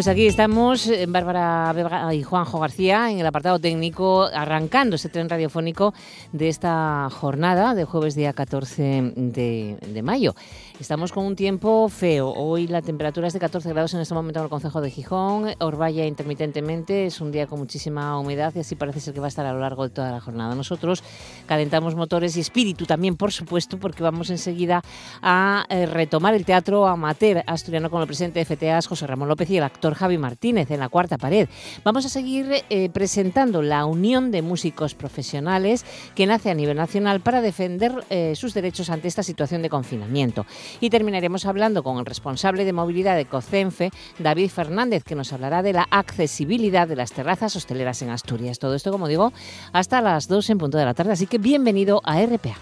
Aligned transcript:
Pues 0.00 0.08
aquí 0.08 0.26
estamos, 0.26 0.86
eh, 0.86 1.04
Bárbara 1.06 1.70
Beba 1.74 2.14
y 2.14 2.22
Juanjo 2.22 2.58
García, 2.58 3.10
en 3.10 3.18
el 3.18 3.26
apartado 3.26 3.58
técnico, 3.58 4.22
arrancando 4.32 4.96
ese 4.96 5.10
tren 5.10 5.28
radiofónico 5.28 5.92
de 6.32 6.48
esta 6.48 7.06
jornada 7.10 7.74
de 7.74 7.84
jueves 7.84 8.14
día 8.14 8.32
14 8.32 9.12
de, 9.14 9.76
de 9.86 10.02
mayo. 10.02 10.34
Estamos 10.80 11.12
con 11.12 11.26
un 11.26 11.36
tiempo 11.36 11.90
feo. 11.90 12.30
Hoy 12.30 12.66
la 12.66 12.80
temperatura 12.80 13.26
es 13.26 13.34
de 13.34 13.38
14 13.38 13.68
grados 13.68 13.92
en 13.92 14.00
este 14.00 14.14
momento 14.14 14.38
en 14.38 14.44
el 14.44 14.48
Concejo 14.48 14.80
de 14.80 14.90
Gijón. 14.90 15.54
Orballa 15.60 16.06
intermitentemente. 16.06 17.04
Es 17.04 17.20
un 17.20 17.30
día 17.30 17.46
con 17.46 17.58
muchísima 17.58 18.18
humedad 18.18 18.50
y 18.56 18.60
así 18.60 18.76
parece 18.76 18.98
ser 19.00 19.12
que 19.12 19.20
va 19.20 19.26
a 19.26 19.28
estar 19.28 19.44
a 19.44 19.52
lo 19.52 19.60
largo 19.60 19.82
de 19.82 19.90
toda 19.90 20.10
la 20.10 20.22
jornada. 20.22 20.54
Nosotros 20.54 21.04
calentamos 21.46 21.96
motores 21.96 22.34
y 22.38 22.40
espíritu 22.40 22.86
también, 22.86 23.16
por 23.16 23.30
supuesto, 23.30 23.78
porque 23.78 24.02
vamos 24.02 24.30
enseguida 24.30 24.80
a 25.20 25.66
eh, 25.68 25.84
retomar 25.84 26.32
el 26.32 26.46
teatro 26.46 26.86
amateur 26.86 27.44
asturiano 27.46 27.90
con 27.90 28.00
el 28.00 28.06
presidente 28.06 28.38
de 28.38 28.46
FTAs, 28.46 28.86
José 28.86 29.06
Ramón 29.06 29.28
López, 29.28 29.50
y 29.50 29.58
el 29.58 29.64
actor 29.64 29.92
Javi 29.92 30.16
Martínez 30.16 30.70
en 30.70 30.80
la 30.80 30.88
cuarta 30.88 31.18
pared. 31.18 31.46
Vamos 31.84 32.06
a 32.06 32.08
seguir 32.08 32.64
eh, 32.70 32.88
presentando 32.88 33.60
la 33.60 33.84
Unión 33.84 34.30
de 34.30 34.40
Músicos 34.40 34.94
Profesionales 34.94 35.84
que 36.14 36.24
nace 36.24 36.48
a 36.48 36.54
nivel 36.54 36.78
nacional 36.78 37.20
para 37.20 37.42
defender 37.42 38.02
eh, 38.08 38.32
sus 38.34 38.54
derechos 38.54 38.88
ante 38.88 39.08
esta 39.08 39.22
situación 39.22 39.60
de 39.60 39.68
confinamiento. 39.68 40.46
Y 40.80 40.90
terminaremos 40.90 41.46
hablando 41.46 41.82
con 41.82 41.98
el 41.98 42.06
responsable 42.06 42.64
de 42.64 42.72
movilidad 42.72 43.16
de 43.16 43.26
COCENFE, 43.26 43.90
David 44.18 44.50
Fernández, 44.50 45.04
que 45.04 45.14
nos 45.14 45.32
hablará 45.32 45.62
de 45.62 45.72
la 45.72 45.88
accesibilidad 45.90 46.86
de 46.86 46.96
las 46.96 47.12
terrazas 47.12 47.56
hosteleras 47.56 48.02
en 48.02 48.10
Asturias. 48.10 48.58
Todo 48.58 48.74
esto, 48.74 48.92
como 48.92 49.08
digo, 49.08 49.32
hasta 49.72 50.00
las 50.00 50.28
2 50.28 50.50
en 50.50 50.58
punto 50.58 50.78
de 50.78 50.84
la 50.84 50.94
tarde. 50.94 51.12
Así 51.12 51.26
que 51.26 51.38
bienvenido 51.38 52.00
a 52.04 52.20
RPA. 52.24 52.56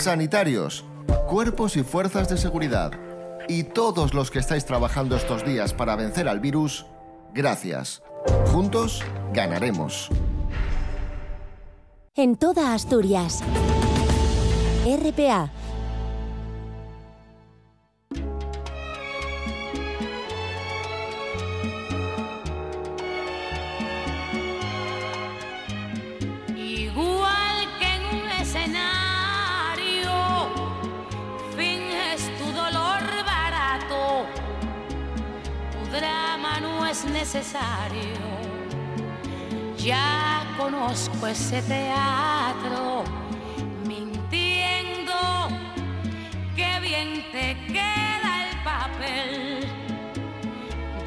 Sanitarios, 0.00 0.86
cuerpos 1.28 1.76
y 1.76 1.82
fuerzas 1.82 2.30
de 2.30 2.38
seguridad 2.38 2.92
y 3.48 3.64
todos 3.64 4.14
los 4.14 4.30
que 4.30 4.38
estáis 4.38 4.64
trabajando 4.64 5.14
estos 5.14 5.44
días 5.44 5.74
para 5.74 5.94
vencer 5.94 6.26
al 6.26 6.40
virus, 6.40 6.86
Gracias. 7.34 8.02
Juntos 8.52 9.02
ganaremos. 9.32 10.08
En 12.16 12.36
toda 12.36 12.74
Asturias. 12.74 13.42
RPA 14.84 15.50
necesario. 37.20 38.18
Ya 39.76 40.42
conozco 40.56 41.26
ese 41.26 41.60
teatro, 41.62 43.04
mintiendo, 43.86 45.18
que 46.56 46.80
bien 46.80 47.22
te 47.30 47.56
queda 47.66 48.09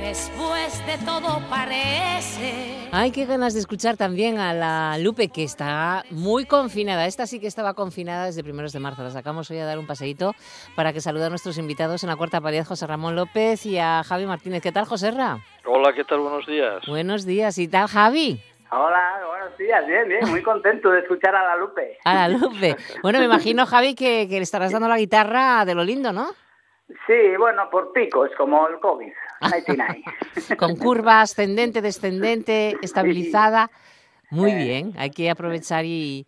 Después 0.04 0.86
de 0.86 0.98
todo 1.06 1.40
parece. 1.50 2.90
Ay, 2.92 3.12
qué 3.12 3.26
ganas 3.26 3.54
de 3.54 3.62
escuchar 3.62 3.96
también 3.96 4.38
a 4.38 4.54
la 4.54 4.98
Lupe, 4.98 5.30
que 5.30 5.46
está 5.46 6.04
muy 6.10 6.46
confinada. 6.46 7.06
Esta 7.06 7.26
sí 7.26 7.40
que 7.40 7.48
estaba 7.48 7.74
confinada 7.74 8.26
desde 8.26 8.44
primeros 8.44 8.74
de 8.74 8.82
marzo. 8.82 9.02
La 9.02 9.12
sacamos 9.12 9.50
hoy 9.50 9.60
a 9.60 9.66
dar 9.66 9.80
un 9.80 9.88
paseíto 9.88 10.34
para 10.76 10.92
que 10.92 11.00
salude 11.00 11.28
a 11.28 11.30
nuestros 11.30 11.58
invitados 11.58 12.04
en 12.04 12.10
la 12.10 12.18
cuarta 12.18 12.42
pared, 12.42 12.66
José 12.66 12.86
Ramón 12.86 13.16
López 13.16 13.66
y 13.66 13.80
a 13.80 14.04
Javi 14.04 14.26
Martínez. 14.26 14.62
¿Qué 14.62 14.74
tal, 14.74 14.84
José 14.84 15.12
Ra? 15.12 15.38
Hola, 15.64 15.94
¿qué 15.94 16.04
tal? 16.04 16.20
Buenos 16.20 16.46
días. 16.48 16.86
Buenos 16.86 17.26
días. 17.26 17.58
¿Y 17.58 17.70
tal, 17.70 17.88
Javi? 17.88 18.44
Hola, 18.72 19.22
buenos 19.26 19.58
días, 19.58 19.88
bien, 19.88 20.10
bien, 20.10 20.30
muy 20.30 20.44
contento 20.44 20.90
de 20.90 21.00
escuchar 21.00 21.34
a 21.34 21.46
la 21.46 21.56
Lupe. 21.56 21.98
A 22.04 22.14
la 22.14 22.28
Lupe. 22.28 22.76
Bueno, 23.04 23.20
me 23.20 23.26
imagino, 23.26 23.66
Javi, 23.66 23.96
que, 23.96 24.28
que 24.28 24.36
le 24.36 24.44
estarás 24.44 24.74
dando 24.74 24.90
la 24.90 24.98
guitarra 24.98 25.64
de 25.64 25.76
lo 25.76 25.84
lindo, 25.86 26.12
¿no? 26.12 26.28
Sí, 27.08 27.38
bueno, 27.40 27.70
por 27.70 27.94
picos, 27.94 28.30
como 28.38 28.68
el 28.68 28.80
COVID. 28.80 29.14
Con 30.58 30.76
curva 30.76 31.22
ascendente, 31.22 31.82
descendente, 31.82 32.78
estabilizada. 32.82 33.70
Muy 34.34 34.52
eh. 34.52 34.64
bien, 34.64 34.94
hay 34.98 35.12
que 35.12 35.30
aprovechar 35.30 35.86
y, 35.86 36.26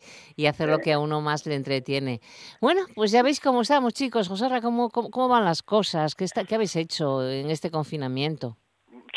hacer 0.48 0.70
lo 0.70 0.78
que 0.78 0.94
a 0.94 1.00
uno 1.00 1.22
más 1.22 1.46
le 1.48 1.56
entretiene. 1.56 2.22
Bueno, 2.62 2.82
pues 2.94 3.12
ya 3.12 3.24
veis 3.24 3.40
cómo 3.40 3.62
estamos, 3.62 3.94
chicos. 3.94 4.28
José 4.28 4.48
¿cómo, 4.62 4.90
cómo, 4.92 5.28
van 5.28 5.44
las 5.44 5.64
cosas? 5.64 6.14
¿Qué, 6.14 6.24
está, 6.24 6.44
¿Qué 6.44 6.56
habéis 6.56 6.76
hecho 6.76 7.28
en 7.28 7.50
este 7.50 7.72
confinamiento? 7.72 8.58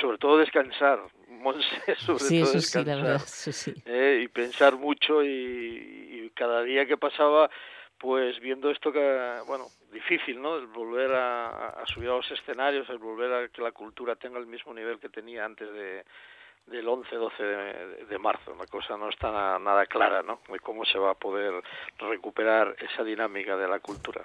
Sobre 0.00 0.16
todo 0.16 0.38
descansar, 0.38 1.00
sobre 1.98 2.18
sí, 2.20 2.40
todo 2.40 2.52
descansar. 2.52 2.62
Sí, 2.62 2.84
la 2.84 2.96
verdad, 2.96 3.22
sí. 3.26 3.74
Eh, 3.84 4.20
y 4.24 4.28
pensar 4.28 4.76
mucho 4.76 5.22
y, 5.22 6.32
cada 6.34 6.62
día 6.62 6.86
que 6.86 6.96
pasaba 6.96 7.50
pues 7.98 8.38
viendo 8.40 8.70
esto 8.70 8.92
que, 8.92 9.40
bueno, 9.46 9.66
difícil, 9.92 10.40
¿no? 10.40 10.56
El 10.56 10.66
volver 10.66 11.12
a, 11.12 11.82
subir 11.86 12.08
a 12.08 12.16
los 12.16 12.30
escenarios, 12.30 12.88
el 12.90 12.98
volver 12.98 13.32
a 13.32 13.48
que 13.48 13.62
la 13.62 13.72
cultura 13.72 14.16
tenga 14.16 14.38
el 14.38 14.46
mismo 14.46 14.72
nivel 14.72 14.98
que 14.98 15.08
tenía 15.08 15.44
antes 15.44 15.72
de, 15.72 16.04
del 16.66 16.86
11-12 16.86 18.06
de, 18.06 18.18
marzo. 18.18 18.54
La 18.56 18.66
cosa 18.66 18.96
no 18.96 19.08
está 19.08 19.58
nada, 19.58 19.86
clara, 19.86 20.22
¿no? 20.22 20.40
De 20.48 20.60
cómo 20.60 20.84
se 20.84 20.98
va 20.98 21.10
a 21.10 21.14
poder 21.14 21.62
recuperar 21.98 22.76
esa 22.78 23.02
dinámica 23.02 23.56
de 23.56 23.68
la 23.68 23.80
cultura. 23.80 24.24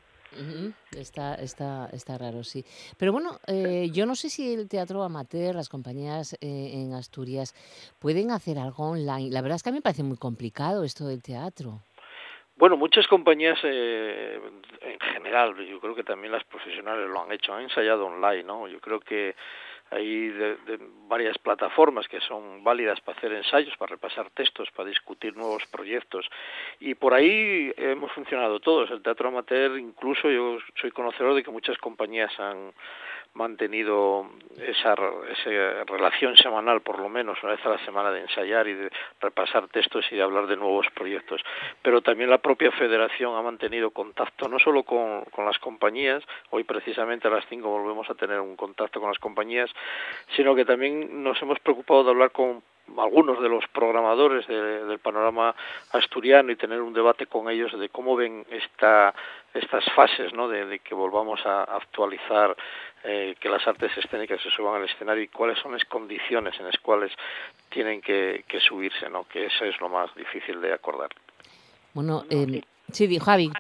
Está, 0.98 1.36
está, 1.36 1.90
está 1.94 2.18
raro, 2.18 2.44
sí. 2.44 2.66
Pero 2.98 3.12
bueno, 3.12 3.40
eh, 3.46 3.90
yo 3.92 4.08
no 4.08 4.16
sé 4.16 4.32
si 4.32 4.52
el 4.52 4.68
teatro 4.68 5.04
amateur, 5.04 5.54
las 5.54 5.70
compañías 5.70 6.34
eh, 6.42 6.72
en 6.74 6.94
Asturias, 6.94 7.54
pueden 8.00 8.32
hacer 8.32 8.58
algo 8.58 8.90
online. 8.90 9.30
La 9.30 9.42
verdad 9.42 9.58
es 9.58 9.64
que 9.64 9.70
a 9.70 9.72
mí 9.72 9.78
me 9.78 9.84
parece 9.84 10.02
muy 10.02 10.18
complicado 10.18 10.84
esto 10.84 11.06
del 11.06 11.22
teatro. 11.22 11.82
Bueno, 12.56 12.78
muchas 12.78 13.08
compañías 13.08 13.60
eh, 13.64 14.40
en 14.82 15.00
general, 15.00 15.56
yo 15.66 15.80
creo 15.80 15.96
que 15.96 16.04
también 16.04 16.32
las 16.32 16.44
profesionales 16.44 17.10
lo 17.10 17.24
han 17.24 17.32
hecho, 17.32 17.54
han 17.54 17.64
ensayado 17.64 18.06
online, 18.06 18.44
¿no? 18.44 18.68
Yo 18.68 18.80
creo 18.80 19.00
que 19.00 19.36
hay 19.90 20.30
de, 20.30 20.58
varias 21.08 21.38
plataformas 21.38 22.08
que 22.08 22.20
son 22.22 22.64
válidas 22.64 23.00
para 23.02 23.18
hacer 23.18 23.34
ensayos, 23.34 23.76
para 23.78 23.92
repasar 23.92 24.30
textos, 24.32 24.70
para 24.72 24.90
discutir 24.90 25.36
nuevos 25.36 25.66
proyectos 25.68 26.28
y 26.80 26.96
por 26.96 27.14
ahí 27.14 27.72
hemos 27.78 28.12
funcionado 28.12 28.60
todos. 28.60 28.90
El 28.92 29.02
teatro 29.02 29.30
amateur, 29.30 29.78
incluso 29.78 30.30
yo 30.30 30.58
soy 30.80 30.92
conocedor 30.92 31.36
de 31.36 31.44
que 31.44 31.52
muchas 31.52 31.78
compañías 31.78 32.32
han 32.40 32.74
mantenido 33.34 34.30
esa, 34.58 34.94
esa 34.94 35.84
relación 35.86 36.38
semanal, 36.38 36.82
por 36.82 37.00
lo 37.00 37.10
menos 37.10 37.42
una 37.42 37.54
vez 37.54 37.66
a 37.66 37.70
la 37.70 37.86
semana, 37.86 38.12
de 38.12 38.22
ensayar 38.22 38.68
y 38.68 38.74
de 38.74 38.92
repasar 39.20 39.68
textos 39.70 40.06
y 40.12 40.16
de 40.16 40.22
hablar 40.22 40.48
de 40.48 40.56
nuevos 40.56 40.88
proyectos. 40.94 41.42
Pero 41.82 42.02
también 42.02 42.30
la 42.30 42.38
propia 42.38 42.72
federación 42.72 43.36
ha 43.36 43.42
mantenido 43.42 43.92
contacto 43.92 44.48
no 44.48 44.60
solo 44.60 44.84
con, 44.84 45.24
con 45.26 45.46
las 45.46 45.58
compañías, 45.60 46.24
hoy 46.52 46.64
precisamente 46.64 47.28
a 47.28 47.32
las 47.32 47.46
5 47.50 47.68
volvemos 47.68 48.10
a 48.10 48.16
tener 48.16 48.40
un 48.40 48.56
contacto 48.56 49.00
con 49.00 49.10
las 49.10 49.20
compañías, 49.20 49.70
sino 50.36 50.56
que 50.56 50.66
también 50.66 51.24
nos 51.24 51.42
hemos 51.42 51.60
preocupado 51.60 52.04
de 52.04 52.12
hablar 52.12 52.32
con 52.32 52.62
algunos 52.98 53.42
de 53.42 53.50
los 53.50 53.66
programadores 53.70 54.48
del 54.48 55.00
panorama 55.00 55.56
asturiano 55.92 56.52
y 56.52 56.56
tener 56.56 56.82
un 56.82 56.94
debate 56.94 57.26
con 57.28 57.50
ellos 57.50 57.78
de 57.80 57.90
cómo 57.90 58.16
ven 58.16 58.46
esta, 58.50 59.14
estas 59.54 59.84
fases 59.96 60.34
¿no? 60.34 60.48
de, 60.48 60.80
que 60.80 60.94
volvamos 60.94 61.46
a 61.46 61.64
actualizar 61.64 62.56
eh, 63.04 63.36
que 63.40 63.50
las 63.50 63.66
artes 63.68 63.92
escénicas 63.98 64.42
se 64.42 64.50
suban 64.50 64.82
al 64.82 64.90
escenario 64.90 65.24
y 65.24 65.28
cuáles 65.28 65.58
son 65.60 65.74
las 65.74 65.86
condiciones 65.86 66.58
en 66.60 66.66
las 66.66 66.78
cuales 66.78 67.12
tienen 67.70 68.02
que, 68.02 68.44
subirse, 68.60 69.10
¿no? 69.10 69.28
que 69.28 69.46
eso 69.46 69.66
es 69.66 69.80
lo 69.82 69.90
más 69.90 70.14
difícil 70.16 70.62
de 70.62 70.74
acordar. 70.74 71.10
Bueno, 71.94 72.24
eh, 72.30 72.62
sí, 72.92 73.20
Javi. 73.20 73.52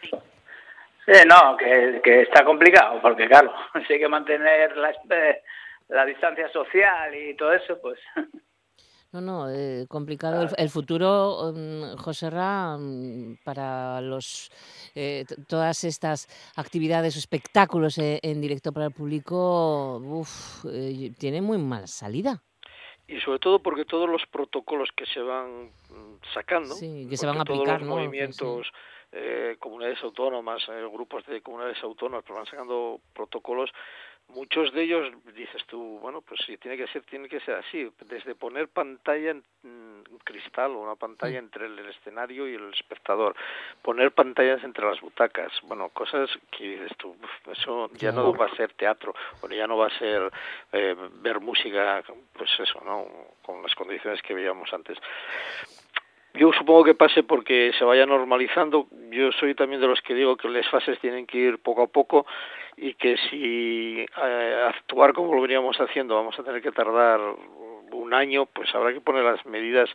Sí, 1.05 1.11
no, 1.27 1.57
que, 1.57 2.01
que 2.03 2.21
está 2.21 2.45
complicado, 2.45 3.01
porque 3.01 3.27
claro, 3.27 3.53
si 3.87 3.93
hay 3.93 3.99
que 3.99 4.07
mantener 4.07 4.77
la, 4.77 4.93
la 5.89 6.05
distancia 6.05 6.47
social 6.49 7.13
y 7.15 7.35
todo 7.35 7.53
eso, 7.53 7.79
pues 7.81 7.99
No, 9.13 9.21
no, 9.21 9.47
eh, 9.47 9.85
complicado. 9.87 10.47
El, 10.57 10.69
futuro, 10.69 11.51
um, 11.51 11.95
José 11.97 12.31
Ra, 12.31 12.75
mm, 12.79 13.37
para 13.43 14.01
los 14.01 14.49
eh, 14.95 15.23
todas 15.47 15.83
estas 15.83 16.27
actividades 16.55 17.15
o 17.15 17.19
espectáculos 17.19 17.99
eh, 17.99 18.19
en 18.23 18.41
directo 18.41 18.71
para 18.71 18.87
el 18.87 18.91
público, 18.91 19.97
uf, 19.97 20.65
tiene 21.19 21.41
muy 21.43 21.59
mala 21.59 21.85
salida. 21.85 22.41
Y 23.07 23.19
sobre 23.19 23.37
todo 23.37 23.59
porque 23.59 23.85
todos 23.85 24.09
los 24.09 24.25
protocolos 24.25 24.89
que 24.95 25.05
se 25.05 25.19
van 25.19 25.67
mm, 25.67 26.33
sacando, 26.33 26.73
que 26.73 27.15
se 27.15 27.27
van 27.27 27.37
a 27.37 27.41
aplicar, 27.41 27.65
todos 27.65 27.79
los 27.81 27.89
movimientos, 27.89 28.73
comunidades 29.59 30.01
autónomas, 30.01 30.63
grupos 30.91 31.23
de 31.27 31.39
comunidades 31.41 31.77
autónomas, 31.83 32.23
pero 32.25 32.37
van 32.37 32.47
sacando 32.47 32.99
protocolos 33.13 33.69
muchos 34.29 34.73
de 34.73 34.83
ellos 34.83 35.11
dices 35.35 35.63
tú 35.67 35.99
bueno 35.99 36.21
pues 36.21 36.41
si 36.45 36.57
tiene 36.57 36.77
que 36.77 36.87
ser 36.87 37.03
tiene 37.03 37.29
que 37.29 37.39
ser 37.41 37.55
así 37.55 37.89
desde 38.05 38.35
poner 38.35 38.67
pantalla 38.67 39.31
en 39.31 39.43
cristal 40.23 40.71
o 40.71 40.81
una 40.81 40.95
pantalla 40.95 41.39
entre 41.39 41.65
el, 41.65 41.79
escenario 41.79 42.47
y 42.47 42.55
el 42.55 42.73
espectador 42.73 43.35
poner 43.81 44.11
pantallas 44.11 44.63
entre 44.63 44.85
las 44.85 44.99
butacas 45.01 45.51
bueno 45.63 45.89
cosas 45.89 46.29
que 46.51 46.69
dices 46.69 46.97
tú 46.97 47.15
eso 47.51 47.89
ya 47.93 48.11
no 48.11 48.33
va 48.33 48.45
a 48.47 48.55
ser 48.55 48.73
teatro 48.73 49.13
o 49.41 49.47
ya 49.49 49.67
no 49.67 49.77
va 49.77 49.87
a 49.87 49.99
ser 49.99 50.31
eh, 50.71 50.95
ver 51.21 51.39
música 51.39 52.03
pues 52.33 52.49
eso 52.59 52.81
no 52.85 53.05
con 53.43 53.61
las 53.61 53.75
condiciones 53.75 54.21
que 54.21 54.33
veíamos 54.33 54.73
antes. 54.73 54.97
Yo 56.33 56.51
supongo 56.53 56.83
que 56.83 56.95
pase 56.95 57.21
porque 57.21 57.71
se 57.77 57.85
vaya 57.85 58.07
normalizando. 58.07 58.87
Yo 59.11 59.31
soy 59.33 59.53
también 59.53 59.81
de 59.81 59.87
los 59.87 60.01
que 60.01 60.15
digo 60.15 60.35
que 60.35 60.49
las 60.49 60.67
fases 60.69 60.99
tienen 60.99 61.27
que 61.27 61.37
ir 61.37 61.59
poco 61.59 61.83
a 61.83 61.87
poco 61.87 62.25
y 62.77 62.93
que 62.95 63.17
si 63.29 64.05
eh, 64.23 64.65
actuar 64.67 65.13
como 65.13 65.33
lo 65.33 65.41
veníamos 65.41 65.79
haciendo 65.79 66.15
vamos 66.15 66.37
a 66.39 66.43
tener 66.43 66.61
que 66.61 66.71
tardar 66.71 67.19
un 67.91 68.13
año, 68.13 68.45
pues 68.47 68.73
habrá 68.73 68.91
que 68.93 69.01
poner 69.01 69.23
las 69.23 69.45
medidas 69.45 69.89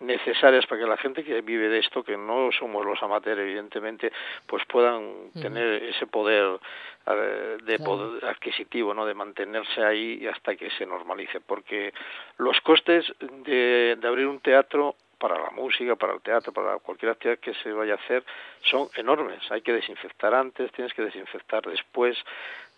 necesarias 0.00 0.66
para 0.66 0.80
que 0.80 0.86
la 0.86 0.96
gente 0.96 1.24
que 1.24 1.40
vive 1.40 1.68
de 1.68 1.78
esto, 1.78 2.04
que 2.04 2.16
no 2.16 2.50
somos 2.52 2.84
los 2.84 3.02
amateurs 3.02 3.40
evidentemente, 3.40 4.12
pues 4.46 4.64
puedan 4.66 5.32
tener 5.40 5.82
ese 5.82 6.06
poder 6.06 6.60
eh, 7.06 7.56
de 7.64 7.78
poder 7.78 8.24
adquisitivo, 8.26 8.94
¿no? 8.94 9.04
De 9.04 9.14
mantenerse 9.14 9.82
ahí 9.82 10.26
hasta 10.26 10.54
que 10.54 10.70
se 10.70 10.86
normalice, 10.86 11.40
porque 11.40 11.92
los 12.36 12.60
costes 12.60 13.12
de, 13.18 13.96
de 13.98 14.08
abrir 14.08 14.26
un 14.26 14.40
teatro 14.40 14.94
para 15.18 15.38
la 15.38 15.50
música, 15.50 15.96
para 15.96 16.14
el 16.14 16.20
teatro, 16.20 16.52
para 16.52 16.78
cualquier 16.78 17.12
actividad 17.12 17.38
que 17.38 17.54
se 17.54 17.72
vaya 17.72 17.94
a 17.94 17.96
hacer, 17.96 18.24
son 18.62 18.88
enormes. 18.96 19.40
Hay 19.50 19.62
que 19.62 19.72
desinfectar 19.72 20.34
antes, 20.34 20.72
tienes 20.72 20.94
que 20.94 21.02
desinfectar 21.02 21.62
después, 21.62 22.16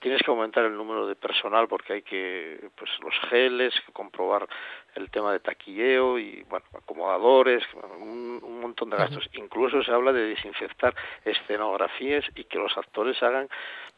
tienes 0.01 0.23
que 0.23 0.31
aumentar 0.31 0.65
el 0.65 0.77
número 0.77 1.07
de 1.07 1.15
personal 1.15 1.69
porque 1.69 1.93
hay 1.93 2.03
que, 2.03 2.69
pues 2.77 2.91
los 3.01 3.15
geles, 3.29 3.75
comprobar 3.93 4.49
el 4.95 5.11
tema 5.11 5.33
de 5.33 5.41
taquilleo 5.41 6.19
y, 6.19 6.43
bueno, 6.49 6.65
acomodadores, 6.75 7.63
un, 7.99 8.41
un 8.43 8.61
montón 8.61 8.91
de 8.91 8.97
gastos. 8.97 9.29
Incluso 9.35 9.83
se 9.83 9.93
habla 9.93 10.13
de 10.13 10.29
desinfectar 10.29 10.95
escenografías 11.25 12.25
y 12.35 12.45
que 12.45 12.59
los 12.59 12.77
actores 12.77 13.23
hagan, 13.23 13.49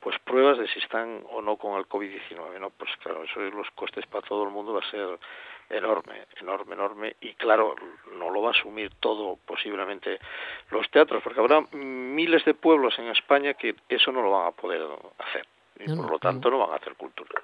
pues, 0.00 0.19
pruebas 0.19 0.59
de 0.59 0.69
si 0.69 0.81
están 0.81 1.25
o 1.31 1.41
no 1.41 1.56
con 1.56 1.79
el 1.79 1.87
COVID-19, 1.87 2.59
¿no? 2.59 2.71
Pues 2.71 2.91
claro, 3.03 3.23
eso 3.23 3.41
los 3.41 3.71
costes 3.71 4.05
para 4.06 4.27
todo 4.27 4.45
el 4.45 4.50
mundo 4.50 4.75
va 4.75 4.81
a 4.81 4.91
ser 4.91 5.19
enorme, 5.73 6.27
enorme, 6.41 6.75
enorme, 6.75 7.17
y 7.21 7.35
claro, 7.35 7.75
no 8.19 8.31
lo 8.31 8.43
va 8.43 8.49
a 8.49 8.53
asumir 8.53 8.91
todo 9.01 9.39
posiblemente 9.47 10.19
los 10.71 10.89
teatros, 10.91 11.23
porque 11.23 11.41
habrá 11.41 11.63
miles 11.73 12.45
de 12.45 12.55
pueblos 12.55 12.99
en 12.99 13.09
España 13.09 13.55
que 13.55 13.75
eso 13.89 14.13
no 14.13 14.23
lo 14.23 14.31
van 14.31 14.49
a 14.49 14.53
poder 14.53 14.83
hacer 15.19 15.47
y 15.84 15.94
por 15.94 16.11
lo 16.11 16.19
tanto 16.19 16.50
no 16.50 16.58
van 16.58 16.70
a 16.70 16.76
hacer 16.76 16.94
cultura. 16.96 17.40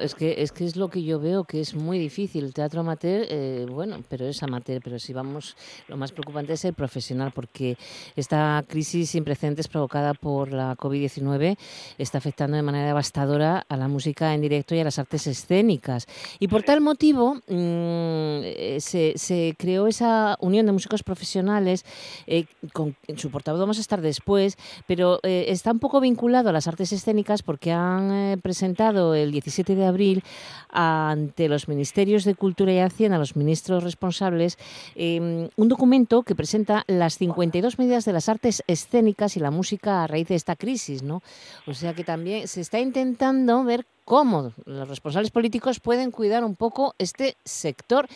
es 0.00 0.14
que 0.14 0.42
es 0.42 0.52
que 0.52 0.64
es 0.64 0.76
lo 0.76 0.88
que 0.88 1.02
yo 1.02 1.18
veo 1.18 1.44
que 1.44 1.60
es 1.60 1.74
muy 1.74 1.98
difícil. 1.98 2.44
El 2.44 2.54
teatro 2.54 2.80
amateur, 2.80 3.26
eh, 3.28 3.66
bueno, 3.68 4.02
pero 4.08 4.26
es 4.26 4.42
amateur, 4.42 4.80
pero 4.82 4.98
si 4.98 5.12
vamos, 5.12 5.56
lo 5.88 5.96
más 5.96 6.12
preocupante 6.12 6.52
es 6.52 6.64
el 6.64 6.74
profesional, 6.74 7.32
porque 7.34 7.76
esta 8.16 8.64
crisis 8.68 9.10
sin 9.10 9.24
precedentes 9.24 9.68
provocada 9.68 10.14
por 10.14 10.52
la 10.52 10.76
COVID-19 10.76 11.56
está 11.98 12.18
afectando 12.18 12.56
de 12.56 12.62
manera 12.62 12.86
devastadora 12.86 13.64
a 13.68 13.76
la 13.76 13.88
música 13.88 14.34
en 14.34 14.40
directo 14.40 14.74
y 14.74 14.80
a 14.80 14.84
las 14.84 14.98
artes 14.98 15.26
escénicas. 15.26 16.06
Y 16.38 16.48
por 16.48 16.62
tal 16.62 16.80
motivo 16.80 17.34
mm, 17.34 17.40
eh, 17.48 18.76
se, 18.80 19.14
se, 19.16 19.54
creó 19.58 19.86
esa 19.86 20.36
unión 20.40 20.66
de 20.66 20.72
músicos 20.72 21.02
profesionales, 21.02 21.84
eh, 22.26 22.46
con 22.72 22.96
en 23.08 23.18
su 23.18 23.30
portavoz 23.30 23.60
vamos 23.60 23.78
a 23.78 23.80
estar 23.80 24.00
después, 24.00 24.56
pero 24.86 25.20
está 25.22 25.72
un 25.72 25.78
poco 25.78 26.00
vinculado 26.00 26.48
a 26.48 26.52
las 26.52 26.68
artes 26.68 26.92
escénicas 26.92 27.42
porque 27.42 27.71
han 27.72 28.12
eh, 28.12 28.38
presentado 28.40 29.14
el 29.14 29.32
17 29.32 29.74
de 29.74 29.86
abril 29.86 30.22
ante 30.70 31.48
los 31.48 31.68
ministerios 31.68 32.24
de 32.24 32.34
Cultura 32.34 32.72
y 32.72 32.78
Hacienda, 32.78 33.18
los 33.18 33.36
ministros 33.36 33.82
responsables, 33.84 34.58
em, 34.94 35.48
un 35.56 35.68
documento 35.68 36.22
que 36.22 36.34
presenta 36.34 36.84
las 36.86 37.18
52 37.18 37.78
medidas 37.78 38.04
de 38.04 38.12
las 38.12 38.28
artes 38.28 38.62
escénicas 38.66 39.36
y 39.36 39.40
la 39.40 39.50
música 39.50 40.02
a 40.02 40.06
raíz 40.06 40.28
de 40.28 40.34
esta 40.34 40.56
crisis, 40.56 41.02
¿no? 41.02 41.22
O 41.66 41.74
sea 41.74 41.94
que 41.94 42.04
también 42.04 42.48
se 42.48 42.60
está 42.60 42.78
intentando 42.78 43.64
ver 43.64 43.86
cómo 44.04 44.52
los 44.64 44.88
responsables 44.88 45.30
políticos 45.30 45.80
pueden 45.80 46.10
cuidar 46.10 46.44
un 46.44 46.56
poco 46.56 46.94
este 46.98 47.36
sector 47.44 48.08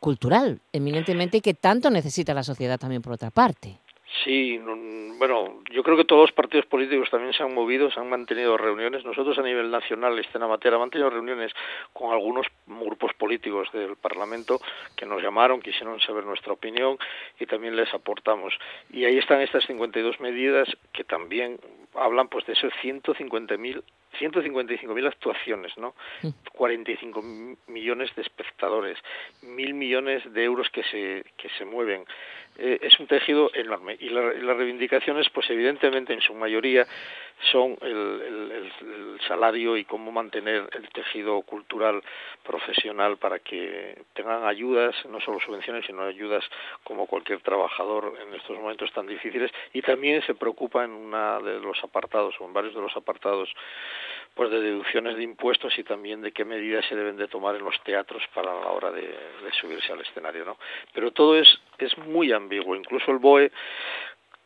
cultural, 0.00 0.60
eminentemente 0.72 1.40
que 1.40 1.54
tanto 1.54 1.88
necesita 1.90 2.34
la 2.34 2.42
sociedad 2.42 2.78
también 2.78 3.00
por 3.00 3.14
otra 3.14 3.30
parte. 3.30 3.78
Sí, 4.24 4.58
bueno, 5.18 5.62
yo 5.70 5.82
creo 5.82 5.98
que 5.98 6.06
todos 6.06 6.22
los 6.22 6.32
partidos 6.32 6.64
políticos 6.64 7.10
también 7.10 7.34
se 7.34 7.42
han 7.42 7.52
movido, 7.52 7.90
se 7.90 8.00
han 8.00 8.08
mantenido 8.08 8.56
reuniones. 8.56 9.04
Nosotros 9.04 9.38
a 9.38 9.42
nivel 9.42 9.70
nacional, 9.70 10.18
Escena 10.18 10.48
Matera, 10.48 10.76
hemos 10.76 10.86
mantenido 10.86 11.10
reuniones 11.10 11.52
con 11.92 12.10
algunos 12.10 12.46
grupos 12.66 13.12
políticos 13.14 13.68
del 13.72 13.96
Parlamento 13.96 14.60
que 14.96 15.04
nos 15.04 15.22
llamaron, 15.22 15.60
quisieron 15.60 16.00
saber 16.00 16.24
nuestra 16.24 16.54
opinión 16.54 16.96
y 17.38 17.44
también 17.44 17.76
les 17.76 17.92
aportamos. 17.92 18.54
Y 18.90 19.04
ahí 19.04 19.18
están 19.18 19.42
estas 19.42 19.66
52 19.66 20.18
medidas 20.20 20.68
que 20.94 21.04
también 21.04 21.60
hablan 21.94 22.28
pues 22.28 22.46
de 22.46 22.54
esos 22.54 22.72
150.000 22.82 23.82
155.000 24.14 25.08
actuaciones, 25.08 25.76
¿no? 25.76 25.94
45 26.52 27.20
mm. 27.20 27.56
millones 27.66 28.14
de 28.14 28.22
espectadores, 28.22 28.98
mil 29.42 29.74
millones 29.74 30.22
de 30.32 30.44
euros 30.44 30.68
que 30.70 30.82
se 30.84 31.24
que 31.36 31.48
se 31.58 31.64
mueven. 31.64 32.04
Eh, 32.56 32.78
es 32.82 32.98
un 33.00 33.08
tejido 33.08 33.50
enorme 33.52 33.96
y, 33.98 34.10
las 34.10 34.56
reivindicaciones, 34.56 35.28
pues 35.30 35.50
evidentemente 35.50 36.12
en 36.12 36.20
su 36.20 36.34
mayoría 36.34 36.86
son 37.50 37.76
el, 37.80 39.20
salario 39.26 39.76
y 39.76 39.84
cómo 39.84 40.12
mantener 40.12 40.68
el 40.72 40.88
tejido 40.90 41.40
cultural 41.42 42.02
profesional 42.44 43.16
para 43.16 43.38
que 43.40 44.02
tengan 44.12 44.44
ayudas, 44.44 44.94
no 45.06 45.20
solo 45.20 45.40
subvenciones, 45.40 45.86
sino 45.86 46.02
ayudas 46.02 46.44
como 46.84 47.06
cualquier 47.06 47.40
trabajador 47.40 48.16
en 48.20 48.34
estos 48.34 48.56
momentos 48.56 48.92
tan 48.92 49.06
difíciles 49.06 49.50
y 49.72 49.82
también 49.82 50.22
se 50.22 50.34
preocupa 50.34 50.84
en 50.84 50.92
una 50.92 51.40
de 51.40 51.58
los 51.58 51.82
apartados 51.82 52.34
o 52.38 52.44
en 52.44 52.52
varios 52.52 52.74
de 52.74 52.82
los 52.82 52.96
apartados 52.96 53.48
pues 54.34 54.50
de 54.50 54.60
deducciones 54.60 55.16
de 55.16 55.22
impuestos 55.22 55.78
y 55.78 55.84
también 55.84 56.20
de 56.20 56.32
qué 56.32 56.44
medidas 56.44 56.84
se 56.86 56.96
deben 56.96 57.16
de 57.16 57.28
tomar 57.28 57.54
en 57.54 57.64
los 57.64 57.80
teatros 57.84 58.22
para 58.34 58.52
la 58.52 58.66
hora 58.66 58.90
de, 58.90 59.02
de 59.02 59.52
subirse 59.60 59.92
al 59.92 60.00
escenario, 60.00 60.44
¿no? 60.44 60.58
Pero 60.92 61.12
todo 61.12 61.38
es 61.38 61.48
es 61.78 61.96
muy 61.98 62.32
ambiguo, 62.32 62.76
incluso 62.76 63.10
el 63.10 63.18
BOE 63.18 63.50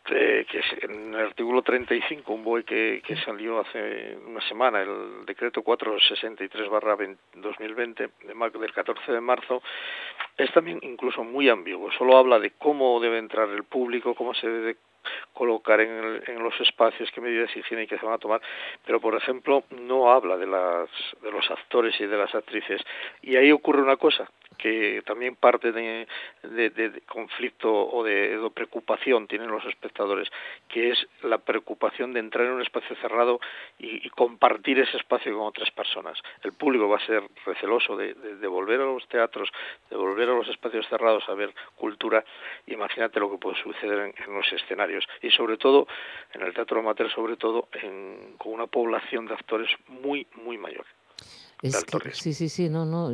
que 0.09 0.59
es 0.59 0.65
en 0.83 1.15
el 1.15 1.27
artículo 1.27 1.63
35, 1.63 2.33
un 2.33 2.43
BOE 2.43 2.65
que, 2.65 3.01
que 3.07 3.15
salió 3.17 3.61
hace 3.61 4.17
una 4.27 4.41
semana, 4.49 4.81
el 4.81 5.27
decreto 5.27 5.63
463-2020 5.63 8.59
del 8.59 8.73
14 8.73 9.13
de 9.13 9.21
marzo, 9.21 9.63
es 10.37 10.51
también 10.53 10.81
incluso 10.83 11.23
muy 11.25 11.51
ambiguo. 11.51 11.93
Solo 11.93 12.17
habla 12.17 12.39
de 12.39 12.53
cómo 12.53 12.99
debe 13.01 13.19
entrar 13.19 13.51
el 13.51 13.65
público, 13.65 14.15
cómo 14.15 14.33
se 14.35 14.49
debe 14.49 14.77
colocar 15.33 15.81
en, 15.81 16.23
en, 16.27 16.43
los 16.43 16.61
espacios, 16.61 17.11
qué 17.13 17.21
medidas 17.21 17.57
higiénicas 17.57 18.01
se 18.01 18.07
van 18.07 18.17
a 18.17 18.19
tomar, 18.19 18.43
pero 18.85 19.01
por 19.01 19.15
ejemplo 19.15 19.63
no 19.71 20.11
habla 20.11 20.37
de, 20.37 20.47
las, 20.47 20.91
de 21.23 21.31
los 21.31 21.49
actores 21.51 21.99
y 22.01 22.07
de 22.07 22.17
las 22.17 22.35
actrices. 22.35 22.83
Y 23.23 23.37
ahí 23.37 23.53
ocurre 23.53 23.83
una 23.83 23.97
cosa, 23.97 24.29
que 24.59 25.03
también 25.07 25.37
parte 25.37 25.73
de, 25.73 26.07
de, 26.43 27.03
conflicto 27.07 27.73
o 27.73 28.03
de, 28.05 28.39
preocupación 28.55 29.29
tienen 29.29 29.51
los 29.51 29.65
espectadores, 29.65 30.29
que 30.69 30.91
es 30.91 31.07
la 31.23 31.39
preocupación 31.39 32.13
de 32.13 32.21
entrar 32.21 32.47
en 32.47 32.53
un 32.53 32.63
espacio 32.63 32.97
cerrado 32.97 33.41
y, 33.79 34.09
compartir 34.11 34.81
ese 34.81 34.97
espacio 34.97 35.33
con 35.37 35.47
otras 35.47 35.71
personas. 35.71 36.19
El 36.43 36.53
público 36.53 36.89
va 36.89 36.97
a 36.97 37.07
ser 37.07 37.23
receloso 37.47 37.97
de, 37.97 38.15
volver 38.49 38.81
a 38.81 38.85
los 38.85 39.07
teatros, 39.09 39.49
de 39.89 39.97
volver 39.97 40.29
a 40.29 40.35
los 40.35 40.49
espacios 40.49 40.87
cerrados 40.89 41.29
a 41.29 41.35
ver 41.35 41.55
cultura. 41.77 42.25
Imagínate 42.67 43.21
lo 43.21 43.31
que 43.31 43.39
puede 43.39 43.63
suceder 43.63 44.13
en, 44.17 44.35
los 44.35 44.53
escenarios 44.53 45.07
y 45.23 45.31
sobre 45.31 45.57
todo 45.57 45.87
en 46.35 46.43
el 46.43 46.53
teatro 46.53 46.81
amateur, 46.81 47.11
sobre 47.11 47.37
todo 47.37 47.69
con 48.39 48.53
una 48.53 48.67
población 48.67 49.27
de 49.27 49.35
actores 49.35 49.71
muy 49.87 50.27
muy 50.35 50.59
mayor 50.59 50.85
sí, 52.13 52.35
sí, 52.35 52.49
sí, 52.49 52.69
no, 52.69 52.85
no, 52.85 53.11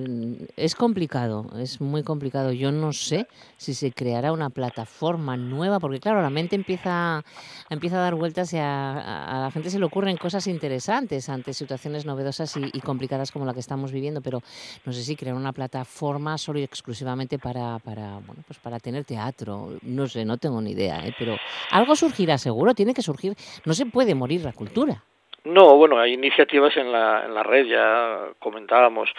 es 0.57 0.75
complicado, 0.75 1.47
es 1.59 1.81
muy 1.81 2.03
complicado. 2.03 2.53
Yo 2.53 2.73
no 2.73 2.93
sé 2.93 3.27
si 3.57 3.73
se 3.73 3.93
creará 3.93 4.33
una 4.33 4.51
plataforma 4.51 5.37
nueva, 5.37 5.81
porque 5.81 5.99
claro, 5.99 6.21
la 6.21 6.29
mente 6.29 6.55
empieza, 6.55 7.25
empieza 7.71 7.97
a 7.97 8.01
dar 8.01 8.15
vueltas 8.15 8.53
y 8.53 8.59
a, 8.59 9.41
la 9.45 9.51
gente 9.51 9.71
se 9.71 9.79
le 9.79 9.87
ocurren 9.87 10.17
cosas 10.19 10.47
interesantes 10.47 11.29
ante 11.29 11.55
situaciones 11.55 12.05
novedosas 12.05 12.55
y, 12.57 12.81
complicadas 12.81 13.33
como 13.33 13.47
la 13.47 13.55
que 13.55 13.61
estamos 13.61 13.93
viviendo, 13.93 14.21
pero 14.21 14.43
no 14.85 14.93
sé 14.93 15.03
si 15.03 15.17
crear 15.17 15.35
una 15.35 15.53
plataforma 15.53 16.37
solo 16.37 16.59
y 16.59 16.65
exclusivamente 16.65 17.39
para, 17.39 17.79
para, 17.79 18.19
bueno, 18.27 18.45
pues 18.47 18.59
para 18.59 18.79
tener 18.79 19.05
teatro, 19.05 19.73
no 19.83 20.07
sé, 20.07 20.25
no 20.27 20.37
tengo 20.37 20.61
ni 20.61 20.73
idea, 20.73 21.07
¿eh? 21.07 21.15
pero 21.19 21.37
algo 21.71 21.97
surgirá 21.97 22.37
seguro, 22.37 22.75
tiene 22.75 22.93
que 22.93 23.03
surgir, 23.03 23.35
no 23.65 23.73
se 23.73 23.87
puede 23.87 24.15
morir 24.15 24.43
la 24.45 24.53
cultura. 24.53 25.03
No, 25.45 25.77
bueno, 25.77 25.99
hay 25.99 26.15
iniciativas 26.15 26.75
en 26.79 26.91
la, 26.91 27.27
en 27.27 27.35
la 27.35 27.43
red, 27.43 27.67
ya 27.67 28.29
comentábamos 28.39 29.11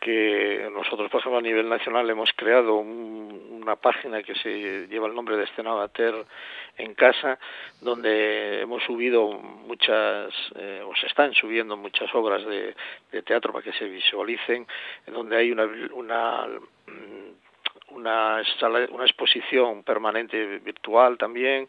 que 0.00 0.66
nosotros, 0.72 1.10
por 1.10 1.20
ejemplo, 1.20 1.38
a 1.38 1.42
nivel 1.42 1.68
nacional 1.68 2.08
hemos 2.08 2.32
creado 2.32 2.76
una 2.76 3.76
página 3.76 4.22
que 4.22 4.34
se 4.34 4.86
lleva 4.88 5.08
el 5.08 5.14
nombre 5.14 5.36
de 5.36 5.44
Escena 5.44 5.72
Amateur 5.72 6.24
en 6.78 6.94
casa, 6.94 7.38
donde 7.82 8.62
hemos 8.62 8.82
subido 8.84 9.28
muchas, 9.28 10.32
eh, 10.56 10.82
o 10.86 10.96
se 10.96 11.06
están 11.06 11.34
subiendo 11.34 11.76
muchas 11.76 12.14
obras 12.14 12.46
de, 12.46 12.74
de 13.12 13.22
teatro 13.22 13.52
para 13.52 13.64
que 13.64 13.72
se 13.72 13.84
visualicen, 13.84 14.66
donde 15.06 15.36
hay 15.36 15.52
una, 15.52 15.68
una 15.92 16.46
una, 17.94 18.42
una 18.90 19.04
exposición 19.04 19.82
permanente 19.82 20.58
virtual 20.58 21.18
también, 21.18 21.68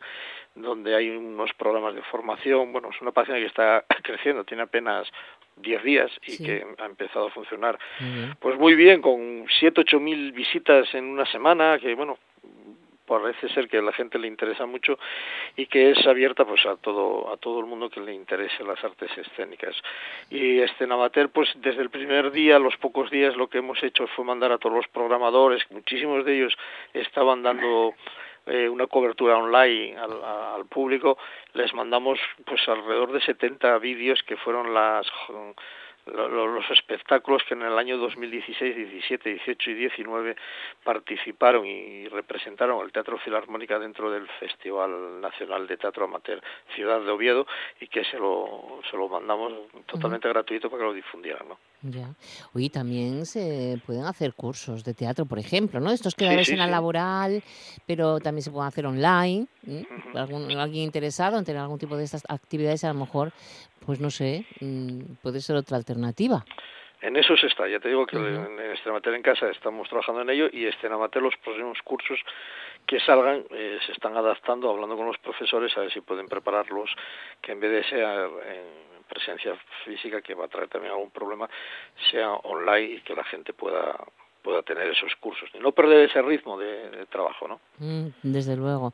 donde 0.55 0.95
hay 0.95 1.09
unos 1.09 1.53
programas 1.53 1.95
de 1.95 2.01
formación. 2.03 2.71
Bueno, 2.71 2.89
es 2.93 3.01
una 3.01 3.11
página 3.11 3.37
que 3.37 3.45
está 3.45 3.85
creciendo, 4.03 4.43
tiene 4.43 4.63
apenas 4.63 5.07
10 5.57 5.83
días 5.83 6.11
y 6.27 6.43
que 6.43 6.65
ha 6.77 6.85
empezado 6.85 7.27
a 7.27 7.31
funcionar. 7.31 7.79
Pues 8.39 8.57
muy 8.57 8.75
bien, 8.75 9.01
con 9.01 9.45
7, 9.59 9.81
8 9.81 9.99
mil 9.99 10.31
visitas 10.31 10.93
en 10.93 11.05
una 11.05 11.25
semana, 11.25 11.79
que 11.79 11.95
bueno, 11.95 12.17
parece 13.05 13.49
ser 13.49 13.67
que 13.67 13.77
a 13.77 13.81
la 13.81 13.91
gente 13.93 14.19
le 14.19 14.27
interesa 14.27 14.65
mucho 14.65 14.97
y 15.55 15.65
que 15.67 15.91
es 15.91 16.07
abierta 16.07 16.45
pues 16.45 16.65
a 16.65 16.75
todo 16.77 17.31
a 17.33 17.37
todo 17.37 17.59
el 17.59 17.65
mundo 17.65 17.89
que 17.89 17.99
le 17.99 18.13
interese 18.13 18.63
las 18.63 18.83
artes 18.83 19.11
escénicas. 19.17 19.75
Y 20.29 20.61
Navater 20.87 21.29
pues 21.29 21.49
desde 21.55 21.81
el 21.81 21.89
primer 21.89 22.31
día 22.31 22.59
los 22.59 22.77
pocos 22.77 23.09
días 23.09 23.35
lo 23.35 23.47
que 23.47 23.59
hemos 23.59 23.81
hecho 23.83 24.07
fue 24.07 24.25
mandar 24.25 24.51
a 24.51 24.57
todos 24.57 24.75
los 24.75 24.87
programadores 24.87 25.63
muchísimos 25.71 26.25
de 26.25 26.35
ellos 26.35 26.57
estaban 26.93 27.43
dando 27.43 27.93
eh, 28.47 28.69
una 28.69 28.85
cobertura 28.85 29.37
online 29.37 29.97
al, 29.97 30.23
al, 30.23 30.65
público, 30.65 31.17
les 31.53 31.73
mandamos 31.73 32.19
pues 32.45 32.61
alrededor 32.67 33.11
de 33.11 33.21
70 33.21 33.79
vídeos 33.79 34.21
que 34.21 34.37
fueron 34.37 34.71
las 34.71 35.07
los 36.05 36.69
espectáculos 36.71 37.43
que 37.47 37.55
en 37.55 37.63
el 37.63 37.77
año 37.77 37.97
2016, 37.97 38.75
17, 38.75 39.29
18 39.29 39.71
y 39.71 39.73
19 39.73 40.35
participaron 40.83 41.65
y 41.65 42.07
representaron 42.07 42.85
el 42.85 42.91
Teatro 42.91 43.17
Filarmónica 43.17 43.79
dentro 43.79 44.11
del 44.11 44.27
Festival 44.39 45.19
Nacional 45.19 45.67
de 45.67 45.77
Teatro 45.77 46.05
Amateur 46.05 46.41
Ciudad 46.75 47.01
de 47.01 47.09
Oviedo 47.09 47.47
y 47.79 47.87
que 47.87 48.03
se 48.05 48.17
lo, 48.17 48.79
se 48.89 48.97
lo 48.97 49.09
mandamos 49.09 49.53
totalmente 49.87 50.29
gratuito 50.29 50.69
para 50.69 50.81
que 50.81 50.87
lo 50.87 50.93
difundieran. 50.93 51.47
¿no? 51.47 51.57
Ya. 51.81 52.09
Oye, 52.53 52.69
también 52.69 53.25
se 53.25 53.79
pueden 53.85 54.05
hacer 54.05 54.33
cursos 54.33 54.83
de 54.83 54.93
teatro, 54.93 55.25
por 55.25 55.39
ejemplo, 55.39 55.79
¿no? 55.79 55.91
Estos 55.91 56.15
que 56.15 56.43
sí, 56.43 56.53
en 56.53 56.59
la 56.59 56.67
laboral, 56.67 57.43
pero 57.85 58.19
también 58.19 58.43
se 58.43 58.51
pueden 58.51 58.67
hacer 58.67 58.85
online. 58.85 59.47
alguien 60.15 60.83
interesado 60.83 61.37
en 61.37 61.45
tener 61.45 61.61
algún 61.61 61.77
tipo 61.77 61.95
de 61.95 62.03
estas 62.03 62.23
actividades, 62.27 62.83
a 62.83 62.93
lo 62.93 62.99
mejor 62.99 63.33
pues 63.85 63.99
no 63.99 64.09
sé, 64.09 64.45
mm, 64.59 65.21
puede 65.21 65.41
ser 65.41 65.55
otra 65.55 65.77
alternativa. 65.77 66.43
En 67.01 67.15
eso 67.17 67.37
se 67.37 67.47
está, 67.47 67.67
ya 67.67 67.79
te 67.79 67.89
digo 67.89 68.05
que 68.05 68.17
en 68.17 68.59
Estenamater 68.73 69.13
en 69.13 69.21
casa 69.21 69.49
estamos 69.49 69.87
trabajando 69.89 70.21
en 70.21 70.29
ello 70.29 70.47
y 70.51 70.65
Estenamater 70.65 71.21
los 71.21 71.35
próximos 71.37 71.77
cursos 71.83 72.19
que 72.87 72.99
salgan 72.99 73.43
eh, 73.51 73.77
se 73.85 73.91
están 73.91 74.15
adaptando, 74.17 74.69
hablando 74.71 74.95
con 74.95 75.05
los 75.05 75.17
profesores 75.19 75.75
a 75.77 75.81
ver 75.81 75.91
si 75.91 76.01
pueden 76.01 76.27
prepararlos, 76.27 76.89
que 77.41 77.51
en 77.51 77.59
vez 77.59 77.71
de 77.71 77.89
ser 77.89 77.99
en 77.99 79.03
presencia 79.07 79.55
física, 79.83 80.21
que 80.21 80.33
va 80.33 80.45
a 80.45 80.47
traer 80.47 80.67
también 80.67 80.93
algún 80.93 81.11
problema, 81.11 81.47
sea 82.09 82.31
online 82.31 82.95
y 82.95 83.01
que 83.01 83.13
la 83.13 83.23
gente 83.23 83.53
pueda 83.53 83.95
pueda 84.45 84.61
tener 84.61 84.87
esos 84.89 85.15
cursos 85.19 85.49
y 85.55 85.57
no 85.57 85.71
perder 85.71 86.07
ese 86.07 86.21
ritmo 86.21 86.55
de, 86.59 87.07
trabajo, 87.09 87.47
¿no? 87.47 87.59
Mm, 87.79 88.09
desde 88.21 88.55
luego. 88.55 88.93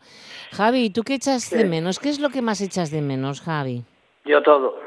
Javi, 0.54 0.90
¿tú 0.92 1.04
qué 1.04 1.16
echas 1.16 1.50
de 1.50 1.66
menos? 1.66 2.00
¿Qué 2.00 2.08
es 2.08 2.20
lo 2.20 2.30
que 2.30 2.42
más 2.42 2.62
echas 2.62 2.90
de 2.90 3.02
menos, 3.02 3.42
Javi? 3.42 3.84
Yo 4.26 4.42
todo. 4.42 4.80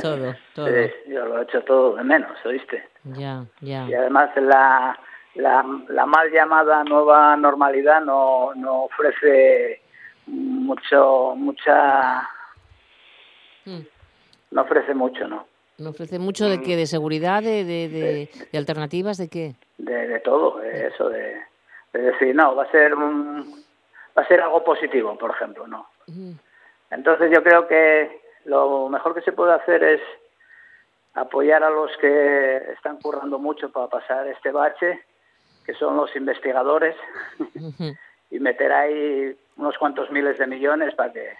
Todo, 0.00 0.34
todo. 0.54 0.68
yo 1.06 1.26
lo 1.26 1.40
he 1.40 1.42
hecho 1.42 1.62
todo 1.62 1.96
de 1.96 2.04
menos, 2.04 2.32
¿oíste? 2.44 2.88
Ya, 3.04 3.44
ya. 3.60 3.86
Y 3.88 3.94
además 3.94 4.30
la, 4.36 4.98
la, 5.34 5.64
la 5.88 6.06
mal 6.06 6.30
llamada 6.30 6.82
nueva 6.84 7.36
normalidad 7.36 8.00
no, 8.02 8.54
no 8.54 8.84
ofrece 8.84 9.82
mucho, 10.26 11.34
mucha... 11.36 12.28
Hmm. 13.64 13.80
No 14.50 14.62
ofrece 14.62 14.94
mucho, 14.94 15.26
¿no? 15.28 15.46
¿No 15.78 15.90
ofrece 15.90 16.18
mucho 16.18 16.48
de 16.48 16.60
qué? 16.60 16.76
¿De 16.76 16.86
seguridad? 16.86 17.42
¿De, 17.42 17.64
de, 17.64 17.88
de, 17.88 18.58
alternativas? 18.58 19.18
¿De 19.18 19.28
qué? 19.28 19.54
De, 19.78 20.06
de 20.06 20.20
todo, 20.20 20.62
eso, 20.62 21.08
de, 21.08 21.36
decir, 21.92 22.34
no, 22.34 22.54
va 22.54 22.64
a 22.64 22.70
ser 22.70 22.94
un, 22.94 23.64
va 24.16 24.22
a 24.22 24.28
ser 24.28 24.40
algo 24.40 24.62
positivo, 24.62 25.16
por 25.16 25.30
ejemplo, 25.30 25.66
¿no? 25.66 25.86
Entonces 26.92 27.30
yo 27.32 27.42
creo 27.42 27.66
que 27.66 28.20
lo 28.44 28.88
mejor 28.88 29.14
que 29.14 29.22
se 29.22 29.32
puede 29.32 29.52
hacer 29.54 29.82
es 29.82 30.00
apoyar 31.14 31.64
a 31.64 31.70
los 31.70 31.90
que 31.98 32.56
están 32.74 32.98
currando 32.98 33.38
mucho 33.38 33.70
para 33.70 33.88
pasar 33.88 34.26
este 34.28 34.50
bache, 34.50 35.00
que 35.64 35.74
son 35.74 35.96
los 35.96 36.14
investigadores, 36.16 36.94
y 38.30 38.38
meter 38.38 38.72
ahí 38.72 39.34
unos 39.56 39.76
cuantos 39.78 40.10
miles 40.10 40.38
de 40.38 40.46
millones 40.46 40.94
para 40.94 41.12
que 41.12 41.30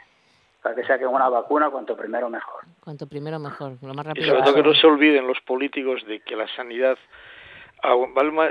para 0.62 0.76
que 0.76 0.84
saquen 0.84 1.08
una 1.08 1.28
vacuna 1.28 1.70
cuanto 1.70 1.96
primero 1.96 2.28
mejor. 2.28 2.62
Cuanto 2.84 3.08
primero 3.08 3.40
mejor, 3.40 3.72
lo 3.82 3.94
más 3.94 4.06
rápido. 4.06 4.24
Y 4.24 4.28
sobre 4.28 4.42
todo 4.44 4.54
que 4.54 4.62
no 4.62 4.74
se 4.74 4.86
olviden 4.86 5.26
los 5.26 5.40
políticos 5.40 6.06
de 6.06 6.20
que 6.20 6.36
la 6.36 6.46
sanidad 6.54 6.96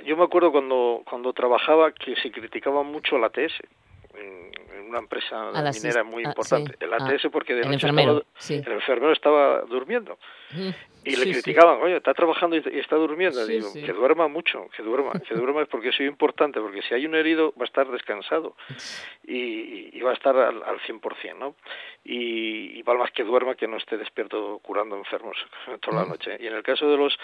yo 0.05 0.17
me 0.17 0.23
acuerdo 0.25 0.51
cuando 0.51 1.03
cuando 1.09 1.31
trabajaba 1.31 1.93
que 1.93 2.17
se 2.17 2.31
criticaba 2.31 2.83
mucho 2.83 3.17
la 3.17 3.29
TS 3.29 3.61
una 4.91 4.99
empresa 4.99 5.51
minera 5.73 6.03
muy 6.03 6.23
importante, 6.23 6.75
el 6.79 6.93
ATS, 6.93 7.27
porque 7.31 7.55
de 7.55 7.65
noche 7.65 7.87
el 7.87 8.71
enfermero 8.71 9.13
estaba 9.13 9.61
durmiendo. 9.61 10.17
Y 11.03 11.15
le 11.15 11.31
criticaban, 11.31 11.81
oye, 11.81 11.97
está 11.97 12.13
trabajando 12.13 12.55
y 12.55 12.79
está 12.79 12.95
durmiendo. 12.95 13.43
Digo, 13.47 13.73
que 13.73 13.91
duerma 13.91 14.27
mucho, 14.27 14.67
que 14.75 14.83
duerma, 14.83 15.13
que 15.27 15.33
duerma 15.33 15.65
porque 15.65 15.89
es 15.89 15.99
importante, 16.01 16.59
porque 16.59 16.83
si 16.83 16.93
hay 16.93 17.07
un 17.07 17.15
herido 17.15 17.53
va 17.59 17.63
a 17.63 17.65
estar 17.65 17.89
descansado 17.89 18.55
y, 19.23 19.99
va 20.01 20.11
a 20.11 20.13
estar 20.13 20.35
al, 20.35 20.61
al 20.63 20.79
100%, 20.81 21.37
¿no? 21.37 21.55
Y, 22.03 22.79
y 22.79 22.83
más 22.83 23.11
que 23.11 23.23
duerma 23.23 23.55
que 23.55 23.67
no 23.67 23.77
esté 23.77 23.97
despierto 23.97 24.59
curando 24.63 24.95
enfermos 24.95 25.37
toda 25.81 26.03
la 26.03 26.09
noche. 26.09 26.37
Y 26.39 26.47
en 26.47 26.53
el 26.53 26.63
caso 26.63 26.87
de 26.89 26.97
los 26.97 27.17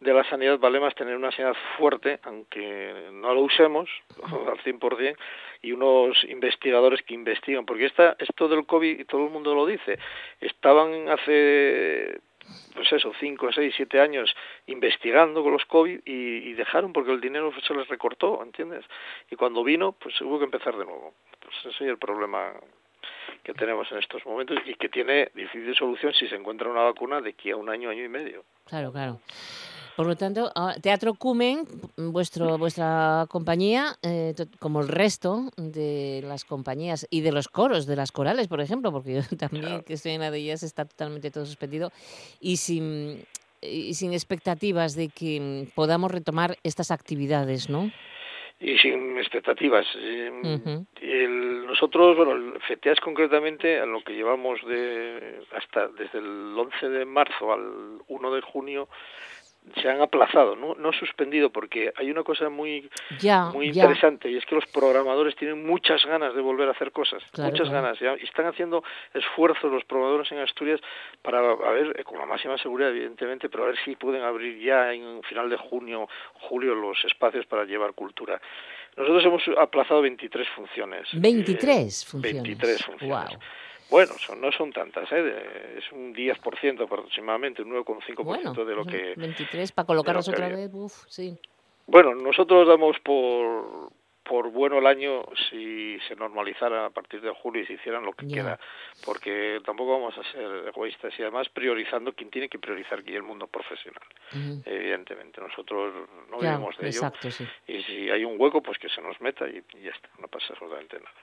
de 0.00 0.12
la 0.12 0.28
sanidad 0.28 0.58
vale 0.58 0.80
más 0.80 0.94
tener 0.94 1.16
una 1.16 1.32
sanidad 1.32 1.56
fuerte, 1.76 2.20
aunque 2.24 3.10
no 3.12 3.34
lo 3.34 3.40
usemos 3.40 3.88
al 4.22 4.58
100%, 4.62 5.16
y 5.62 5.72
unos 5.72 6.22
investigadores 6.24 7.02
que 7.02 7.13
investigan, 7.14 7.64
porque 7.64 7.86
esta, 7.86 8.16
esto 8.18 8.48
del 8.48 8.66
COVID, 8.66 9.00
y 9.00 9.04
todo 9.04 9.24
el 9.24 9.30
mundo 9.30 9.54
lo 9.54 9.66
dice, 9.66 9.98
estaban 10.40 11.08
hace 11.08 12.20
pues 12.74 12.92
eso, 12.92 13.12
cinco, 13.20 13.50
seis, 13.52 13.72
siete 13.76 14.00
años 14.00 14.34
investigando 14.66 15.42
con 15.42 15.52
los 15.52 15.64
COVID 15.66 16.00
y, 16.04 16.52
dejaron 16.54 16.92
porque 16.92 17.12
el 17.12 17.20
dinero 17.20 17.52
se 17.66 17.74
les 17.74 17.88
recortó, 17.88 18.42
¿entiendes? 18.42 18.84
Y 19.30 19.36
cuando 19.36 19.64
vino, 19.64 19.92
pues 19.92 20.20
hubo 20.20 20.38
que 20.38 20.44
empezar 20.44 20.76
de 20.76 20.84
nuevo. 20.84 21.14
Pues 21.40 21.54
ese 21.60 21.84
es 21.84 21.90
el 21.90 21.98
problema 21.98 22.52
que 23.42 23.54
tenemos 23.54 23.90
en 23.92 23.98
estos 23.98 24.24
momentos 24.24 24.58
y 24.64 24.74
que 24.74 24.88
tiene 24.88 25.30
difícil 25.34 25.74
solución 25.74 26.12
si 26.14 26.28
se 26.28 26.36
encuentra 26.36 26.68
una 26.68 26.82
vacuna 26.82 27.20
de 27.20 27.30
aquí 27.30 27.50
a 27.50 27.56
un 27.56 27.68
año, 27.68 27.90
año 27.90 28.04
y 28.04 28.08
medio. 28.08 28.44
Claro, 28.66 28.92
claro. 28.92 29.18
Por 29.96 30.06
lo 30.06 30.16
tanto, 30.16 30.50
ah, 30.56 30.74
Teatro 30.82 31.14
Cumen, 31.14 31.66
vuestro, 31.96 32.58
vuestra 32.58 33.26
compañía, 33.28 33.94
eh, 34.02 34.34
como 34.58 34.80
el 34.80 34.88
resto 34.88 35.50
de 35.56 36.22
las 36.24 36.44
compañías 36.44 37.06
y 37.10 37.20
de 37.20 37.30
los 37.30 37.48
coros, 37.48 37.86
de 37.86 37.94
las 37.94 38.10
corales, 38.10 38.48
por 38.48 38.60
ejemplo, 38.60 38.90
porque 38.90 39.14
yo 39.14 39.20
también, 39.38 39.82
que 39.84 39.94
estoy 39.94 40.12
en 40.12 40.22
la 40.22 40.30
de 40.30 40.38
ellas, 40.38 40.62
está 40.62 40.84
totalmente 40.84 41.30
todo 41.30 41.46
suspendido 41.46 41.92
y 42.40 42.56
sin 42.56 43.24
y 43.66 43.94
sin 43.94 44.12
expectativas 44.12 44.94
de 44.94 45.08
que 45.08 45.40
mm, 45.40 45.74
podamos 45.74 46.10
retomar 46.10 46.58
estas 46.64 46.90
actividades, 46.90 47.70
¿no? 47.70 47.90
y 48.60 48.78
sin 48.78 49.18
expectativas. 49.18 49.86
Eh, 49.96 50.84
el, 51.02 51.66
nosotros, 51.66 52.16
bueno, 52.16 52.32
el 52.32 52.60
FETEAS 52.62 53.00
concretamente, 53.00 53.78
a 53.78 53.86
lo 53.86 54.02
que 54.02 54.14
llevamos 54.14 54.64
de 54.66 55.42
hasta 55.54 55.88
desde 55.88 56.18
el 56.18 56.54
11 56.56 56.88
de 56.88 57.04
marzo 57.04 57.52
al 57.52 57.98
1 58.08 58.34
de 58.34 58.40
junio, 58.40 58.88
se 59.80 59.88
han 59.88 60.00
aplazado, 60.00 60.56
no, 60.56 60.74
no 60.74 60.92
suspendido, 60.92 61.50
porque 61.50 61.92
hay 61.96 62.10
una 62.10 62.22
cosa 62.22 62.48
muy, 62.50 62.88
muy 63.52 63.66
interesante 63.66 64.30
y 64.30 64.36
es 64.36 64.44
que 64.44 64.54
los 64.54 64.66
programadores 64.66 65.34
tienen 65.36 65.66
muchas 65.66 66.04
ganas 66.04 66.34
de 66.34 66.42
volver 66.42 66.68
a 66.68 66.72
hacer 66.72 66.92
cosas, 66.92 67.22
muchas 67.38 67.70
ganas, 67.70 67.98
y 68.00 68.24
están 68.24 68.46
haciendo 68.46 68.84
esfuerzos 69.14 69.72
los 69.72 69.84
programadores 69.84 70.30
en 70.32 70.38
Asturias 70.38 70.80
para, 71.22 71.38
a 71.38 71.70
ver, 71.70 71.98
eh, 71.98 72.04
con 72.04 72.18
la 72.18 72.26
máxima 72.26 72.58
seguridad, 72.58 72.90
evidentemente, 72.90 73.48
pero 73.48 73.64
a 73.64 73.66
ver 73.68 73.76
si 73.84 73.96
pueden 73.96 74.22
abrir 74.22 74.60
ya 74.60 74.92
en 74.92 75.22
final 75.22 75.48
de 75.48 75.56
junio, 75.56 76.08
julio, 76.34 76.74
los 76.74 77.02
espacios 77.04 77.46
para 77.46 77.64
llevar 77.64 77.94
cultura. 77.94 78.40
Nosotros 78.96 79.24
hemos 79.24 79.58
aplazado 79.58 80.02
23 80.02 80.48
funciones. 80.50 81.08
23 81.14 82.02
eh, 82.02 82.06
funciones. 82.06 82.42
23 82.42 82.84
funciones. 82.84 83.38
Bueno, 83.94 84.14
son, 84.18 84.40
no 84.40 84.50
son 84.50 84.72
tantas, 84.72 85.06
¿eh? 85.12 85.78
es 85.78 85.92
un 85.92 86.12
10% 86.12 86.82
aproximadamente, 86.82 87.62
un 87.62 87.70
9,5% 87.70 88.64
de 88.64 88.74
lo 88.74 88.84
que... 88.84 89.14
23 89.16 89.70
para 89.70 89.86
colocarlos 89.86 90.28
otra 90.28 90.48
vez, 90.48 90.68
uf, 90.72 91.04
sí. 91.06 91.38
Bueno, 91.86 92.12
nosotros 92.12 92.66
damos 92.66 92.98
por, 92.98 93.92
por 94.24 94.50
bueno 94.50 94.78
el 94.78 94.88
año 94.88 95.24
si 95.48 95.96
se 96.08 96.16
normalizara 96.16 96.86
a 96.86 96.90
partir 96.90 97.20
de 97.20 97.30
julio 97.30 97.62
y 97.62 97.66
se 97.66 97.74
hicieran 97.74 98.04
lo 98.04 98.14
que 98.14 98.26
queda, 98.26 98.58
porque 99.04 99.60
tampoco 99.64 99.92
vamos 99.92 100.18
a 100.18 100.24
ser 100.32 100.66
egoístas 100.66 101.12
y 101.16 101.22
además 101.22 101.48
priorizando 101.50 102.14
quien 102.14 102.30
tiene 102.30 102.48
que 102.48 102.58
priorizar 102.58 102.98
aquí 102.98 103.14
el 103.14 103.22
mundo 103.22 103.46
profesional. 103.46 104.02
Evidentemente, 104.64 105.40
nosotros 105.40 105.94
no 106.32 106.38
vivimos 106.40 106.76
de 106.78 106.88
ello 106.88 107.12
y 107.68 107.80
si 107.84 108.10
hay 108.10 108.24
un 108.24 108.40
hueco, 108.40 108.60
pues 108.60 108.76
que 108.76 108.88
se 108.88 109.00
nos 109.00 109.20
meta 109.20 109.46
y, 109.48 109.62
y 109.78 109.82
ya 109.82 109.90
está, 109.90 110.08
no 110.18 110.26
pasa 110.26 110.46
absolutamente 110.50 110.96
nada. 110.98 111.14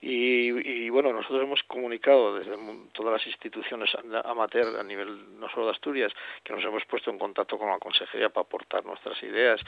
Y, 0.00 0.84
y, 0.84 0.90
bueno, 0.90 1.12
nosotros 1.12 1.42
hemos 1.42 1.62
comunicado 1.64 2.38
desde 2.38 2.56
todas 2.92 3.12
las 3.12 3.26
instituciones 3.26 3.90
amateur 4.24 4.78
a 4.78 4.82
nivel 4.82 5.38
no 5.38 5.48
solo 5.50 5.66
de 5.66 5.72
Asturias, 5.72 6.12
que 6.42 6.52
nos 6.52 6.64
hemos 6.64 6.84
puesto 6.84 7.10
en 7.10 7.18
contacto 7.18 7.58
con 7.58 7.68
la 7.68 7.78
Consejería 7.78 8.28
para 8.28 8.44
aportar 8.44 8.84
nuestras 8.84 9.22
ideas, 9.22 9.60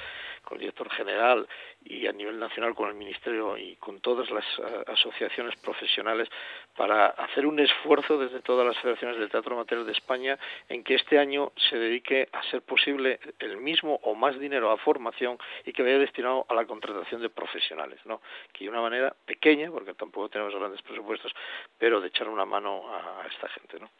con 0.43 0.57
el 0.57 0.61
director 0.61 0.91
general 0.91 1.49
y 1.85 2.07
a 2.07 2.13
nivel 2.13 2.39
nacional 2.39 2.75
con 2.75 2.89
el 2.89 2.95
Ministerio 2.95 3.57
y 3.57 3.77
con 3.77 4.01
todas 4.01 4.31
las 4.31 4.45
eh, 4.59 4.85
asociaciones 4.87 5.57
profesionales 5.57 6.29
para 6.77 7.07
hacer 7.07 7.47
un 7.47 7.59
esfuerzo 7.59 8.19
desde 8.19 8.41
todas 8.41 8.67
las 8.67 8.77
federaciones 8.79 9.19
de 9.19 9.29
teatro 9.29 9.55
amateur 9.55 9.85
de 9.85 9.93
España 9.93 10.39
en 10.69 10.85
que 10.85 10.95
este 10.95 11.19
año 11.19 11.53
se 11.57 11.77
dedique 11.77 12.29
a 12.33 12.43
ser 12.51 12.63
posible 12.63 13.19
el 13.39 13.57
mismo 13.59 13.99
o 14.03 14.15
más 14.15 14.39
dinero 14.39 14.71
a 14.71 14.77
formación 14.77 15.39
y 15.65 15.73
que 15.73 15.83
vaya 15.83 15.99
destinado 15.99 16.47
a 16.49 16.55
la 16.55 16.67
contratación 16.67 17.23
de 17.23 17.31
profesionales, 17.31 18.01
¿no? 18.05 18.21
Que 18.53 18.65
de 18.65 18.71
una 18.71 18.81
manera 18.81 19.15
pequeña, 19.25 19.71
porque 19.71 19.86
tampoco 19.95 20.29
tenemos 20.29 20.55
grandes 20.55 20.83
presupuestos, 20.83 21.33
pero 21.79 22.01
de 22.01 22.09
echar 22.09 22.29
una 22.29 22.45
mano 22.45 22.85
a 22.95 23.27
esta 23.27 23.49
gente, 23.49 23.79
¿no? 23.81 23.91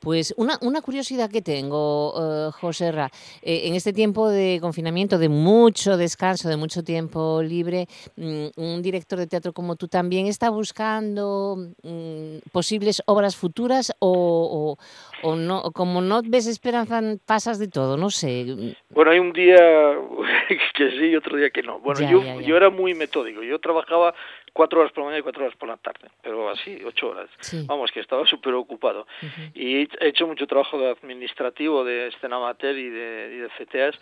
Pues 0.00 0.34
una, 0.36 0.58
una 0.62 0.80
curiosidad 0.80 1.30
que 1.30 1.42
tengo, 1.42 2.48
uh, 2.48 2.50
José 2.52 2.92
Ra, 2.92 3.10
eh, 3.42 3.62
en 3.64 3.74
este 3.74 3.92
tiempo 3.92 4.28
de 4.28 4.58
confinamiento, 4.60 5.18
de 5.18 5.28
mucho 5.28 5.96
descanso, 5.96 6.48
de 6.48 6.56
mucho 6.56 6.82
tiempo 6.82 7.42
libre, 7.42 7.86
mm, 8.16 8.46
un 8.56 8.82
director 8.82 9.18
de 9.18 9.26
teatro 9.26 9.52
como 9.52 9.76
tú 9.76 9.88
también 9.88 10.26
está 10.26 10.50
buscando 10.50 11.56
mm, 11.82 12.50
posibles 12.52 13.02
obras 13.06 13.36
futuras 13.36 13.92
o, 13.98 14.76
o, 15.22 15.36
no, 15.36 15.62
como 15.72 16.00
no 16.00 16.22
ves 16.24 16.46
esperanza, 16.46 17.00
pasas 17.26 17.58
de 17.58 17.68
todo, 17.68 17.96
no 17.96 18.10
sé. 18.10 18.76
Bueno, 18.90 19.10
hay 19.10 19.18
un 19.18 19.32
día 19.32 19.56
que 20.74 20.90
sí 20.90 21.06
y 21.06 21.16
otro 21.16 21.36
día 21.36 21.50
que 21.50 21.62
no. 21.62 21.78
Bueno, 21.80 22.00
yo, 22.08 22.40
yo 22.40 22.56
era 22.56 22.70
muy 22.70 22.94
metódico, 22.94 23.42
yo 23.42 23.58
trabajaba 23.58 24.14
cuatro 24.52 24.80
horas 24.80 24.92
por 24.92 25.02
la 25.02 25.04
mañana 25.06 25.20
y 25.20 25.22
cuatro 25.22 25.44
horas 25.44 25.56
por 25.56 25.68
la 25.68 25.76
tarde, 25.76 26.08
pero 26.22 26.50
así, 26.50 26.80
ocho 26.84 27.10
horas. 27.10 27.30
Vamos, 27.66 27.90
que 27.90 28.00
estaba 28.00 28.26
súper 28.26 28.54
ocupado. 28.54 29.06
Y 29.54 29.82
he 29.82 29.88
hecho 30.00 30.26
mucho 30.26 30.46
trabajo 30.46 30.78
de 30.78 30.90
administrativo 30.90 31.84
de 31.84 32.08
escena 32.08 32.36
amateur 32.36 32.76
y 32.76 32.88
de, 32.90 33.32
y 33.34 33.38
de 33.38 33.48
CTAs 33.48 33.98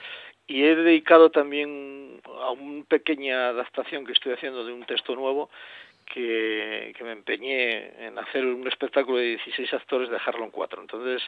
y 0.48 0.62
he 0.62 0.76
dedicado 0.76 1.30
también 1.30 2.20
a 2.40 2.50
una 2.52 2.84
pequeña 2.84 3.48
adaptación 3.48 4.06
que 4.06 4.12
estoy 4.12 4.34
haciendo 4.34 4.64
de 4.64 4.72
un 4.72 4.84
texto 4.84 5.16
nuevo 5.16 5.50
que, 6.12 6.94
que, 6.96 7.04
me 7.04 7.12
empeñé 7.12 8.06
en 8.06 8.18
hacer 8.18 8.44
un 8.44 8.66
espectáculo 8.66 9.18
de 9.18 9.36
16 9.36 9.74
actores, 9.74 10.10
dejarlo 10.10 10.44
en 10.44 10.50
cuatro. 10.50 10.80
Entonces, 10.80 11.22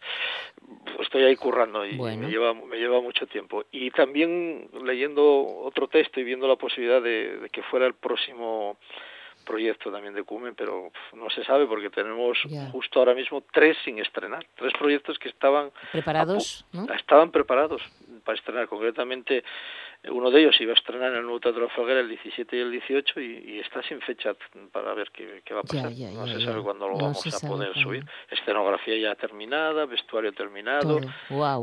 pues, 0.84 1.00
estoy 1.00 1.24
ahí 1.24 1.36
currando 1.36 1.84
y 1.84 1.98
me, 1.98 2.28
lleva, 2.28 2.54
me 2.54 2.76
lleva 2.76 3.00
mucho 3.00 3.26
tiempo. 3.26 3.64
Y 3.70 3.90
también 3.90 4.68
leyendo 4.84 5.22
otro 5.24 5.88
texto 5.88 6.20
y 6.20 6.24
viendo 6.24 6.48
la 6.48 6.56
posibilidad 6.56 7.02
de, 7.02 7.38
de 7.38 7.50
que 7.50 7.62
fuera 7.62 7.86
el 7.86 7.94
próximo 7.94 8.78
proyecto 9.48 9.90
también 9.90 10.14
de 10.14 10.24
Cumen, 10.24 10.54
pero 10.54 10.92
no 11.14 11.30
se 11.30 11.42
sabe 11.42 11.66
porque 11.66 11.88
tenemos 11.88 12.36
justo 12.70 12.98
ahora 12.98 13.14
mismo 13.14 13.42
tres 13.50 13.78
sin 13.82 13.98
estrenar, 13.98 14.46
tres 14.54 14.74
proyectos 14.78 15.18
que 15.18 15.30
estaban 15.30 15.70
preparados, 15.90 16.66
estaban 16.94 17.30
preparados 17.30 17.80
para 18.24 18.36
estrenar, 18.36 18.68
concretamente 18.68 19.42
uno 20.10 20.30
de 20.30 20.40
ellos 20.40 20.60
iba 20.60 20.72
a 20.72 20.74
estrenar 20.74 21.12
en 21.12 21.18
el 21.18 21.22
Nuevo 21.22 21.40
Teatro 21.40 21.62
de 21.62 21.68
Folguera 21.70 22.00
el 22.00 22.08
17 22.08 22.56
y 22.56 22.60
el 22.60 22.70
18 22.70 23.20
y, 23.20 23.58
está 23.58 23.82
sin 23.82 24.00
fecha 24.00 24.34
para 24.72 24.94
ver 24.94 25.10
qué, 25.12 25.42
va 25.52 25.60
a 25.60 25.62
pasar. 25.62 25.90
no 25.90 26.26
se 26.26 26.40
sabe 26.40 26.62
cuándo 26.62 26.88
lo 26.88 26.96
vamos 26.96 27.44
a 27.44 27.48
poder 27.48 27.74
subir. 27.74 28.04
Escenografía 28.30 28.96
ya 28.96 29.14
terminada, 29.16 29.86
vestuario 29.86 30.32
terminado. 30.32 31.00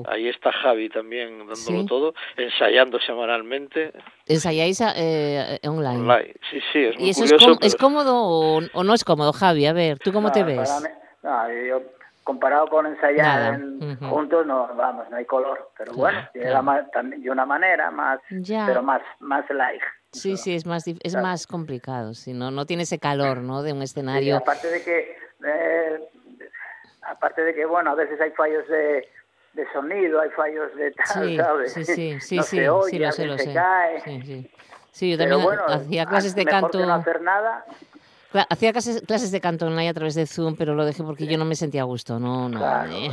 Ahí 0.08 0.28
está 0.28 0.52
Javi 0.52 0.90
también 0.90 1.48
dándolo 1.48 1.86
todo, 1.86 2.14
ensayando 2.36 3.00
semanalmente. 3.00 3.94
¿Ensayáis 4.26 4.82
eh, 4.82 5.60
online? 5.64 6.00
online? 6.00 6.34
Sí, 6.50 6.60
sí, 6.74 6.80
es 6.80 6.98
muy 6.98 7.08
¿Y 7.08 7.10
eso 7.12 7.24
es, 7.62 7.76
cómodo 7.76 8.16
o, 8.74 8.84
no 8.84 8.94
es 8.94 9.04
cómodo, 9.04 9.32
Javi? 9.32 9.66
A 9.66 9.74
ver, 9.74 10.00
¿tú 10.00 10.12
cómo 10.12 10.32
te 10.32 10.44
ves? 10.44 10.70
yo 11.24 11.82
comparado 12.26 12.68
con 12.68 12.88
ensayar 12.88 13.62
juntos, 14.02 14.46
no, 14.48 14.68
vamos, 14.76 15.10
no 15.10 15.16
hay 15.16 15.26
color. 15.26 15.72
Pero 15.78 15.94
bueno, 15.94 16.28
de 16.34 17.32
una 17.32 17.46
manera 17.46 17.92
más, 17.92 18.20
pero 18.30 18.84
más, 18.84 19.02
más 19.20 19.50
light. 19.52 19.82
Sí, 20.12 20.36
sí, 20.36 20.56
es 20.56 20.66
más, 20.66 20.86
es 20.88 21.16
más 21.16 21.46
complicado, 21.46 22.14
si 22.14 22.34
no, 22.34 22.50
no 22.50 22.66
tiene 22.66 22.84
ese 22.84 23.00
calor, 23.00 23.38
¿no? 23.38 23.64
De 23.64 23.74
un 23.74 23.82
escenario. 23.82 24.38
aparte 24.38 24.70
de 24.70 24.84
que, 24.84 25.18
eh, 25.46 26.10
aparte 27.04 27.44
de 27.44 27.54
que, 27.54 27.66
bueno, 27.66 27.92
a 27.92 27.96
veces 27.96 28.20
hay 28.20 28.32
fallos 28.32 28.68
de, 28.70 29.08
de 29.54 29.72
sonido, 29.72 30.20
hay 30.20 30.30
fallos 30.32 30.74
de 30.76 30.92
tal, 30.92 31.36
¿sabes? 31.36 31.74
Sí, 31.74 31.86
sí, 31.86 31.94
sí, 32.20 32.20
sí, 32.22 32.44
sí, 32.44 32.60
lo 32.62 33.12
sé, 33.12 33.26
lo 33.26 33.38
sé. 33.38 33.54
Sí, 34.04 34.22
sí. 34.24 34.52
sí, 34.92 35.12
yo 35.12 35.18
también 35.18 35.60
hacía 35.68 36.06
clases 36.08 36.34
de 36.34 36.46
canto. 36.46 36.84
no 36.84 36.94
hacer 36.96 37.22
nada 37.22 37.66
Hacía 38.50 38.72
clases, 38.72 39.32
de 39.32 39.42
canto 39.42 39.68
online 39.68 39.90
a 39.90 39.94
través 39.94 40.16
de 40.16 40.26
Zoom, 40.26 40.56
pero 40.56 40.76
lo 40.76 40.86
dejé 40.86 41.04
porque 41.04 41.28
yo 41.28 41.38
no 41.38 41.46
me 41.46 41.56
sentía 41.56 41.82
a 41.82 41.86
gusto. 41.86 42.20
No, 42.20 42.50
no. 42.50 42.60
Eh, 42.86 43.12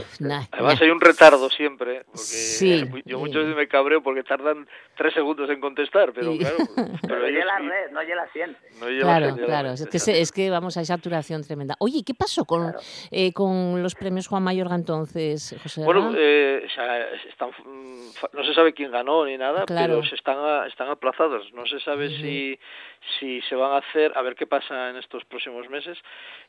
Además 0.50 0.80
hay 0.80 0.90
un 0.90 1.00
retardo 1.00 1.48
siempre, 1.50 2.04
porque 2.06 2.18
sí, 2.18 2.84
yo 3.04 3.18
muchas 3.18 3.42
veces 3.42 3.56
me 3.56 3.68
cabreo 3.68 4.02
porque 4.02 4.22
tardan 4.22 4.66
tres 4.96 5.14
segundos 5.14 5.48
en 5.50 5.60
contestar, 5.60 6.12
pero 6.12 6.36
claro. 6.36 6.56
Pero 7.02 7.20
no 7.20 7.44
la 7.44 7.58
red, 7.58 7.90
no 7.92 8.02
la 8.02 8.28
siente. 8.32 8.58
claro, 9.00 9.36
claro. 9.36 9.70
Es 9.72 9.86
que, 9.86 10.20
es 10.20 10.32
que 10.32 10.50
vamos, 10.50 10.76
hay 10.76 10.84
saturación 10.84 11.42
tremenda. 11.42 11.74
Oye, 11.78 12.02
¿qué 12.04 12.14
pasó 12.14 12.44
con, 12.44 12.74
eh, 13.10 13.32
con 13.32 13.82
los 13.82 13.94
premios 13.94 14.26
Juan 14.26 14.42
Mayorga 14.42 14.74
entonces, 14.74 15.56
José? 15.62 15.84
Bueno, 15.84 16.12
eh, 16.16 16.66
están, 17.28 17.50
no 18.32 18.44
se 18.44 18.54
sabe 18.54 18.72
quién 18.72 18.90
ganó 18.90 19.24
ni 19.26 19.36
nada, 19.36 19.64
pero 19.66 20.04
se 20.04 20.14
están, 20.14 20.66
están 20.66 20.88
aplazados. 20.88 21.52
No 21.52 21.66
se 21.66 21.80
sabe 21.80 22.08
si 22.08 22.58
si 23.18 23.40
se 23.42 23.54
van 23.54 23.72
a 23.72 23.76
hacer, 23.78 24.12
a 24.16 24.22
ver 24.22 24.34
qué 24.34 24.46
pasa 24.46 24.90
en 24.90 24.96
estos 24.96 25.24
próximos 25.24 25.68
meses, 25.68 25.98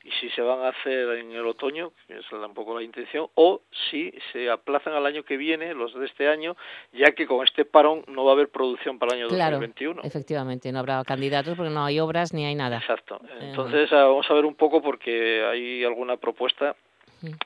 y 0.04 0.12
si 0.12 0.30
se 0.30 0.42
van 0.42 0.62
a 0.62 0.70
hacer 0.70 1.10
en 1.18 1.32
el 1.32 1.46
otoño, 1.46 1.92
que 2.08 2.18
es 2.18 2.32
un 2.32 2.54
poco 2.54 2.78
la 2.78 2.84
intención, 2.84 3.28
o 3.36 3.62
si 3.90 4.14
se 4.32 4.50
aplazan 4.50 4.94
al 4.94 5.06
año 5.06 5.24
que 5.24 5.38
viene, 5.38 5.74
los 5.74 5.94
de 5.94 6.06
este 6.06 6.28
año, 6.28 6.56
ya 6.92 7.12
que 7.12 7.26
con 7.26 7.46
este 7.46 7.66
parón 7.66 8.04
no 8.08 8.26
va 8.26 8.32
a 8.32 8.34
haber 8.34 8.50
producción 8.50 9.00
para 9.00 9.16
el 9.16 9.22
año 9.22 9.30
claro, 9.30 9.58
2021. 9.58 10.02
Efectivamente, 10.04 10.72
no 10.72 10.80
habrá 10.80 11.04
candidatos 11.04 11.56
porque 11.56 11.72
no 11.72 11.86
hay 11.86 12.00
obras 12.00 12.34
ni 12.34 12.46
hay 12.46 12.56
nada. 12.56 12.78
Exacto. 12.78 13.20
Eh, 13.24 13.50
Entonces, 13.50 13.92
ah, 13.92 14.06
vamos 14.06 14.30
a 14.30 14.34
ver 14.34 14.46
un 14.46 14.56
poco 14.56 14.82
porque 14.82 15.44
hay 15.46 15.84
alguna 15.84 16.18
propuesta 16.18 16.76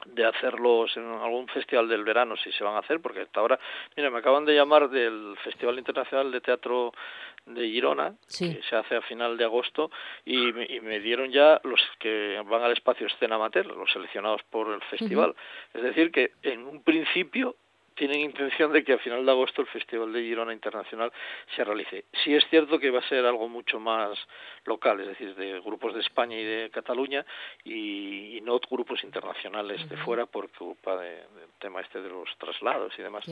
de 0.06 0.26
hacerlos 0.26 0.96
en 0.98 1.06
algún 1.06 1.48
festival 1.48 1.88
del 1.88 2.04
verano 2.04 2.36
si 2.38 2.52
se 2.52 2.64
van 2.64 2.76
a 2.76 2.80
hacer 2.80 3.00
porque 3.00 3.22
hasta 3.22 3.40
ahora 3.40 3.60
mira 3.96 4.10
me 4.10 4.20
acaban 4.20 4.46
de 4.46 4.56
llamar 4.56 4.90
del 4.90 5.36
Festival 5.44 5.78
Internacional 5.78 6.32
de 6.32 6.42
Teatro 6.42 6.94
de 7.46 7.70
Girona 7.70 8.16
que 8.28 8.60
se 8.68 8.76
hace 8.76 8.96
a 8.96 9.02
final 9.02 9.38
de 9.38 9.44
agosto 9.44 9.92
y, 10.26 10.52
me 10.82 11.00
dieron 11.00 11.32
ya 11.32 11.60
los 11.64 11.82
que 12.00 12.42
van 12.46 12.62
al 12.64 12.72
espacio 12.72 13.08
escena 13.08 13.36
amateur 13.36 13.66
los 13.66 13.92
seleccionados 13.92 14.42
por 14.50 14.74
el 14.74 14.82
festival. 14.84 15.36
Es 15.74 15.82
decir 15.82 16.12
que 16.12 16.32
en 16.44 16.66
un 16.66 16.84
principio 16.84 17.56
tienen 17.98 18.22
intención 18.22 18.72
de 18.72 18.84
que 18.84 18.94
a 18.94 18.98
final 19.00 19.26
de 19.26 19.32
agosto 19.32 19.62
el 19.62 19.68
Festival 19.68 20.14
de 20.14 20.22
Girona 20.22 20.54
Internacional 20.54 21.12
se 21.56 21.64
realice. 21.64 22.06
Sí 22.24 22.34
es 22.34 22.44
cierto 22.50 22.80
que 22.80 22.92
va 22.92 23.00
a 23.00 23.10
ser 23.10 23.26
algo 23.26 23.50
mucho 23.50 23.80
más 23.80 24.18
local, 24.66 25.02
es 25.02 25.08
decir, 25.08 25.36
de 25.36 25.60
grupos 25.62 25.94
de 25.94 26.02
España 26.02 26.40
y 26.40 26.44
de 26.44 26.70
Cataluña 26.70 27.26
y, 27.64 28.40
no 28.44 28.60
grupos 28.70 29.04
internacionales 29.04 29.90
de 29.90 29.98
fuera 29.98 30.26
por 30.26 30.50
culpa 30.52 30.96
del 30.96 31.50
tema 31.60 31.82
este 31.82 32.02
de 32.02 32.08
los 32.08 32.30
traslados 32.38 32.94
y 32.98 33.02
demás. 33.02 33.26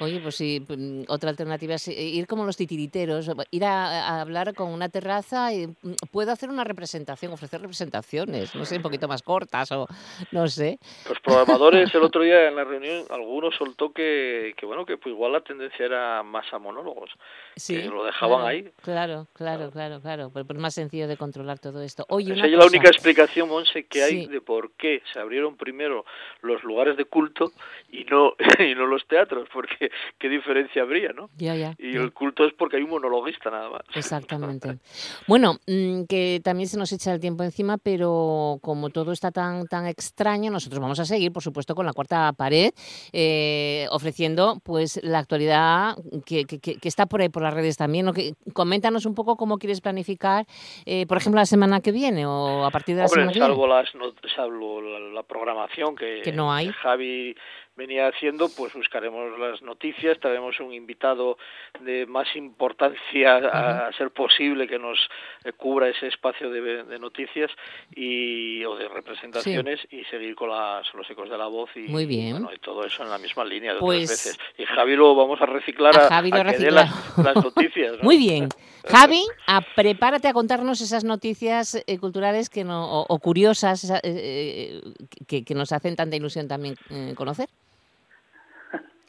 Oye, 0.00 0.20
pues 0.20 0.34
sí, 0.34 0.64
mm, 0.66 1.02
otra 1.08 1.30
alternativa 1.30 1.74
es 1.74 1.86
ir 1.88 2.26
como 2.26 2.44
los 2.44 2.56
titiriteros, 2.56 3.30
ir 3.50 3.64
a, 3.64 4.20
hablar 4.20 4.54
con 4.54 4.70
una 4.70 4.88
terraza 4.88 5.52
y 5.52 5.66
mm, 5.66 5.94
puedo 6.10 6.32
hacer 6.32 6.48
una 6.48 6.64
representación, 6.64 7.32
ofrecer 7.32 7.60
representaciones, 7.60 8.54
no 8.54 8.64
sé, 8.64 8.76
un 8.76 8.82
poquito 8.82 9.06
más 9.06 9.22
cortas 9.22 9.70
o 9.72 9.86
no 10.32 10.48
sé. 10.48 10.78
Los 11.08 11.20
programadores 11.20 11.94
el 11.94 12.02
otro 12.02 12.22
día 12.22 12.48
en 12.48 12.56
la 12.56 12.64
reunión, 12.64 13.04
algunos 13.10 13.54
soltó 13.54 13.81
que, 13.90 14.54
que 14.56 14.66
bueno, 14.66 14.84
que 14.84 14.98
pues 14.98 15.12
igual 15.12 15.32
la 15.32 15.40
tendencia 15.40 15.86
era 15.86 16.22
más 16.22 16.52
a 16.52 16.58
monólogos, 16.58 17.10
sí, 17.56 17.76
que 17.76 17.88
lo 17.88 18.04
dejaban 18.04 18.46
ahí. 18.46 18.70
Claro, 18.82 19.26
claro, 19.32 19.70
claro, 19.70 20.00
claro, 20.00 20.30
pero 20.32 20.46
es 20.48 20.58
más 20.58 20.74
sencillo 20.74 21.08
de 21.08 21.16
controlar 21.16 21.58
todo 21.58 21.82
esto. 21.82 22.04
Oye, 22.08 22.34
Esa 22.34 22.46
es 22.46 22.52
la 22.52 22.66
única 22.66 22.88
explicación, 22.88 23.48
Monse, 23.48 23.86
que 23.86 24.02
hay 24.02 24.26
de 24.26 24.40
por 24.40 24.72
qué 24.72 25.02
se 25.12 25.18
abrieron 25.18 25.56
primero 25.56 26.04
los 26.42 26.62
lugares 26.62 26.96
de 26.96 27.04
culto 27.06 27.52
y 27.90 28.04
no, 28.04 28.34
y 28.58 28.74
no 28.74 28.86
los 28.86 29.06
teatros, 29.06 29.48
porque 29.52 29.90
qué 30.18 30.28
diferencia 30.28 30.82
habría, 30.82 31.12
¿no? 31.12 31.30
Ya, 31.36 31.56
ya. 31.56 31.74
Y 31.78 31.96
el 31.96 32.12
culto 32.12 32.44
es 32.44 32.52
porque 32.52 32.76
hay 32.76 32.82
un 32.82 32.90
monologuista 32.90 33.50
nada 33.50 33.70
más. 33.70 33.82
Exactamente. 33.94 34.78
bueno, 35.26 35.58
mm, 35.66 36.04
que 36.04 36.40
también 36.44 36.68
se 36.68 36.78
nos 36.78 36.92
echa 36.92 37.12
el 37.12 37.20
tiempo 37.20 37.42
encima, 37.42 37.78
pero 37.78 38.58
como 38.62 38.90
todo 38.90 39.12
está 39.12 39.30
tan, 39.30 39.66
tan 39.66 39.86
extraño, 39.86 40.50
nosotros 40.50 40.80
vamos 40.80 41.00
a 41.00 41.04
seguir, 41.04 41.32
por 41.32 41.42
supuesto, 41.42 41.74
con 41.74 41.86
la 41.86 41.92
cuarta 41.92 42.32
pared, 42.32 42.72
eh, 43.12 43.71
ofreciendo 43.90 44.60
pues 44.64 45.00
la 45.02 45.18
actualidad 45.18 45.96
que, 46.26 46.44
que, 46.44 46.88
está 46.88 47.06
por 47.06 47.20
ahí 47.20 47.28
por 47.28 47.42
las 47.42 47.54
redes 47.54 47.76
también. 47.76 48.06
¿no? 48.06 48.12
Que, 48.12 48.34
coméntanos 48.52 49.06
un 49.06 49.14
poco 49.14 49.36
cómo 49.36 49.58
quieres 49.58 49.80
planificar, 49.80 50.46
eh, 50.86 51.06
por 51.06 51.18
ejemplo, 51.18 51.40
la 51.40 51.46
semana 51.46 51.80
que 51.80 51.92
viene 51.92 52.26
o 52.26 52.64
a 52.64 52.70
partir 52.70 52.96
de 52.96 53.02
la 53.02 53.08
semana 53.08 53.32
que 53.32 53.38
viene. 53.38 53.54
Salvo, 53.54 53.66
las, 53.66 53.88
salvo 54.34 54.80
la, 54.80 55.22
programación 55.22 55.94
que, 55.94 56.20
que 56.22 56.32
no 56.32 56.52
hay. 56.52 56.68
Javi 56.68 57.34
venía 57.76 58.06
haciendo, 58.06 58.48
pues 58.50 58.74
buscaremos 58.74 59.38
las 59.38 59.62
noticias, 59.62 60.18
traeremos 60.20 60.58
un 60.60 60.72
invitado 60.74 61.38
de 61.80 62.06
más 62.06 62.28
importancia 62.36 63.36
a, 63.36 63.92
ser 63.92 64.10
posible 64.10 64.68
que 64.68 64.78
nos 64.78 64.98
eh, 65.44 65.52
cubra 65.52 65.88
ese 65.88 66.08
espacio 66.08 66.50
de, 66.50 66.98
noticias 66.98 67.50
y 67.94 68.64
o 68.64 68.76
de 68.76 68.88
representaciones 68.88 69.80
y 69.90 70.04
seguir 70.04 70.34
con 70.34 70.50
las, 70.50 70.92
los 70.94 71.08
ecos 71.10 71.30
de 71.30 71.38
la 71.38 71.46
voz 71.46 71.70
y, 71.74 71.80
Muy 71.80 72.06
bien. 72.06 72.46
y 72.54 72.58
todo 72.58 72.84
eso 72.84 73.02
en 73.02 73.10
la 73.10 73.18
misma 73.18 73.44
línea 73.44 73.74
de 73.74 73.80
pues, 73.80 74.10
veces. 74.10 74.38
Y 74.58 74.64
Javi 74.64 74.94
lo 74.94 75.14
vamos 75.14 75.40
a 75.40 75.46
reciclar 75.46 75.96
a, 75.96 76.08
Javi 76.08 76.30
que 76.30 76.58
dé 76.58 76.70
las, 76.70 77.16
noticias. 77.36 77.96
Muy 78.02 78.18
bien. 78.18 78.48
Javi, 78.84 79.24
a, 79.46 79.60
prepárate 79.60 80.28
a 80.28 80.32
contarnos 80.32 80.80
esas 80.80 81.04
noticias 81.04 81.82
eh, 81.86 81.98
culturales 81.98 82.50
que 82.50 82.64
no, 82.64 83.02
o, 83.02 83.18
curiosas 83.18 83.92
eh, 84.02 84.80
que, 85.26 85.44
que, 85.44 85.54
nos 85.54 85.72
hacen 85.72 85.94
tanta 85.94 86.16
ilusión 86.16 86.48
también 86.48 86.76
conocer. 87.14 87.48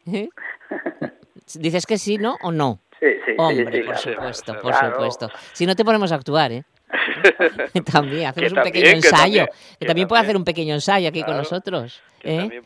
¿Eh? 0.08 0.30
Dices 1.56 1.86
que 1.86 1.98
sí, 1.98 2.18
¿no? 2.18 2.38
¿O 2.42 2.52
no? 2.52 2.80
Sí, 3.00 3.08
sí. 3.26 3.32
Hombre, 3.38 3.84
por 3.84 3.98
supuesto, 3.98 4.60
por 4.60 4.74
supuesto. 4.74 5.30
Si 5.52 5.66
no 5.66 5.76
te 5.76 5.84
ponemos 5.84 6.12
a 6.12 6.16
actuar, 6.16 6.52
¿eh? 6.52 6.64
también 7.92 8.28
hacemos 8.28 8.54
un 8.54 8.64
pequeño 8.64 8.90
ensayo. 8.90 9.46
Que 9.80 9.86
también, 9.86 10.08
puede 10.08 10.22
hacer 10.22 10.38
un 10.38 10.44
pequeño 10.44 10.74
ensayo 10.74 11.10
aquí 11.10 11.24
con 11.24 11.38
nosotros. 11.38 12.02
¿eh? 12.24 12.62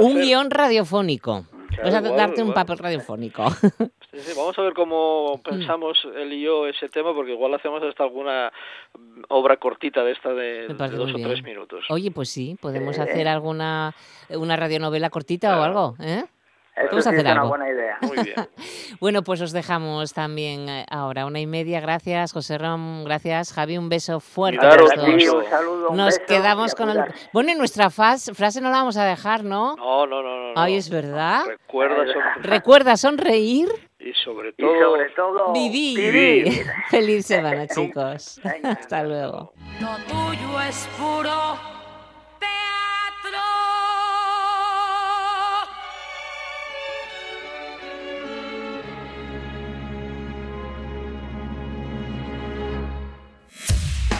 un 0.00 0.20
guion 0.20 0.50
radiofónico. 0.50 1.46
Vas 1.82 1.94
a 1.94 2.00
darte 2.00 2.42
un 2.42 2.52
papel 2.52 2.78
radiofónico. 2.78 3.44
vamos 4.36 4.58
a 4.58 4.62
ver 4.62 4.72
cómo 4.72 5.40
pensamos 5.44 5.98
él 6.16 6.32
y 6.32 6.42
yo 6.42 6.66
ese 6.66 6.88
tema, 6.88 7.14
porque 7.14 7.32
igual 7.32 7.54
hacemos 7.54 7.82
hasta 7.82 8.02
alguna 8.02 8.52
obra 9.28 9.56
cortita 9.58 10.02
de 10.02 10.12
esta 10.12 10.32
de, 10.32 10.68
dos 10.68 11.14
o 11.14 11.18
tres 11.18 11.42
minutos. 11.42 11.84
Oye, 11.90 12.10
pues 12.10 12.30
sí, 12.30 12.56
podemos 12.60 12.98
hacer 12.98 13.28
alguna 13.28 13.94
una 14.30 14.56
radionovela 14.56 15.10
cortita 15.10 15.58
o 15.58 15.62
algo, 15.62 15.96
¿eh? 16.00 16.24
Eso 16.84 16.98
es 16.98 17.06
una 17.06 17.42
buena 17.44 17.68
idea. 17.68 17.98
Muy 18.02 18.18
bien. 18.22 18.36
bueno, 19.00 19.22
pues 19.22 19.40
os 19.40 19.52
dejamos 19.52 20.12
también 20.12 20.68
eh, 20.68 20.86
ahora 20.90 21.26
una 21.26 21.40
y 21.40 21.46
media. 21.46 21.80
Gracias, 21.80 22.32
José 22.32 22.58
Rom. 22.58 23.04
Gracias, 23.04 23.52
Javi. 23.52 23.78
Un 23.78 23.88
beso 23.88 24.20
fuerte. 24.20 24.58
Claro, 24.58 24.84
un 24.84 25.44
saludo, 25.44 25.90
Nos 25.94 26.18
quedamos 26.20 26.74
con 26.74 26.90
el... 26.90 27.04
Bueno, 27.32 27.52
y 27.52 27.54
nuestra 27.54 27.90
frase 27.90 28.60
no 28.60 28.70
la 28.70 28.78
vamos 28.78 28.96
a 28.96 29.04
dejar, 29.04 29.44
¿no? 29.44 29.76
No, 29.76 30.06
no, 30.06 30.22
no. 30.22 30.52
no 30.52 30.60
Ay, 30.60 30.76
es 30.76 30.90
verdad. 30.90 31.44
Recuerda 31.46 32.06
sonreír. 32.06 32.50
Recuerda 32.50 32.96
sonreír. 32.96 33.68
Y 34.00 34.12
sobre 34.14 34.52
todo, 34.52 35.52
vivir. 35.52 36.64
Feliz 36.90 37.26
semana, 37.26 37.66
chicos. 37.66 38.40
Hasta 38.62 39.02
luego. 39.02 39.52
Lo 39.80 39.96
tuyo 40.06 40.60
es 40.60 40.88
puro 40.96 41.58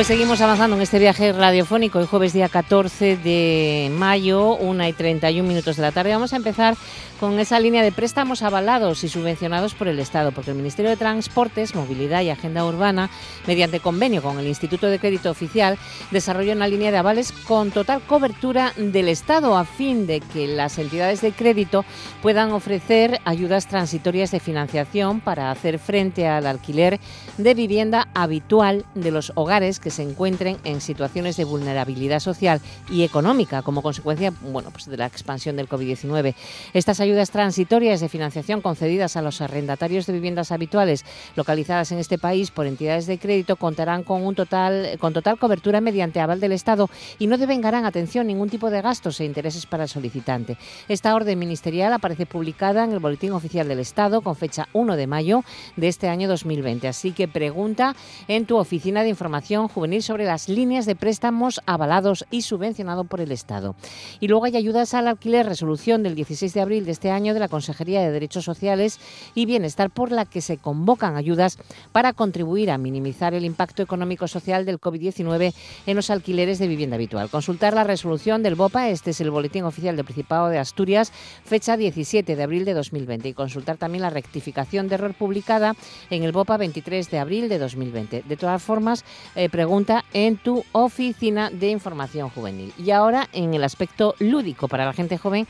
Pues 0.00 0.06
seguimos 0.06 0.40
avanzando 0.40 0.76
en 0.76 0.82
este 0.82 0.98
viaje 0.98 1.30
radiofónico. 1.30 1.98
El 1.98 2.06
jueves 2.06 2.32
día 2.32 2.48
14 2.48 3.18
de 3.18 3.92
mayo, 3.94 4.56
1 4.56 4.88
y 4.88 4.92
31 4.94 5.46
minutos 5.46 5.76
de 5.76 5.82
la 5.82 5.92
tarde. 5.92 6.14
Vamos 6.14 6.32
a 6.32 6.36
empezar 6.36 6.74
con 7.20 7.38
esa 7.38 7.60
línea 7.60 7.82
de 7.82 7.92
préstamos 7.92 8.42
avalados 8.42 9.04
y 9.04 9.10
subvencionados 9.10 9.74
por 9.74 9.88
el 9.88 9.98
Estado, 9.98 10.32
porque 10.32 10.52
el 10.52 10.56
Ministerio 10.56 10.90
de 10.90 10.96
Transportes, 10.96 11.74
Movilidad 11.74 12.22
y 12.22 12.30
Agenda 12.30 12.64
Urbana, 12.64 13.10
mediante 13.46 13.80
convenio 13.80 14.22
con 14.22 14.38
el 14.38 14.46
Instituto 14.46 14.86
de 14.86 14.98
Crédito 14.98 15.30
Oficial, 15.30 15.76
desarrolla 16.10 16.54
una 16.54 16.66
línea 16.66 16.90
de 16.90 16.96
avales 16.96 17.30
con 17.30 17.70
total 17.70 18.00
cobertura 18.00 18.72
del 18.78 19.10
Estado 19.10 19.54
a 19.54 19.66
fin 19.66 20.06
de 20.06 20.20
que 20.20 20.46
las 20.46 20.78
entidades 20.78 21.20
de 21.20 21.32
crédito 21.32 21.84
puedan 22.22 22.52
ofrecer 22.52 23.20
ayudas 23.26 23.66
transitorias 23.66 24.30
de 24.30 24.40
financiación 24.40 25.20
para 25.20 25.50
hacer 25.50 25.78
frente 25.78 26.26
al 26.26 26.46
alquiler 26.46 26.98
de 27.38 27.54
vivienda 27.54 28.08
habitual 28.14 28.84
de 28.94 29.10
los 29.10 29.32
hogares 29.34 29.80
que 29.80 29.90
se 29.90 30.02
encuentren 30.02 30.58
en 30.64 30.80
situaciones 30.80 31.36
de 31.36 31.44
vulnerabilidad 31.44 32.20
social 32.20 32.60
y 32.90 33.02
económica 33.02 33.62
como 33.62 33.82
consecuencia 33.82 34.32
bueno, 34.40 34.70
pues 34.70 34.86
de 34.86 34.96
la 34.96 35.06
expansión 35.06 35.56
del 35.56 35.68
COVID-19. 35.68 36.34
Estas 36.74 37.00
ayudas 37.00 37.30
transitorias 37.30 38.00
de 38.00 38.08
financiación 38.08 38.60
concedidas 38.60 39.16
a 39.16 39.22
los 39.22 39.40
arrendatarios 39.40 40.06
de 40.06 40.12
viviendas 40.12 40.52
habituales 40.52 41.04
localizadas 41.36 41.92
en 41.92 41.98
este 41.98 42.18
país 42.18 42.50
por 42.50 42.66
entidades 42.66 43.06
de 43.06 43.18
crédito 43.18 43.56
contarán 43.56 44.02
con 44.02 44.24
un 44.24 44.34
total 44.34 44.98
con 44.98 45.12
total 45.12 45.38
cobertura 45.38 45.80
mediante 45.80 46.20
aval 46.20 46.40
del 46.40 46.52
Estado 46.52 46.88
y 47.18 47.26
no 47.26 47.38
devengarán 47.38 47.84
atención 47.84 48.26
ningún 48.26 48.50
tipo 48.50 48.70
de 48.70 48.82
gastos 48.82 49.20
e 49.20 49.24
intereses 49.24 49.66
para 49.66 49.84
el 49.84 49.88
solicitante. 49.88 50.56
Esta 50.88 51.14
orden 51.14 51.38
ministerial 51.38 51.92
aparece 51.92 52.26
publicada 52.26 52.84
en 52.84 52.92
el 52.92 52.98
Boletín 52.98 53.32
Oficial 53.32 53.68
del 53.68 53.80
Estado 53.80 54.20
con 54.20 54.36
fecha 54.36 54.68
1 54.72 54.96
de 54.96 55.06
mayo 55.06 55.44
de 55.76 55.88
este 55.88 56.08
año 56.08 56.28
2020. 56.28 56.88
Así 56.88 57.12
que 57.12 57.28
pregunta 57.30 57.96
en 58.28 58.46
tu 58.46 58.58
oficina 58.58 59.02
de 59.02 59.08
información 59.08 59.68
juvenil 59.68 60.02
sobre 60.02 60.24
las 60.24 60.48
líneas 60.48 60.86
de 60.86 60.96
préstamos 60.96 61.60
avalados 61.66 62.26
y 62.30 62.42
subvencionados 62.42 63.06
por 63.06 63.20
el 63.20 63.32
Estado. 63.32 63.74
Y 64.20 64.28
luego 64.28 64.44
hay 64.44 64.56
ayudas 64.56 64.94
al 64.94 65.08
alquiler, 65.08 65.46
resolución 65.46 66.02
del 66.02 66.14
16 66.14 66.52
de 66.52 66.60
abril 66.60 66.84
de 66.84 66.92
este 66.92 67.10
año 67.10 67.34
de 67.34 67.40
la 67.40 67.48
Consejería 67.48 68.00
de 68.00 68.10
Derechos 68.10 68.44
Sociales 68.44 69.00
y 69.34 69.46
Bienestar 69.46 69.90
por 69.90 70.12
la 70.12 70.24
que 70.24 70.40
se 70.40 70.58
convocan 70.58 71.16
ayudas 71.16 71.58
para 71.92 72.12
contribuir 72.12 72.70
a 72.70 72.78
minimizar 72.78 73.34
el 73.34 73.44
impacto 73.44 73.82
económico-social 73.82 74.64
del 74.64 74.80
COVID-19 74.80 75.54
en 75.86 75.96
los 75.96 76.10
alquileres 76.10 76.58
de 76.58 76.68
vivienda 76.68 76.96
habitual. 76.96 77.30
Consultar 77.30 77.74
la 77.74 77.84
resolución 77.84 78.42
del 78.42 78.54
BOPA, 78.54 78.90
este 78.90 79.10
es 79.10 79.20
el 79.20 79.30
Boletín 79.30 79.64
Oficial 79.64 79.96
del 79.96 80.04
Principado 80.04 80.48
de 80.48 80.58
Asturias, 80.58 81.12
fecha 81.44 81.76
17 81.76 82.36
de 82.36 82.42
abril 82.42 82.64
de 82.64 82.74
2020 82.74 83.28
y 83.28 83.34
consultar 83.34 83.76
también 83.76 84.02
la 84.02 84.10
rectificación 84.10 84.88
de 84.88 84.94
error 84.96 85.14
publicada 85.14 85.74
en 86.10 86.22
el 86.22 86.32
BOPA 86.32 86.56
23 86.56 87.09
de 87.10 87.18
abril 87.18 87.48
de 87.48 87.58
2020. 87.58 88.22
De 88.26 88.36
todas 88.36 88.62
formas, 88.62 89.04
eh, 89.34 89.48
pregunta 89.48 90.04
en 90.12 90.36
tu 90.36 90.64
oficina 90.72 91.50
de 91.50 91.70
información 91.70 92.30
juvenil. 92.30 92.72
Y 92.78 92.90
ahora 92.90 93.28
en 93.32 93.54
el 93.54 93.64
aspecto 93.64 94.14
lúdico 94.18 94.68
para 94.68 94.84
la 94.84 94.92
gente 94.92 95.18
joven 95.18 95.46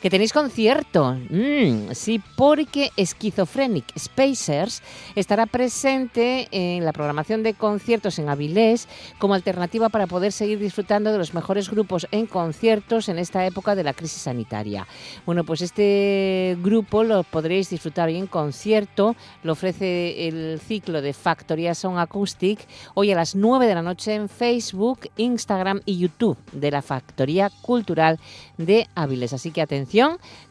Que 0.00 0.08
tenéis 0.08 0.32
concierto. 0.32 1.14
Mm, 1.28 1.92
sí, 1.92 2.22
porque 2.34 2.90
Schizophrenic 2.96 3.84
Spacers 3.98 4.82
estará 5.14 5.44
presente 5.44 6.48
en 6.52 6.86
la 6.86 6.94
programación 6.94 7.42
de 7.42 7.52
conciertos 7.52 8.18
en 8.18 8.30
Avilés 8.30 8.88
como 9.18 9.34
alternativa 9.34 9.90
para 9.90 10.06
poder 10.06 10.32
seguir 10.32 10.58
disfrutando 10.58 11.12
de 11.12 11.18
los 11.18 11.34
mejores 11.34 11.68
grupos 11.68 12.06
en 12.12 12.24
conciertos 12.24 13.10
en 13.10 13.18
esta 13.18 13.44
época 13.44 13.74
de 13.74 13.84
la 13.84 13.92
crisis 13.92 14.22
sanitaria. 14.22 14.86
Bueno, 15.26 15.44
pues 15.44 15.60
este 15.60 16.56
grupo 16.62 17.04
lo 17.04 17.22
podréis 17.22 17.68
disfrutar 17.68 18.08
hoy 18.08 18.16
en 18.16 18.26
concierto. 18.26 19.16
Lo 19.42 19.52
ofrece 19.52 20.28
el 20.28 20.60
ciclo 20.66 21.02
de 21.02 21.12
Factoría 21.12 21.74
Sound 21.74 21.98
Acoustic 21.98 22.66
hoy 22.94 23.12
a 23.12 23.16
las 23.16 23.34
9 23.34 23.66
de 23.66 23.74
la 23.74 23.82
noche 23.82 24.14
en 24.14 24.30
Facebook, 24.30 25.10
Instagram 25.18 25.82
y 25.84 25.98
YouTube 25.98 26.38
de 26.52 26.70
la 26.70 26.80
Factoría 26.80 27.50
Cultural 27.60 28.18
de 28.56 28.88
Avilés. 28.94 29.34
Así 29.34 29.50
que 29.50 29.60
atención 29.60 29.89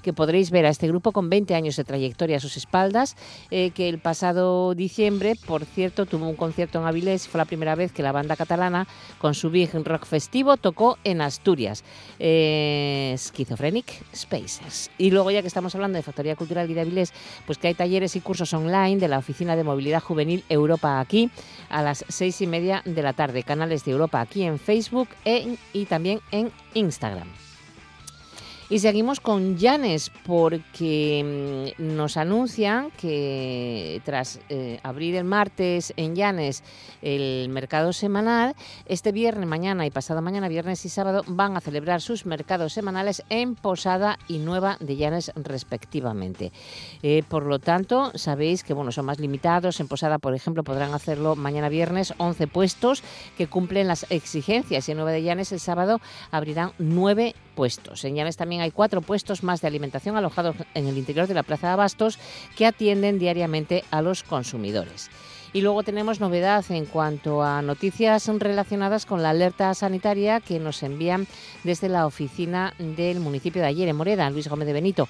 que 0.01 0.13
podréis 0.13 0.51
ver 0.51 0.65
a 0.65 0.69
este 0.69 0.87
grupo 0.87 1.11
con 1.11 1.29
20 1.29 1.55
años 1.55 1.75
de 1.75 1.83
trayectoria 1.83 2.37
a 2.37 2.39
sus 2.39 2.57
espaldas, 2.57 3.15
eh, 3.51 3.71
que 3.71 3.87
el 3.89 3.99
pasado 3.99 4.75
diciembre, 4.75 5.35
por 5.45 5.65
cierto, 5.65 6.05
tuvo 6.05 6.27
un 6.27 6.35
concierto 6.35 6.79
en 6.79 6.85
Avilés, 6.85 7.27
fue 7.27 7.37
la 7.37 7.45
primera 7.45 7.75
vez 7.75 7.91
que 7.91 8.03
la 8.03 8.11
banda 8.11 8.35
catalana, 8.35 8.87
con 9.19 9.33
su 9.33 9.49
Big 9.49 9.71
Rock 9.73 10.05
Festivo, 10.05 10.57
tocó 10.57 10.97
en 11.03 11.21
Asturias, 11.21 11.83
eh, 12.19 13.15
Schizophrenic 13.17 14.03
Spaces. 14.15 14.91
Y 14.97 15.11
luego, 15.11 15.31
ya 15.31 15.41
que 15.41 15.47
estamos 15.47 15.73
hablando 15.75 15.97
de 15.97 16.03
Factoría 16.03 16.35
Cultural 16.35 16.69
y 16.69 16.73
de 16.73 16.81
Avilés, 16.81 17.13
pues 17.45 17.57
que 17.57 17.67
hay 17.67 17.73
talleres 17.73 18.15
y 18.15 18.21
cursos 18.21 18.53
online 18.53 18.97
de 18.97 19.07
la 19.07 19.19
Oficina 19.19 19.55
de 19.55 19.63
Movilidad 19.63 20.01
Juvenil 20.01 20.43
Europa 20.49 20.99
aquí, 20.99 21.29
a 21.69 21.81
las 21.81 22.05
seis 22.09 22.41
y 22.41 22.47
media 22.47 22.81
de 22.85 23.01
la 23.01 23.13
tarde, 23.13 23.43
canales 23.43 23.85
de 23.85 23.91
Europa 23.91 24.21
aquí 24.21 24.43
en 24.43 24.59
Facebook 24.59 25.09
y 25.73 25.85
también 25.85 26.19
en 26.31 26.51
Instagram. 26.73 27.48
Y 28.71 28.77
seguimos 28.77 29.19
con 29.19 29.57
Llanes 29.57 30.11
porque 30.27 31.73
mm, 31.79 31.95
nos 31.95 32.17
anuncian 32.17 32.91
que 32.91 33.99
tras 34.05 34.39
eh, 34.49 34.79
abrir 34.83 35.15
el 35.15 35.23
martes 35.23 35.91
en 35.97 36.15
Llanes 36.15 36.63
el 37.01 37.49
mercado 37.49 37.93
semanal, 37.93 38.55
este 38.85 39.11
viernes, 39.11 39.47
mañana 39.47 39.87
y 39.87 39.89
pasado 39.89 40.21
mañana, 40.21 40.49
viernes 40.49 40.85
y 40.85 40.89
sábado, 40.89 41.23
van 41.25 41.57
a 41.57 41.61
celebrar 41.61 41.99
sus 41.99 42.27
mercados 42.27 42.73
semanales 42.73 43.23
en 43.29 43.55
Posada 43.55 44.19
y 44.27 44.37
Nueva 44.37 44.77
de 44.79 44.97
Llanes 44.97 45.31
respectivamente. 45.35 46.51
Eh, 47.01 47.23
por 47.27 47.47
lo 47.47 47.57
tanto, 47.57 48.11
sabéis 48.13 48.63
que 48.63 48.75
bueno, 48.75 48.91
son 48.91 49.05
más 49.05 49.17
limitados. 49.19 49.79
En 49.79 49.87
Posada, 49.87 50.19
por 50.19 50.35
ejemplo, 50.35 50.63
podrán 50.63 50.93
hacerlo 50.93 51.35
mañana 51.35 51.69
viernes 51.69 52.13
11 52.19 52.45
puestos 52.45 53.01
que 53.35 53.47
cumplen 53.47 53.87
las 53.87 54.05
exigencias 54.11 54.87
y 54.87 54.91
en 54.91 54.97
Nueva 54.97 55.11
de 55.11 55.23
Llanes 55.23 55.51
el 55.53 55.59
sábado 55.59 55.99
abrirán 56.29 56.73
9 56.77 57.33
puestos. 57.55 58.05
En 58.05 58.15
Llanes 58.15 58.37
también 58.37 58.58
hay 58.59 58.71
cuatro 58.71 59.01
puestos 59.01 59.43
más 59.43 59.61
de 59.61 59.67
alimentación 59.67 60.17
alojados 60.17 60.55
en 60.73 60.87
el 60.87 60.97
interior 60.97 61.27
de 61.27 61.33
la 61.33 61.43
Plaza 61.43 61.67
de 61.67 61.73
Abastos 61.73 62.19
que 62.55 62.65
atienden 62.65 63.19
diariamente 63.19 63.83
a 63.91 64.01
los 64.01 64.23
consumidores. 64.23 65.09
Y 65.51 65.61
luego 65.61 65.81
tenemos 65.81 66.19
novedad 66.19 66.63
en 66.69 66.85
cuanto 66.85 67.41
a 67.43 67.61
noticias 67.63 68.27
relacionadas 68.27 69.05
con 69.05 69.23
la 69.23 69.31
alerta 69.31 69.73
sanitaria 69.73 70.41
que 70.41 70.59
nos 70.59 70.83
envían 70.83 71.25
desde 71.63 71.89
la 71.89 72.05
oficina 72.05 72.73
del 72.77 73.19
municipio 73.19 73.61
de 73.61 73.67
ayer 73.67 73.87
en 73.87 73.95
Moreda, 73.95 74.29
Luis 74.29 74.47
Gómez 74.47 74.67
de 74.67 74.73
Benito. 74.73 75.07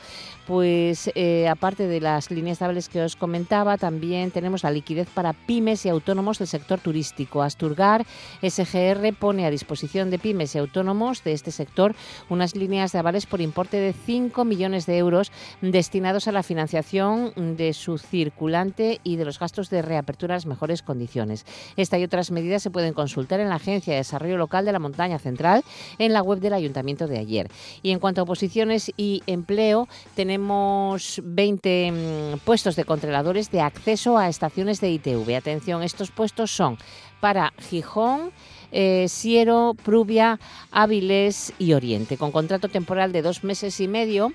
Pues 0.47 1.11
eh, 1.15 1.47
aparte 1.49 1.87
de 1.87 1.99
las 1.99 2.31
líneas 2.31 2.53
estables 2.55 2.89
que 2.89 3.01
os 3.01 3.15
comentaba, 3.15 3.77
también 3.77 4.31
tenemos 4.31 4.63
la 4.63 4.71
liquidez 4.71 5.07
para 5.13 5.33
pymes 5.33 5.85
y 5.85 5.89
autónomos 5.89 6.39
del 6.39 6.47
sector 6.47 6.79
turístico. 6.79 7.41
Asturgar 7.41 8.05
SGR 8.41 9.13
pone 9.19 9.45
a 9.45 9.51
disposición 9.51 10.09
de 10.09 10.19
pymes 10.19 10.55
y 10.55 10.59
autónomos 10.59 11.23
de 11.23 11.33
este 11.33 11.51
sector 11.51 11.95
unas 12.29 12.55
líneas 12.55 12.91
de 12.91 12.99
avales 12.99 13.25
por 13.25 13.41
importe 13.41 13.77
de 13.77 13.93
5 13.93 14.45
millones 14.45 14.85
de 14.85 14.97
euros 14.97 15.31
destinados 15.61 16.27
a 16.27 16.31
la 16.31 16.43
financiación 16.43 17.33
de 17.57 17.73
su 17.73 17.97
circulante 17.97 19.01
y 19.03 19.17
de 19.17 19.25
los 19.25 19.39
gastos 19.39 19.69
de 19.69 19.81
reapertura 19.81 20.29
mejores 20.45 20.81
condiciones. 20.83 21.45
Esta 21.75 21.97
y 21.97 22.03
otras 22.03 22.31
medidas 22.31 22.61
se 22.61 22.69
pueden 22.69 22.93
consultar 22.93 23.39
en 23.39 23.49
la 23.49 23.55
Agencia 23.55 23.93
de 23.93 23.99
Desarrollo 23.99 24.37
Local 24.37 24.65
de 24.65 24.71
la 24.71 24.79
Montaña 24.79 25.17
Central, 25.17 25.63
en 25.97 26.13
la 26.13 26.21
web 26.21 26.38
del 26.39 26.53
Ayuntamiento 26.53 27.07
de 27.07 27.19
ayer. 27.19 27.49
Y 27.83 27.91
en 27.91 27.99
cuanto 27.99 28.21
a 28.21 28.23
oposiciones 28.23 28.91
y 28.97 29.23
empleo, 29.27 29.87
tenemos 30.15 31.21
20 31.23 31.91
mm, 31.91 32.39
puestos 32.39 32.75
de 32.75 32.85
controladores 32.85 33.51
de 33.51 33.61
acceso 33.61 34.17
a 34.17 34.29
estaciones 34.29 34.81
de 34.81 34.91
ITV. 34.91 35.35
Atención, 35.35 35.83
estos 35.83 36.11
puestos 36.11 36.51
son 36.51 36.77
para 37.19 37.53
Gijón, 37.69 38.31
eh, 38.71 39.07
Siero, 39.09 39.75
Prubia, 39.83 40.39
Áviles 40.71 41.53
y 41.59 41.73
Oriente, 41.73 42.17
con 42.17 42.31
contrato 42.31 42.69
temporal 42.69 43.11
de 43.11 43.21
dos 43.21 43.43
meses 43.43 43.79
y 43.79 43.87
medio 43.87 44.31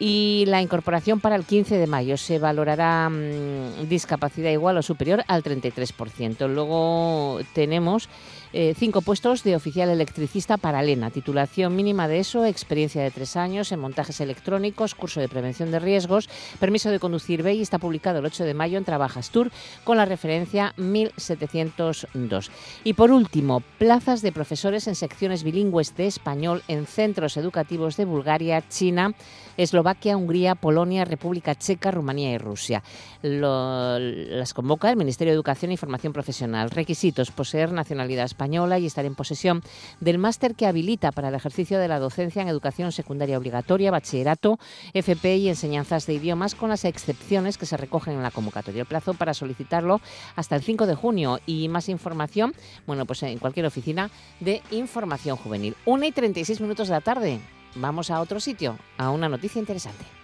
y 0.00 0.44
la 0.46 0.62
incorporación 0.62 1.20
para 1.20 1.36
el 1.36 1.44
15 1.44 1.76
de 1.76 1.86
mayo 1.86 2.16
se 2.16 2.38
valorará 2.38 3.08
mm, 3.10 3.86
discapacidad 3.88 4.50
igual 4.50 4.78
o 4.78 4.82
superior 4.82 5.22
al 5.28 5.44
33%. 5.44 6.48
Luego 6.48 7.40
tenemos 7.52 8.08
eh, 8.52 8.74
cinco 8.76 9.00
puestos 9.00 9.44
de 9.44 9.54
oficial 9.54 9.90
electricista 9.90 10.56
para 10.56 10.82
Lena, 10.82 11.10
titulación 11.10 11.76
mínima 11.76 12.08
de 12.08 12.18
eso, 12.18 12.44
experiencia 12.44 13.00
de 13.00 13.12
tres 13.12 13.36
años 13.36 13.70
en 13.70 13.78
montajes 13.78 14.20
electrónicos, 14.20 14.96
curso 14.96 15.20
de 15.20 15.28
prevención 15.28 15.70
de 15.70 15.78
riesgos, 15.78 16.28
permiso 16.58 16.90
de 16.90 16.98
conducir 16.98 17.44
B 17.44 17.54
y 17.54 17.62
está 17.62 17.78
publicado 17.78 18.18
el 18.18 18.26
8 18.26 18.42
de 18.44 18.54
mayo 18.54 18.76
en 18.76 18.84
Trabajas 18.84 19.30
Tour 19.30 19.52
con 19.84 19.98
la 19.98 20.04
referencia 20.04 20.74
1702. 20.78 22.50
Y 22.82 22.94
por 22.94 23.12
último, 23.12 23.62
plazas 23.78 24.20
de 24.20 24.32
profesores 24.32 24.88
en 24.88 24.96
secciones 24.96 25.44
bilingües 25.44 25.94
de 25.94 26.08
español 26.08 26.64
en 26.66 26.86
centros 26.86 27.36
educativos 27.36 27.96
de 27.96 28.04
Bulgaria, 28.04 28.66
China, 28.68 29.14
Eslovaquia, 29.56 30.16
Hungría, 30.16 30.56
Polonia, 30.56 31.04
República 31.04 31.54
Checa, 31.54 31.92
Rumanía 31.92 32.32
y 32.32 32.38
Rusia. 32.38 32.82
las 33.22 34.54
convoca 34.54 34.90
el 34.90 34.96
Ministerio 34.96 35.32
de 35.32 35.36
Educación 35.36 35.70
y 35.70 35.76
Formación 35.76 36.12
Profesional. 36.12 36.70
Requisitos: 36.70 37.30
poseer 37.30 37.72
nacionalidad 37.72 38.24
española 38.24 38.39
y 38.78 38.86
estar 38.86 39.04
en 39.04 39.14
posesión 39.14 39.62
del 40.00 40.16
máster 40.18 40.54
que 40.54 40.66
habilita 40.66 41.12
para 41.12 41.28
el 41.28 41.34
ejercicio 41.34 41.78
de 41.78 41.88
la 41.88 41.98
docencia 41.98 42.40
en 42.40 42.48
educación 42.48 42.90
secundaria 42.90 43.36
obligatoria, 43.36 43.90
bachillerato, 43.90 44.58
FP 44.94 45.36
y 45.36 45.48
enseñanzas 45.48 46.06
de 46.06 46.14
idiomas, 46.14 46.54
con 46.54 46.70
las 46.70 46.86
excepciones 46.86 47.58
que 47.58 47.66
se 47.66 47.76
recogen 47.76 48.14
en 48.14 48.22
la 48.22 48.30
convocatoria. 48.30 48.80
El 48.80 48.86
plazo 48.86 49.12
para 49.12 49.34
solicitarlo 49.34 50.00
hasta 50.36 50.56
el 50.56 50.62
5 50.62 50.86
de 50.86 50.94
junio 50.94 51.38
y 51.44 51.68
más 51.68 51.88
información, 51.88 52.54
bueno, 52.86 53.04
pues 53.04 53.22
en 53.24 53.38
cualquier 53.38 53.66
oficina 53.66 54.10
de 54.40 54.62
información 54.70 55.36
juvenil. 55.36 55.76
1 55.84 56.06
y 56.06 56.12
36 56.12 56.60
minutos 56.62 56.88
de 56.88 56.94
la 56.94 57.00
tarde. 57.02 57.40
Vamos 57.74 58.10
a 58.10 58.20
otro 58.20 58.40
sitio, 58.40 58.78
a 58.96 59.10
una 59.10 59.28
noticia 59.28 59.60
interesante. 59.60 60.19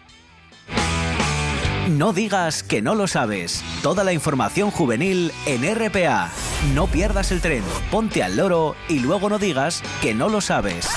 No 1.87 2.13
digas 2.13 2.65
que 2.65 2.83
no 2.83 2.97
lo 2.97 3.07
sabes. 3.07 3.63
Toda 3.81 4.03
la 4.03 4.13
información 4.13 4.73
juvenil 4.73 5.31
en 5.47 5.63
RPA. 5.63 6.33
No 6.75 6.89
pierdas 6.89 7.31
el 7.31 7.41
tren, 7.41 7.63
ponte 7.93 8.25
al 8.25 8.37
loro 8.37 8.75
y 8.89 8.99
luego 8.99 9.29
no 9.29 9.39
digas 9.39 9.85
que 10.03 10.13
no 10.13 10.29
lo 10.29 10.41
sabes. 10.41 10.89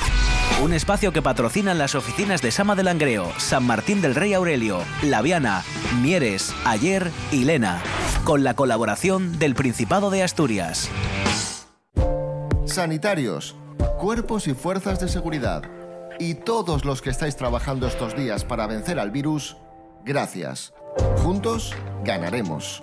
Un 0.63 0.73
espacio 0.73 1.13
que 1.13 1.21
patrocinan 1.21 1.77
las 1.77 1.93
oficinas 1.93 2.41
de 2.41 2.49
Sama 2.49 2.75
de 2.75 2.81
Langreo, 2.81 3.31
San 3.37 3.67
Martín 3.67 4.01
del 4.01 4.15
Rey 4.15 4.33
Aurelio, 4.33 4.79
Laviana, 5.03 5.63
Mieres, 6.01 6.55
Ayer 6.65 7.11
y 7.31 7.43
Lena, 7.43 7.83
con 8.23 8.43
la 8.43 8.55
colaboración 8.55 9.37
del 9.37 9.53
Principado 9.53 10.09
de 10.09 10.23
Asturias. 10.23 10.89
Sanitarios, 12.65 13.55
cuerpos 13.99 14.47
y 14.47 14.55
fuerzas 14.55 14.99
de 14.99 15.07
seguridad 15.07 15.61
y 16.17 16.33
todos 16.33 16.83
los 16.83 17.03
que 17.03 17.11
estáis 17.11 17.35
trabajando 17.35 17.85
estos 17.85 18.15
días 18.15 18.43
para 18.43 18.65
vencer 18.65 18.99
al 18.99 19.11
virus, 19.11 19.55
gracias. 20.03 20.73
Juntos 21.23 21.73
ganaremos. 22.03 22.81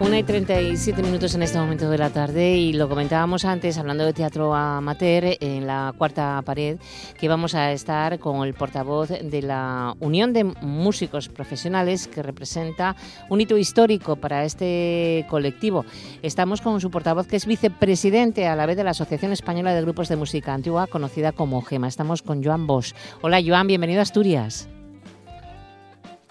1 0.00 0.16
y 0.16 0.22
37 0.22 1.02
minutos 1.02 1.34
en 1.34 1.42
este 1.42 1.58
momento 1.58 1.90
de 1.90 1.98
la 1.98 2.08
tarde 2.08 2.56
y 2.56 2.72
lo 2.72 2.88
comentábamos 2.88 3.44
antes 3.44 3.76
hablando 3.76 4.06
de 4.06 4.14
teatro 4.14 4.54
amateur 4.54 5.36
en 5.40 5.66
la 5.66 5.92
cuarta 5.96 6.40
pared 6.42 6.78
que 7.18 7.28
vamos 7.28 7.54
a 7.54 7.70
estar 7.72 8.18
con 8.18 8.46
el 8.46 8.54
portavoz 8.54 9.10
de 9.10 9.42
la 9.42 9.94
Unión 10.00 10.32
de 10.32 10.44
Músicos 10.44 11.28
Profesionales 11.28 12.08
que 12.08 12.22
representa 12.22 12.96
un 13.28 13.42
hito 13.42 13.58
histórico 13.58 14.16
para 14.16 14.46
este 14.46 15.26
colectivo. 15.28 15.84
Estamos 16.22 16.62
con 16.62 16.80
su 16.80 16.90
portavoz 16.90 17.26
que 17.26 17.36
es 17.36 17.44
vicepresidente 17.44 18.46
a 18.46 18.56
la 18.56 18.64
vez 18.64 18.78
de 18.78 18.84
la 18.84 18.92
Asociación 18.92 19.32
Española 19.32 19.74
de 19.74 19.82
Grupos 19.82 20.08
de 20.08 20.16
Música 20.16 20.54
Antigua 20.54 20.86
conocida 20.86 21.32
como 21.32 21.60
GEMA. 21.60 21.88
Estamos 21.88 22.22
con 22.22 22.42
Joan 22.42 22.66
Bosch. 22.66 22.94
Hola 23.20 23.42
Joan, 23.44 23.66
bienvenido 23.66 24.00
a 24.00 24.02
Asturias. 24.04 24.66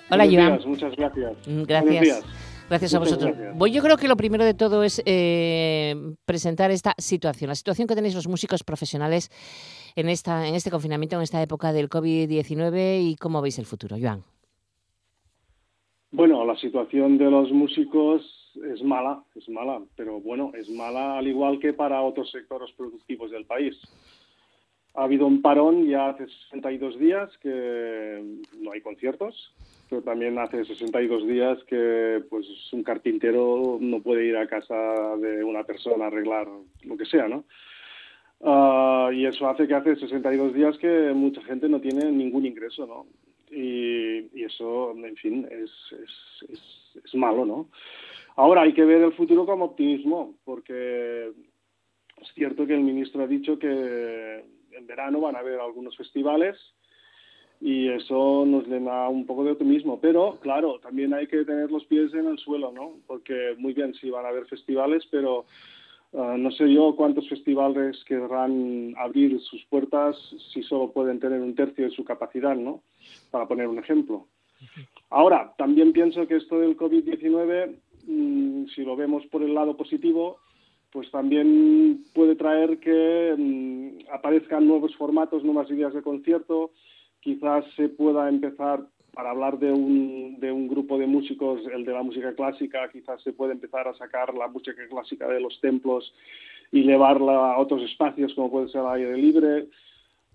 Hola 0.09 0.25
Joan. 0.25 0.59
muchas 0.65 0.95
gracias. 0.95 1.33
Gracias. 1.45 2.23
Gracias 2.69 2.93
a 2.93 2.99
vosotros. 2.99 3.35
yo 3.71 3.81
creo 3.81 3.97
que 3.97 4.07
lo 4.07 4.15
primero 4.15 4.45
de 4.45 4.53
todo 4.53 4.83
es 4.83 5.01
eh, 5.05 5.95
presentar 6.25 6.69
esta 6.69 6.93
situación, 6.97 7.47
la 7.47 7.55
situación 7.55 7.87
que 7.87 7.95
tenéis 7.95 8.13
los 8.13 8.27
músicos 8.27 8.63
profesionales 8.63 9.31
en, 9.95 10.07
esta, 10.07 10.47
en 10.47 10.53
este 10.53 10.69
confinamiento, 10.69 11.15
en 11.15 11.23
esta 11.23 11.41
época 11.41 11.73
del 11.73 11.89
COVID-19 11.89 13.01
y 13.01 13.15
cómo 13.15 13.41
veis 13.41 13.57
el 13.57 13.65
futuro. 13.65 13.97
Joan. 13.99 14.23
Bueno, 16.11 16.45
la 16.45 16.55
situación 16.57 17.17
de 17.17 17.29
los 17.29 17.51
músicos 17.51 18.21
es 18.71 18.83
mala, 18.83 19.23
es 19.35 19.47
mala, 19.49 19.81
pero 19.95 20.19
bueno, 20.19 20.51
es 20.55 20.69
mala 20.69 21.17
al 21.17 21.27
igual 21.27 21.59
que 21.59 21.73
para 21.73 22.01
otros 22.01 22.31
sectores 22.31 22.71
productivos 22.75 23.31
del 23.31 23.45
país. 23.45 23.75
Ha 24.95 25.03
habido 25.03 25.27
un 25.27 25.41
parón 25.41 25.87
ya 25.87 26.09
hace 26.09 26.27
62 26.51 26.99
días 26.99 27.29
que 27.41 28.23
no 28.59 28.71
hay 28.71 28.81
conciertos, 28.81 29.53
pero 29.89 30.03
también 30.03 30.37
hace 30.37 30.63
62 30.63 31.27
días 31.27 31.57
que 31.65 32.23
pues 32.29 32.45
un 32.71 32.83
carpintero 32.83 33.77
no 33.81 34.01
puede 34.01 34.25
ir 34.25 34.37
a 34.37 34.47
casa 34.47 34.75
de 35.17 35.43
una 35.43 35.63
persona 35.63 36.05
a 36.05 36.07
arreglar 36.07 36.47
lo 36.83 36.97
que 36.97 37.05
sea, 37.05 37.27
¿no? 37.27 37.45
Ah, 38.41 39.09
y 39.11 39.25
eso 39.25 39.49
hace 39.49 39.67
que 39.67 39.73
hace 39.73 39.95
62 39.95 40.53
días 40.53 40.77
que 40.77 41.11
mucha 41.13 41.41
gente 41.43 41.67
no 41.67 41.81
tiene 41.81 42.11
ningún 42.11 42.45
ingreso, 42.45 42.85
¿no? 42.85 43.07
Y, 43.51 44.43
eso, 44.43 44.91
en 44.91 45.15
fin, 45.15 45.47
es, 45.49 45.71
es, 45.91 47.03
es, 47.03 47.15
malo, 47.15 47.45
¿no? 47.45 47.69
Ahora 48.35 48.61
hay 48.61 48.73
que 48.73 48.85
ver 48.85 49.01
el 49.01 49.13
futuro 49.13 49.45
como 49.45 49.65
optimismo, 49.65 50.35
porque 50.45 51.31
es 52.21 52.33
cierto 52.35 52.65
que 52.65 52.75
el 52.75 52.81
ministro 52.81 53.23
ha 53.23 53.27
dicho 53.27 53.57
que 53.57 54.45
en 54.71 54.87
verano 54.87 55.19
van 55.19 55.35
a 55.35 55.39
haber 55.39 55.59
algunos 55.59 55.97
festivales 55.97 56.57
y 57.61 57.89
eso 57.89 58.45
nos 58.45 58.67
le 58.67 58.79
da 58.79 59.09
un 59.09 59.25
poco 59.25 59.43
de 59.43 59.51
optimismo. 59.51 59.99
Pero, 59.99 60.39
claro, 60.41 60.79
también 60.79 61.13
hay 61.13 61.27
que 61.27 61.43
tener 61.43 61.69
los 61.69 61.85
pies 61.85 62.13
en 62.13 62.27
el 62.27 62.37
suelo, 62.37 62.71
¿no? 62.71 62.93
Porque 63.05 63.55
muy 63.57 63.73
bien, 63.73 63.93
sí 63.95 64.09
van 64.09 64.25
a 64.25 64.29
haber 64.29 64.45
festivales, 64.45 65.03
pero 65.11 65.45
uh, 66.11 66.37
no 66.37 66.51
sé 66.51 66.71
yo 66.73 66.95
cuántos 66.95 67.27
festivales 67.27 68.01
querrán 68.05 68.93
abrir 68.97 69.39
sus 69.41 69.63
puertas 69.65 70.15
si 70.53 70.63
solo 70.63 70.91
pueden 70.91 71.19
tener 71.19 71.41
un 71.41 71.55
tercio 71.55 71.85
de 71.85 71.91
su 71.91 72.05
capacidad, 72.05 72.55
¿no? 72.55 72.81
Para 73.31 73.47
poner 73.47 73.67
un 73.67 73.79
ejemplo. 73.79 74.27
Ahora, 75.09 75.53
también 75.57 75.91
pienso 75.91 76.27
que 76.27 76.37
esto 76.37 76.59
del 76.59 76.77
COVID-19, 76.77 77.75
mm, 78.07 78.65
si 78.67 78.83
lo 78.83 78.95
vemos 78.95 79.25
por 79.27 79.43
el 79.43 79.53
lado 79.53 79.75
positivo, 79.75 80.37
pues 80.91 81.11
también 81.11 82.03
puede 82.13 82.35
traer 82.35 82.79
que 82.79 83.35
mm, 83.37 84.11
aparezcan 84.13 84.67
nuevos 84.67 84.95
formatos, 84.95 85.43
nuevas 85.43 85.69
ideas 85.69 85.93
de 85.93 86.01
concierto, 86.01 86.71
quizás 87.21 87.65
se 87.75 87.89
pueda 87.89 88.29
empezar, 88.29 88.81
para 89.13 89.31
hablar 89.31 89.59
de 89.59 89.71
un, 89.71 90.39
de 90.39 90.51
un 90.51 90.67
grupo 90.67 90.97
de 90.97 91.07
músicos, 91.07 91.61
el 91.73 91.85
de 91.85 91.93
la 91.93 92.03
música 92.03 92.33
clásica, 92.33 92.89
quizás 92.91 93.21
se 93.21 93.33
puede 93.33 93.53
empezar 93.53 93.87
a 93.87 93.93
sacar 93.95 94.33
la 94.33 94.47
música 94.47 94.81
clásica 94.89 95.27
de 95.27 95.39
los 95.39 95.59
templos 95.61 96.13
y 96.71 96.83
llevarla 96.83 97.53
a 97.53 97.59
otros 97.59 97.81
espacios 97.83 98.33
como 98.35 98.51
puede 98.51 98.69
ser 98.69 98.81
el 98.81 98.87
aire 98.87 99.17
libre. 99.17 99.67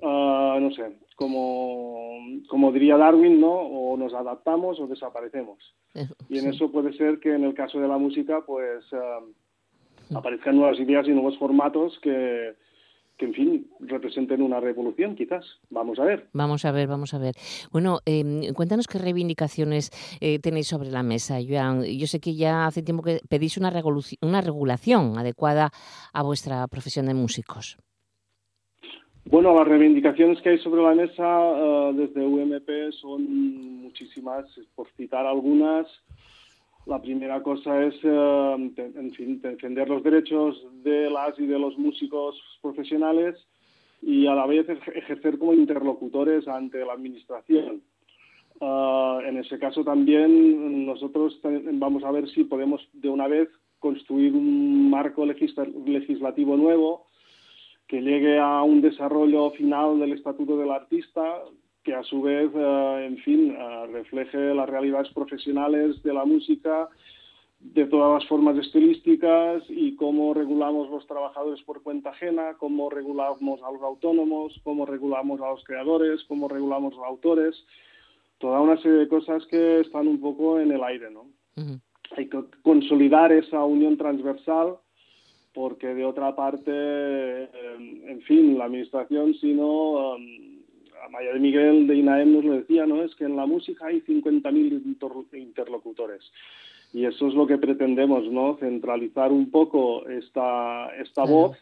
Ah, 0.03 0.59
no 0.61 0.71
sé, 0.73 0.97
como, 1.17 2.19
como 2.49 2.73
diría 2.73 2.97
Darwin, 2.97 3.41
¿no? 3.41 3.53
O 3.53 3.97
nos 3.97 4.13
adaptamos 4.13 4.81
o 4.81 4.87
desaparecemos. 4.87 5.59
Y 6.29 6.39
en 6.39 6.49
eso 6.49 6.71
puede 6.73 6.93
ser 6.95 7.21
que 7.21 7.33
en 7.33 7.45
el 7.45 7.55
caso 7.55 7.79
de 7.79 7.87
la 7.89 7.97
música, 7.97 8.43
pues 8.45 8.85
ah, 8.93 9.21
aparezcan 10.15 10.57
nuevas 10.57 10.79
ideas 10.81 11.07
y 11.07 11.13
nuevos 11.13 11.39
formatos 11.39 11.99
que, 12.01 12.55
que, 13.17 13.27
en 13.27 13.35
fin, 13.35 13.71
representen 13.81 14.43
una 14.43 14.61
revolución, 14.61 15.15
quizás. 15.15 15.45
Vamos 15.71 15.99
a 15.99 16.05
ver. 16.05 16.29
Vamos 16.33 16.65
a 16.65 16.73
ver, 16.73 16.89
vamos 16.89 17.15
a 17.15 17.19
ver. 17.19 17.35
Bueno, 17.71 18.01
eh, 18.07 18.53
cuéntanos 18.55 18.87
qué 18.87 18.99
reivindicaciones 18.99 19.91
eh, 20.21 20.39
tenéis 20.39 20.69
sobre 20.69 20.91
la 20.91 21.03
mesa, 21.03 21.39
Joan. 21.47 21.85
Yo 21.85 22.07
sé 22.07 22.21
que 22.21 22.35
ya 22.35 22.67
hace 22.67 22.83
tiempo 22.83 23.03
que 23.03 23.21
pedís 23.29 23.57
una, 23.57 23.73
una 24.21 24.41
regulación 24.41 25.19
adecuada 25.19 25.71
a 26.13 26.23
vuestra 26.23 26.67
profesión 26.69 27.07
de 27.07 27.15
músicos. 27.15 27.79
Bueno, 29.27 29.55
las 29.55 29.67
reivindicaciones 29.67 30.41
que 30.43 30.51
hay 30.51 30.59
sobre 30.59 30.83
la 30.83 30.95
mesa 30.95 31.25
uh, 31.25 31.95
desde 31.95 32.21
UMP 32.27 32.93
son 33.01 33.83
muchísimas, 33.83 34.45
por 34.75 34.87
citar 34.97 35.25
algunas. 35.25 35.87
La 36.87 37.01
primera 37.01 37.43
cosa 37.43 37.83
es, 37.83 37.95
eh, 38.03 38.73
en 38.77 39.13
fin, 39.13 39.41
defender 39.41 39.89
los 39.89 40.03
derechos 40.03 40.67
de 40.83 41.09
las 41.09 41.39
y 41.39 41.47
de 41.47 41.59
los 41.59 41.79
músicos 41.79 42.39
profesionales 42.61 43.37
y 44.03 44.27
a 44.27 44.35
la 44.35 44.47
vez 44.47 44.69
ejercer 44.69 45.39
como 45.39 45.55
interlocutores 45.55 46.47
ante 46.47 46.85
la 46.85 46.93
administración. 46.93 47.83
Eh, 48.61 49.19
en 49.27 49.39
ese 49.39 49.59
caso 49.59 49.83
también 49.83 50.85
nosotros 50.85 51.41
vamos 51.43 52.05
a 52.05 52.11
ver 52.11 52.29
si 52.29 52.45
podemos 52.45 52.87
de 52.93 53.09
una 53.09 53.29
vez 53.29 53.49
construir 53.79 54.35
un 54.35 54.91
marco 54.91 55.25
legislativo 55.25 56.57
nuevo 56.57 57.07
que 57.87 58.03
llegue 58.03 58.39
a 58.39 58.63
un 58.63 58.83
desarrollo 58.83 59.51
final 59.53 60.01
del 60.01 60.13
Estatuto 60.13 60.57
del 60.59 60.71
Artista 60.71 61.43
que 61.85 61.95
a 61.95 62.03
su 62.03 62.23
vez, 62.23 62.51
eh, 62.55 63.07
en 63.07 63.19
fin, 63.19 63.55
eh, 63.57 63.87
refleje 63.93 64.55
las 64.55 64.69
realidades 64.69 65.13
profesionales 65.13 66.03
de 66.03 66.15
la 66.15 66.25
música, 66.25 66.89
de 67.61 67.87
todas 67.87 68.21
las 68.21 68.29
formas 68.29 68.57
estilísticas 68.59 69.63
y 69.69 69.95
cómo 69.97 70.35
regulamos 70.35 70.91
los 70.91 71.07
trabajadores 71.07 71.63
por 71.63 71.83
cuenta 71.83 72.11
ajena, 72.11 72.57
cómo 72.59 72.91
regulamos 72.91 73.63
a 73.63 73.71
los 73.71 73.83
autónomos, 73.83 74.59
cómo 74.65 74.85
regulamos 74.85 75.41
a 75.41 75.51
los 75.51 75.65
creadores, 75.65 76.25
cómo 76.25 76.49
regulamos 76.49 76.95
a 76.95 76.97
los 76.97 77.07
autores, 77.07 77.55
toda 78.39 78.61
una 78.61 78.77
serie 78.79 78.99
de 78.99 79.09
cosas 79.09 79.47
que 79.47 79.81
están 79.81 80.09
un 80.09 80.21
poco 80.21 80.61
en 80.61 80.73
el 80.73 80.83
aire, 80.83 81.11
¿no? 81.11 81.27
Hay 82.17 82.29
que 82.29 82.45
consolidar 82.63 83.33
esa 83.33 83.65
unión 83.65 83.97
transversal 83.97 84.77
porque 85.55 85.95
de 85.95 86.05
otra 86.05 86.35
parte, 86.37 86.71
eh, 86.71 87.49
en 88.09 88.21
fin, 88.23 88.59
la 88.59 88.65
administración, 88.65 89.35
si 89.35 89.55
no, 89.55 90.17
Maya 91.11 91.33
de 91.33 91.41
Miguel 91.41 91.87
de 91.87 91.97
INAEM 91.97 92.35
nos 92.35 92.45
lo 92.45 92.53
decía, 92.55 92.87
¿no? 92.87 93.03
Es 93.03 93.15
que 93.15 93.25
en 93.25 93.37
la 93.37 93.47
música 93.47 93.87
hay 93.87 94.01
50.000 94.01 95.33
interlocutores. 95.33 96.23
Y 96.93 97.07
eso 97.07 97.27
es 97.27 97.35
lo 97.35 97.47
que 97.47 97.59
pretendemos, 97.59 98.25
¿no? 98.31 98.57
Centralizar 98.59 99.33
un 99.33 99.51
poco 99.51 100.07
esta, 100.09 100.95
esta 100.97 101.25
voz 101.25 101.57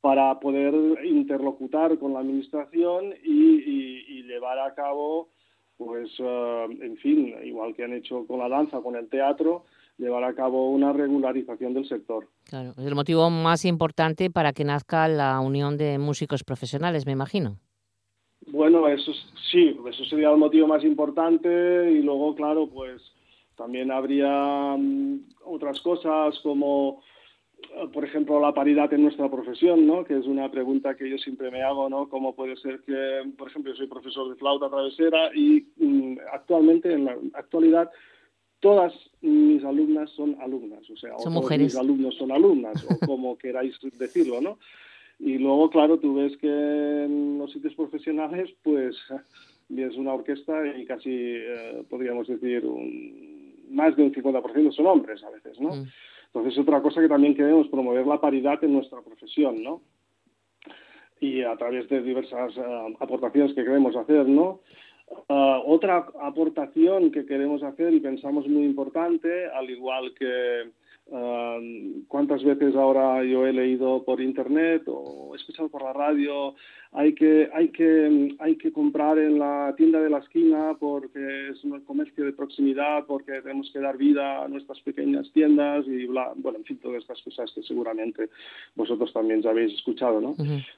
para 0.00 0.38
poder 0.40 1.04
interlocutar 1.04 1.98
con 1.98 2.12
la 2.14 2.20
administración 2.20 3.14
y, 3.24 4.22
llevar 4.30 4.60
a 4.60 4.74
cabo, 4.76 5.28
pues, 5.76 6.08
eh, 6.20 6.66
en 6.82 6.96
fin, 6.98 7.34
igual 7.42 7.74
que 7.74 7.82
han 7.82 7.92
hecho 7.92 8.24
con 8.28 8.38
la 8.38 8.48
danza, 8.48 8.80
con 8.80 8.94
el 8.94 9.08
teatro, 9.08 9.64
llevar 9.98 10.22
a 10.22 10.34
cabo 10.34 10.70
una 10.70 10.92
regularización 10.92 11.74
del 11.74 11.88
sector. 11.88 12.28
Claro, 12.44 12.74
es 12.78 12.86
el 12.86 12.94
motivo 12.94 13.28
más 13.28 13.64
importante 13.64 14.30
para 14.30 14.52
que 14.52 14.62
nazca 14.62 15.08
la 15.08 15.40
unión 15.40 15.76
de 15.76 15.98
músicos 15.98 16.44
profesionales, 16.44 17.06
me 17.06 17.12
imagino. 17.12 17.56
Bueno, 18.46 18.88
eso 18.88 19.12
sí, 19.50 19.78
eso 19.88 20.04
sería 20.06 20.30
el 20.30 20.38
motivo 20.38 20.66
más 20.66 20.82
importante 20.84 21.92
y 21.92 22.02
luego, 22.02 22.34
claro, 22.34 22.68
pues 22.68 23.02
también 23.56 23.90
habría 23.90 24.76
mm, 24.78 25.20
otras 25.44 25.80
cosas 25.80 26.38
como, 26.42 27.02
eh, 27.62 27.88
por 27.92 28.04
ejemplo, 28.04 28.40
la 28.40 28.54
paridad 28.54 28.92
en 28.94 29.02
nuestra 29.02 29.30
profesión, 29.30 29.86
¿no? 29.86 30.04
Que 30.04 30.18
es 30.18 30.26
una 30.26 30.50
pregunta 30.50 30.96
que 30.96 31.08
yo 31.10 31.18
siempre 31.18 31.50
me 31.50 31.62
hago, 31.62 31.90
¿no? 31.90 32.08
¿Cómo 32.08 32.34
puede 32.34 32.56
ser 32.56 32.80
que, 32.80 33.30
por 33.36 33.48
ejemplo, 33.48 33.72
yo 33.72 33.76
soy 33.76 33.86
profesor 33.86 34.30
de 34.30 34.36
flauta 34.36 34.70
travesera 34.70 35.30
y 35.34 35.66
mm, 35.76 36.18
actualmente, 36.32 36.92
en 36.92 37.04
la 37.04 37.16
actualidad, 37.34 37.90
todas 38.60 38.94
mis 39.20 39.62
alumnas 39.64 40.10
son 40.10 40.36
alumnas, 40.40 40.88
o 40.88 40.96
sea, 40.96 41.18
son 41.18 41.34
mujeres. 41.34 41.74
mis 41.74 41.76
alumnos 41.76 42.14
son 42.16 42.32
alumnas, 42.32 42.82
o 42.84 43.06
como 43.06 43.36
queráis 43.36 43.76
decirlo, 43.98 44.40
¿no? 44.40 44.58
Y 45.20 45.36
luego, 45.36 45.68
claro, 45.68 45.98
tú 45.98 46.14
ves 46.14 46.34
que 46.38 46.48
en 46.48 47.38
los 47.38 47.52
sitios 47.52 47.74
profesionales, 47.74 48.50
pues, 48.62 48.96
es 49.68 49.96
una 49.96 50.14
orquesta 50.14 50.66
y 50.76 50.86
casi, 50.86 51.10
eh, 51.12 51.84
podríamos 51.90 52.26
decir, 52.26 52.64
un, 52.64 53.54
más 53.70 53.94
de 53.96 54.04
un 54.04 54.14
50% 54.14 54.72
son 54.72 54.86
hombres 54.86 55.22
a 55.22 55.30
veces, 55.30 55.60
¿no? 55.60 55.76
Mm. 55.76 55.86
Entonces, 56.32 56.58
otra 56.58 56.80
cosa 56.80 57.02
que 57.02 57.08
también 57.08 57.34
queremos, 57.34 57.68
promover 57.68 58.06
la 58.06 58.20
paridad 58.20 58.62
en 58.64 58.72
nuestra 58.72 59.02
profesión, 59.02 59.62
¿no? 59.62 59.82
Y 61.20 61.42
a 61.42 61.54
través 61.56 61.86
de 61.90 62.00
diversas 62.00 62.56
eh, 62.56 62.96
aportaciones 62.98 63.54
que 63.54 63.64
queremos 63.64 63.94
hacer, 63.96 64.26
¿no? 64.26 64.60
Eh, 65.28 65.62
otra 65.66 66.06
aportación 66.22 67.10
que 67.10 67.26
queremos 67.26 67.62
hacer 67.62 67.92
y 67.92 68.00
pensamos 68.00 68.48
muy 68.48 68.64
importante, 68.64 69.48
al 69.48 69.68
igual 69.68 70.14
que 70.14 70.70
cuántas 72.30 72.46
veces 72.46 72.76
ahora 72.76 73.24
yo 73.24 73.44
he 73.44 73.52
leído 73.52 74.04
por 74.04 74.20
internet 74.20 74.84
o 74.86 75.32
he 75.34 75.36
escuchado 75.36 75.68
por 75.68 75.82
la 75.82 75.92
radio 75.92 76.54
hay 76.92 77.12
que 77.12 77.50
hay 77.52 77.70
que 77.70 78.36
hay 78.38 78.56
que 78.56 78.72
comprar 78.72 79.18
en 79.18 79.40
la 79.40 79.74
tienda 79.76 80.00
de 80.00 80.10
la 80.10 80.18
esquina 80.18 80.76
porque 80.78 81.48
es 81.48 81.64
un 81.64 81.80
comercio 81.80 82.24
de 82.24 82.32
proximidad 82.32 83.04
porque 83.06 83.42
tenemos 83.42 83.68
que 83.72 83.80
dar 83.80 83.96
vida 83.96 84.44
a 84.44 84.48
nuestras 84.48 84.78
pequeñas 84.80 85.28
tiendas 85.32 85.84
y 85.88 86.06
bla, 86.06 86.32
bueno 86.36 86.58
en 86.58 86.64
fin 86.64 86.78
todas 86.78 87.02
estas 87.02 87.20
cosas 87.22 87.50
que 87.52 87.64
seguramente 87.64 88.28
vosotros 88.76 89.12
también 89.12 89.42
ya 89.42 89.50
habéis 89.50 89.74
escuchado 89.74 90.20
no 90.20 90.36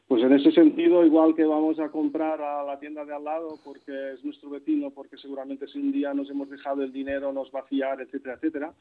pues 0.09 0.23
en 0.23 0.33
ese 0.33 0.53
sentido 0.53 1.05
igual 1.05 1.35
que 1.35 1.45
vamos 1.45 1.79
a 1.81 1.91
comprar 1.91 2.41
a 2.41 2.65
la 2.65 2.79
tienda 2.81 3.05
de 3.05 3.15
al 3.15 3.25
lado 3.25 3.59
porque 3.63 3.93
es 4.15 4.25
nuestro 4.25 4.49
vecino 4.49 4.91
porque 4.91 5.19
seguramente 5.19 5.67
si 5.69 5.79
un 5.79 5.93
día 5.93 6.15
nos 6.15 6.31
hemos 6.31 6.49
dejado 6.49 6.83
el 6.83 6.93
dinero 6.93 7.31
nos 7.31 7.51
va 7.55 7.61
a 7.61 7.65
fiar 7.65 8.01
etcétera 8.01 8.37
etcétera 8.37 8.73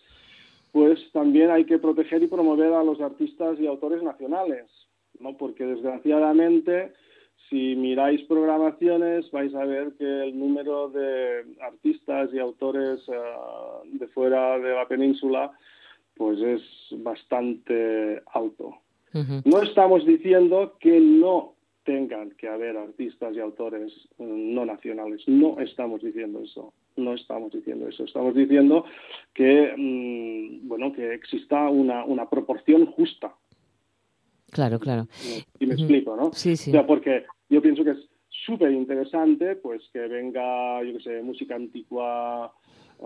pues 0.72 1.00
también 1.12 1.52
hay 1.52 1.66
que 1.66 1.80
proteger 1.80 2.24
y 2.24 2.28
promover 2.28 2.74
a 2.74 2.84
los 2.84 3.02
artistas 3.02 3.60
y 3.60 3.68
autores 3.68 4.02
nacionales, 4.02 4.66
¿no? 5.20 5.38
Porque 5.38 5.66
desgraciadamente 5.66 6.94
si 7.50 7.76
miráis 7.76 8.22
programaciones 8.24 9.30
vais 9.32 9.54
a 9.54 9.66
ver 9.66 9.94
que 9.98 10.06
el 10.06 10.40
número 10.40 10.90
de 10.90 11.44
artistas 11.62 12.30
y 12.34 12.40
autores 12.40 13.06
uh, 13.10 13.86
de 13.86 14.08
fuera 14.08 14.58
de 14.58 14.74
la 14.74 14.88
península 14.88 15.52
pues 16.16 16.40
es 16.40 16.62
bastante 17.02 18.22
alto. 18.34 18.78
No 19.44 19.62
estamos 19.62 20.06
diciendo 20.06 20.78
que 20.80 20.98
no 21.02 21.56
tengan 21.84 22.32
que 22.32 22.48
haber 22.48 22.78
artistas 22.78 23.36
y 23.36 23.40
autores 23.40 23.92
uh, 24.18 24.26
no 24.26 24.66
nacionales. 24.66 25.22
No 25.28 25.60
estamos 25.60 26.02
diciendo 26.02 26.40
eso. 26.42 26.74
No 26.96 27.14
estamos 27.14 27.52
diciendo 27.52 27.88
eso. 27.88 28.04
Estamos 28.04 28.36
diciendo 28.36 28.86
que 29.34 29.74
mm, 29.78 30.68
bueno 30.68 30.92
que 30.94 31.14
exista 31.14 31.70
una, 31.70 32.04
una 32.06 32.30
proporción 32.30 32.86
justa 32.86 33.36
Claro, 34.52 34.80
claro. 34.80 35.08
Y 35.60 35.66
me 35.66 35.74
explico, 35.74 36.16
¿no? 36.16 36.32
Sí, 36.34 36.58
sí. 36.58 36.72
O 36.72 36.74
sea, 36.74 36.86
porque 36.86 37.26
yo 37.50 37.62
pienso 37.62 37.84
que 37.84 37.92
es 37.92 38.10
súper 38.46 38.72
interesante 38.72 39.56
pues 39.56 39.82
que 39.94 40.00
venga, 40.00 40.84
yo 40.84 40.98
qué 40.98 41.04
sé, 41.04 41.22
música 41.22 41.56
antigua 41.56 42.54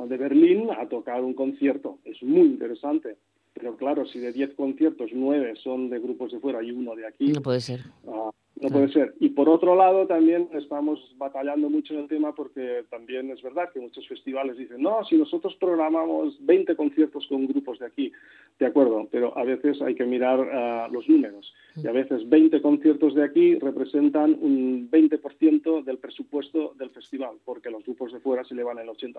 de 0.07 0.17
Berlín 0.17 0.69
a 0.71 0.89
tocar 0.89 1.23
un 1.23 1.35
concierto. 1.35 1.99
Es 2.03 2.21
muy 2.23 2.47
interesante. 2.47 3.17
Pero 3.53 3.77
claro, 3.77 4.05
si 4.05 4.19
de 4.19 4.33
10 4.33 4.55
conciertos, 4.55 5.11
9 5.13 5.53
son 5.63 5.89
de 5.89 5.99
grupos 5.99 6.31
de 6.31 6.39
fuera 6.39 6.61
y 6.61 6.71
uno 6.71 6.95
de 6.95 7.07
aquí. 7.07 7.31
No 7.31 7.41
puede 7.41 7.61
ser. 7.61 7.81
Uh, 8.03 8.31
no 8.61 8.69
puede 8.69 8.91
ser. 8.91 9.15
Y 9.19 9.29
por 9.29 9.49
otro 9.49 9.75
lado, 9.75 10.07
también 10.07 10.49
estamos 10.53 10.99
batallando 11.17 11.69
mucho 11.69 11.93
en 11.93 12.01
el 12.01 12.07
tema 12.07 12.33
porque 12.33 12.85
también 12.89 13.29
es 13.29 13.41
verdad 13.41 13.69
que 13.73 13.81
muchos 13.81 14.07
festivales 14.07 14.57
dicen, 14.57 14.81
no, 14.81 15.03
si 15.03 15.17
nosotros 15.17 15.55
programamos 15.59 16.37
20 16.45 16.75
conciertos 16.75 17.25
con 17.27 17.47
grupos 17.47 17.79
de 17.79 17.87
aquí, 17.87 18.11
de 18.57 18.65
acuerdo, 18.65 19.07
pero 19.11 19.37
a 19.37 19.43
veces 19.43 19.81
hay 19.81 19.95
que 19.95 20.05
mirar 20.05 20.39
uh, 20.39 20.93
los 20.93 21.07
números. 21.09 21.53
Y 21.75 21.87
a 21.87 21.91
veces 21.91 22.27
20 22.29 22.61
conciertos 22.61 23.13
de 23.13 23.25
aquí 23.25 23.55
representan 23.55 24.37
un 24.39 24.89
20% 24.89 25.83
del 25.83 25.97
presupuesto 25.97 26.73
del 26.77 26.91
festival, 26.91 27.35
porque 27.43 27.69
los 27.69 27.83
grupos 27.83 28.13
de 28.13 28.19
fuera 28.21 28.45
se 28.45 28.55
llevan 28.55 28.79
el 28.79 28.87
80%. 28.87 29.15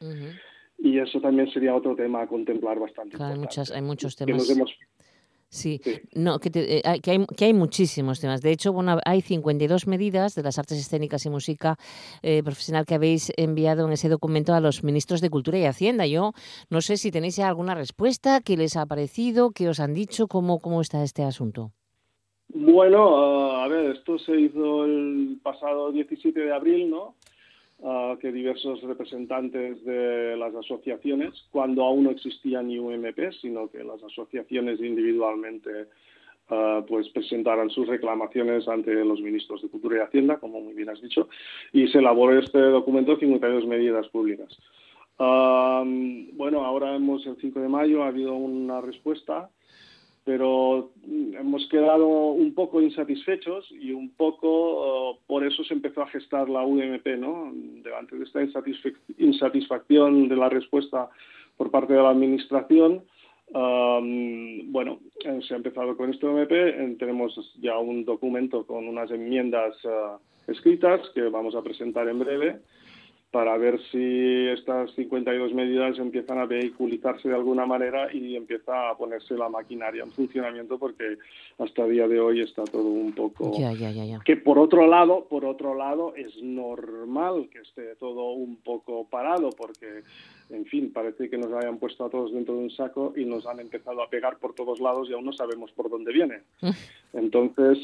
Uh 0.00 0.04
-huh. 0.04 0.40
Y 0.80 0.98
eso 0.98 1.20
también 1.20 1.50
sería 1.50 1.74
otro 1.74 1.96
tema 1.96 2.22
a 2.22 2.26
contemplar 2.26 2.78
bastante. 2.78 3.16
Claro, 3.16 3.34
hay, 3.34 3.40
muchas, 3.40 3.70
hay 3.70 3.82
muchos 3.82 4.14
que 4.14 4.26
temas. 4.26 4.42
Nos 4.42 4.56
hemos, 4.56 4.78
Sí, 5.50 5.80
sí, 5.82 6.00
no, 6.14 6.38
que, 6.38 6.50
te, 6.50 6.78
eh, 6.78 7.00
que, 7.02 7.10
hay, 7.10 7.26
que 7.36 7.46
hay 7.46 7.54
muchísimos 7.54 8.20
temas. 8.20 8.42
De 8.42 8.50
hecho, 8.50 8.72
bueno, 8.72 8.98
hay 9.06 9.22
52 9.22 9.86
medidas 9.86 10.34
de 10.34 10.42
las 10.42 10.58
artes 10.58 10.78
escénicas 10.78 11.24
y 11.24 11.30
música 11.30 11.76
eh, 12.22 12.42
profesional 12.42 12.84
que 12.84 12.94
habéis 12.94 13.32
enviado 13.36 13.86
en 13.86 13.92
ese 13.92 14.10
documento 14.10 14.52
a 14.52 14.60
los 14.60 14.84
ministros 14.84 15.22
de 15.22 15.30
Cultura 15.30 15.58
y 15.58 15.64
Hacienda. 15.64 16.06
Yo 16.06 16.32
no 16.68 16.82
sé 16.82 16.98
si 16.98 17.10
tenéis 17.10 17.38
alguna 17.38 17.74
respuesta, 17.74 18.40
qué 18.42 18.56
les 18.58 18.76
ha 18.76 18.84
parecido, 18.84 19.50
qué 19.50 19.68
os 19.68 19.80
han 19.80 19.94
dicho, 19.94 20.28
cómo, 20.28 20.58
cómo 20.58 20.82
está 20.82 21.02
este 21.02 21.22
asunto. 21.22 21.72
Bueno, 22.48 23.10
uh, 23.10 23.50
a 23.56 23.68
ver, 23.68 23.96
esto 23.96 24.18
se 24.18 24.40
hizo 24.40 24.84
el 24.84 25.38
pasado 25.42 25.92
17 25.92 26.40
de 26.40 26.52
abril, 26.52 26.90
¿no? 26.90 27.14
Uh, 27.80 28.18
que 28.18 28.32
diversos 28.32 28.82
representantes 28.82 29.84
de 29.84 30.36
las 30.36 30.52
asociaciones, 30.52 31.46
cuando 31.52 31.84
aún 31.84 32.04
no 32.04 32.10
existía 32.10 32.60
ni 32.60 32.76
UMP, 32.76 33.30
sino 33.40 33.70
que 33.70 33.84
las 33.84 34.02
asociaciones 34.02 34.80
individualmente 34.80 35.86
uh, 36.50 36.84
pues 36.88 37.08
presentaran 37.10 37.70
sus 37.70 37.86
reclamaciones 37.86 38.66
ante 38.66 38.92
los 39.04 39.20
ministros 39.20 39.62
de 39.62 39.68
Cultura 39.68 39.98
y 39.98 40.00
Hacienda, 40.00 40.38
como 40.38 40.60
muy 40.60 40.74
bien 40.74 40.88
has 40.88 41.00
dicho, 41.00 41.28
y 41.72 41.86
se 41.86 41.98
elaboró 41.98 42.36
este 42.36 42.58
documento 42.58 43.12
de 43.12 43.20
52 43.20 43.66
medidas 43.68 44.08
públicas. 44.08 44.58
Bueno, 45.16 46.64
ahora 46.64 46.96
hemos 46.96 47.24
el 47.26 47.36
5 47.36 47.60
de 47.60 47.68
mayo, 47.68 48.02
ha 48.02 48.08
habido 48.08 48.34
una 48.34 48.80
respuesta 48.80 49.50
pero 50.28 50.90
hemos 51.40 51.66
quedado 51.70 52.06
un 52.06 52.52
poco 52.52 52.82
insatisfechos 52.82 53.66
y 53.72 53.92
un 53.92 54.10
poco 54.10 55.12
uh, 55.12 55.18
por 55.26 55.42
eso 55.42 55.64
se 55.64 55.72
empezó 55.72 56.02
a 56.02 56.08
gestar 56.08 56.50
la 56.50 56.66
UMP, 56.66 57.06
¿no? 57.18 57.50
Delante 57.82 58.14
de 58.14 58.24
esta 58.24 58.42
insatisfac 58.42 58.94
insatisfacción 59.16 60.28
de 60.28 60.36
la 60.36 60.50
respuesta 60.50 61.08
por 61.56 61.70
parte 61.70 61.94
de 61.94 62.02
la 62.02 62.10
Administración, 62.10 63.04
bueno, 63.50 65.00
se 65.22 65.54
ha 65.54 65.56
empezado 65.56 65.96
con 65.96 66.10
este 66.10 66.26
UMP, 66.26 66.98
tenemos 66.98 67.32
ya 67.62 67.78
un 67.78 68.04
documento 68.04 68.66
con 68.66 68.86
unas 68.86 69.10
enmiendas 69.10 69.82
uh, 69.86 70.20
escritas 70.46 71.00
que 71.14 71.22
vamos 71.22 71.54
a 71.54 71.62
presentar 71.62 72.06
en 72.06 72.18
breve 72.18 72.60
para 73.30 73.58
ver 73.58 73.78
si 73.92 74.46
estas 74.48 74.90
52 74.94 75.52
medidas 75.52 75.98
empiezan 75.98 76.38
a 76.38 76.46
vehiculizarse 76.46 77.28
de 77.28 77.34
alguna 77.34 77.66
manera 77.66 78.12
y 78.12 78.36
empieza 78.36 78.88
a 78.88 78.96
ponerse 78.96 79.34
la 79.34 79.50
maquinaria 79.50 80.02
en 80.02 80.10
funcionamiento 80.12 80.78
porque 80.78 81.18
hasta 81.58 81.84
el 81.84 81.92
día 81.92 82.08
de 82.08 82.20
hoy 82.20 82.40
está 82.40 82.64
todo 82.64 82.88
un 82.88 83.12
poco 83.12 83.52
ya, 83.58 83.72
ya, 83.72 83.90
ya, 83.90 84.18
que 84.24 84.36
por 84.36 84.58
otro 84.58 84.86
lado 84.86 85.26
por 85.28 85.44
otro 85.44 85.74
lado 85.74 86.14
es 86.16 86.42
normal 86.42 87.50
que 87.52 87.58
esté 87.58 87.96
todo 87.96 88.30
un 88.30 88.56
poco 88.56 89.06
parado 89.08 89.50
porque 89.50 90.04
en 90.48 90.64
fin 90.64 90.90
parece 90.90 91.28
que 91.28 91.36
nos 91.36 91.52
hayan 91.52 91.78
puesto 91.78 92.06
a 92.06 92.10
todos 92.10 92.32
dentro 92.32 92.54
de 92.54 92.60
un 92.60 92.70
saco 92.70 93.12
y 93.14 93.26
nos 93.26 93.46
han 93.46 93.60
empezado 93.60 94.02
a 94.02 94.08
pegar 94.08 94.38
por 94.38 94.54
todos 94.54 94.80
lados 94.80 95.10
y 95.10 95.12
aún 95.12 95.26
no 95.26 95.32
sabemos 95.34 95.70
por 95.72 95.90
dónde 95.90 96.12
viene. 96.12 96.40
Entonces 97.12 97.78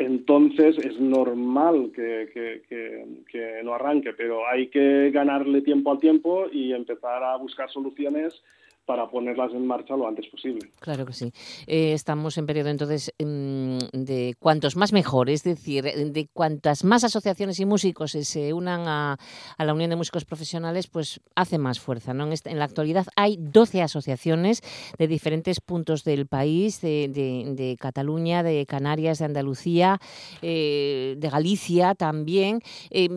entonces 0.00 0.78
es 0.78 0.98
normal 0.98 1.92
que, 1.94 2.30
que, 2.32 2.62
que, 2.68 3.04
que, 3.30 3.60
no 3.62 3.74
arranque, 3.74 4.12
pero 4.14 4.48
hay 4.48 4.68
que 4.68 5.10
ganarle 5.10 5.60
tiempo 5.60 5.92
al 5.92 5.98
tiempo 5.98 6.46
y 6.50 6.72
empezar 6.72 7.22
a 7.22 7.36
buscar 7.36 7.70
soluciones 7.70 8.42
para 8.84 9.08
ponerlas 9.08 9.52
en 9.52 9.66
marcha 9.66 9.96
lo 9.96 10.08
antes 10.08 10.26
posible. 10.28 10.70
Claro 10.80 11.06
que 11.06 11.12
sí. 11.12 11.32
Eh, 11.66 11.92
estamos 11.92 12.36
en 12.38 12.46
periodo 12.46 12.70
entonces 12.70 13.12
mm, 13.18 13.78
de 13.92 14.34
cuantos 14.38 14.76
más 14.76 14.92
mejor, 14.92 15.30
es 15.30 15.44
decir, 15.44 15.84
de 15.84 16.28
cuantas 16.32 16.84
más 16.84 17.04
asociaciones 17.04 17.60
y 17.60 17.66
músicos 17.66 18.12
se 18.12 18.52
unan 18.52 18.88
a, 18.88 19.16
a 19.56 19.64
la 19.64 19.74
Unión 19.74 19.90
de 19.90 19.96
Músicos 19.96 20.24
Profesionales, 20.24 20.88
pues 20.88 21.20
hace 21.36 21.58
más 21.58 21.80
fuerza. 21.80 22.14
¿no? 22.14 22.24
En, 22.24 22.32
este, 22.32 22.54
la 22.54 22.64
actualidad 22.64 23.06
hay 23.16 23.36
12 23.38 23.82
asociaciones 23.82 24.62
de 24.98 25.08
diferentes 25.08 25.60
puntos 25.60 26.04
del 26.04 26.26
país, 26.26 26.80
de, 26.80 27.08
de, 27.08 27.54
de 27.54 27.76
Cataluña, 27.78 28.42
de 28.42 28.66
Canarias, 28.66 29.18
de 29.18 29.24
Andalucía, 29.24 29.98
eh, 30.42 31.14
de 31.18 31.30
Galicia 31.30 31.94
también. 31.94 32.60
Eh, 32.90 33.08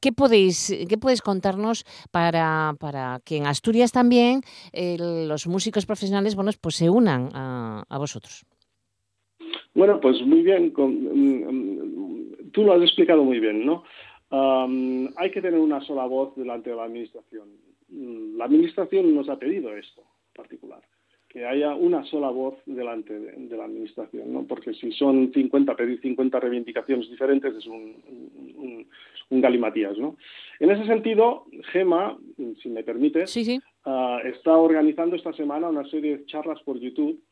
¿Qué 0.00 0.12
podéis, 0.12 0.74
qué 0.88 0.98
podéis 0.98 1.22
contarnos 1.22 1.84
para, 2.10 2.74
para 2.80 3.20
que 3.24 3.36
en 3.36 3.46
Asturias 3.46 3.92
también 3.92 4.40
eh, 4.72 4.96
los 4.98 5.46
músicos 5.46 5.86
profesionales 5.86 6.34
bueno, 6.34 6.50
pues 6.60 6.76
se 6.76 6.88
unan 6.88 7.30
a, 7.34 7.84
a 7.88 7.98
vosotros? 7.98 8.44
Bueno, 9.74 10.00
pues 10.00 10.20
muy 10.22 10.42
bien. 10.42 10.70
Con, 10.70 11.06
um, 11.06 12.50
tú 12.52 12.64
lo 12.64 12.74
has 12.74 12.82
explicado 12.82 13.22
muy 13.24 13.40
bien, 13.40 13.64
¿no? 13.64 13.84
Hay 15.16 15.30
que 15.32 15.42
tener 15.42 15.58
una 15.58 15.80
sola 15.80 16.06
voz 16.06 16.34
delante 16.36 16.70
de 16.70 16.76
la 16.76 16.84
Administración. 16.84 17.48
La 18.36 18.44
Administración 18.44 19.14
nos 19.14 19.28
ha 19.28 19.38
pedido 19.38 19.76
esto 19.76 20.02
en 20.02 20.42
particular 20.42 20.89
que 21.30 21.46
haya 21.46 21.76
una 21.76 22.04
sola 22.06 22.28
voz 22.28 22.56
delante 22.66 23.18
de, 23.18 23.32
de, 23.32 23.56
la 23.56 23.64
administración, 23.64 24.32
¿no? 24.32 24.44
Porque 24.48 24.74
si 24.74 24.90
son 24.90 25.32
50, 25.32 25.76
pedir 25.76 26.00
50 26.00 26.40
reivindicaciones 26.40 27.08
diferentes 27.08 27.54
es 27.54 27.66
un, 27.66 27.94
un, 28.56 28.86
un 29.28 29.40
galimatías, 29.40 29.96
¿no? 29.96 30.16
En 30.58 30.72
ese 30.72 30.84
sentido, 30.86 31.46
Gema, 31.72 32.18
si 32.60 32.68
me 32.68 32.82
permite, 32.82 33.28
sí, 33.28 33.44
sí. 33.44 33.60
Uh, 33.86 34.26
está 34.26 34.56
organizando 34.56 35.14
esta 35.14 35.32
semana 35.32 35.68
una 35.68 35.88
serie 35.88 36.18
de 36.18 36.26
charlas 36.26 36.60
por 36.64 36.78
YouTube 36.80 37.22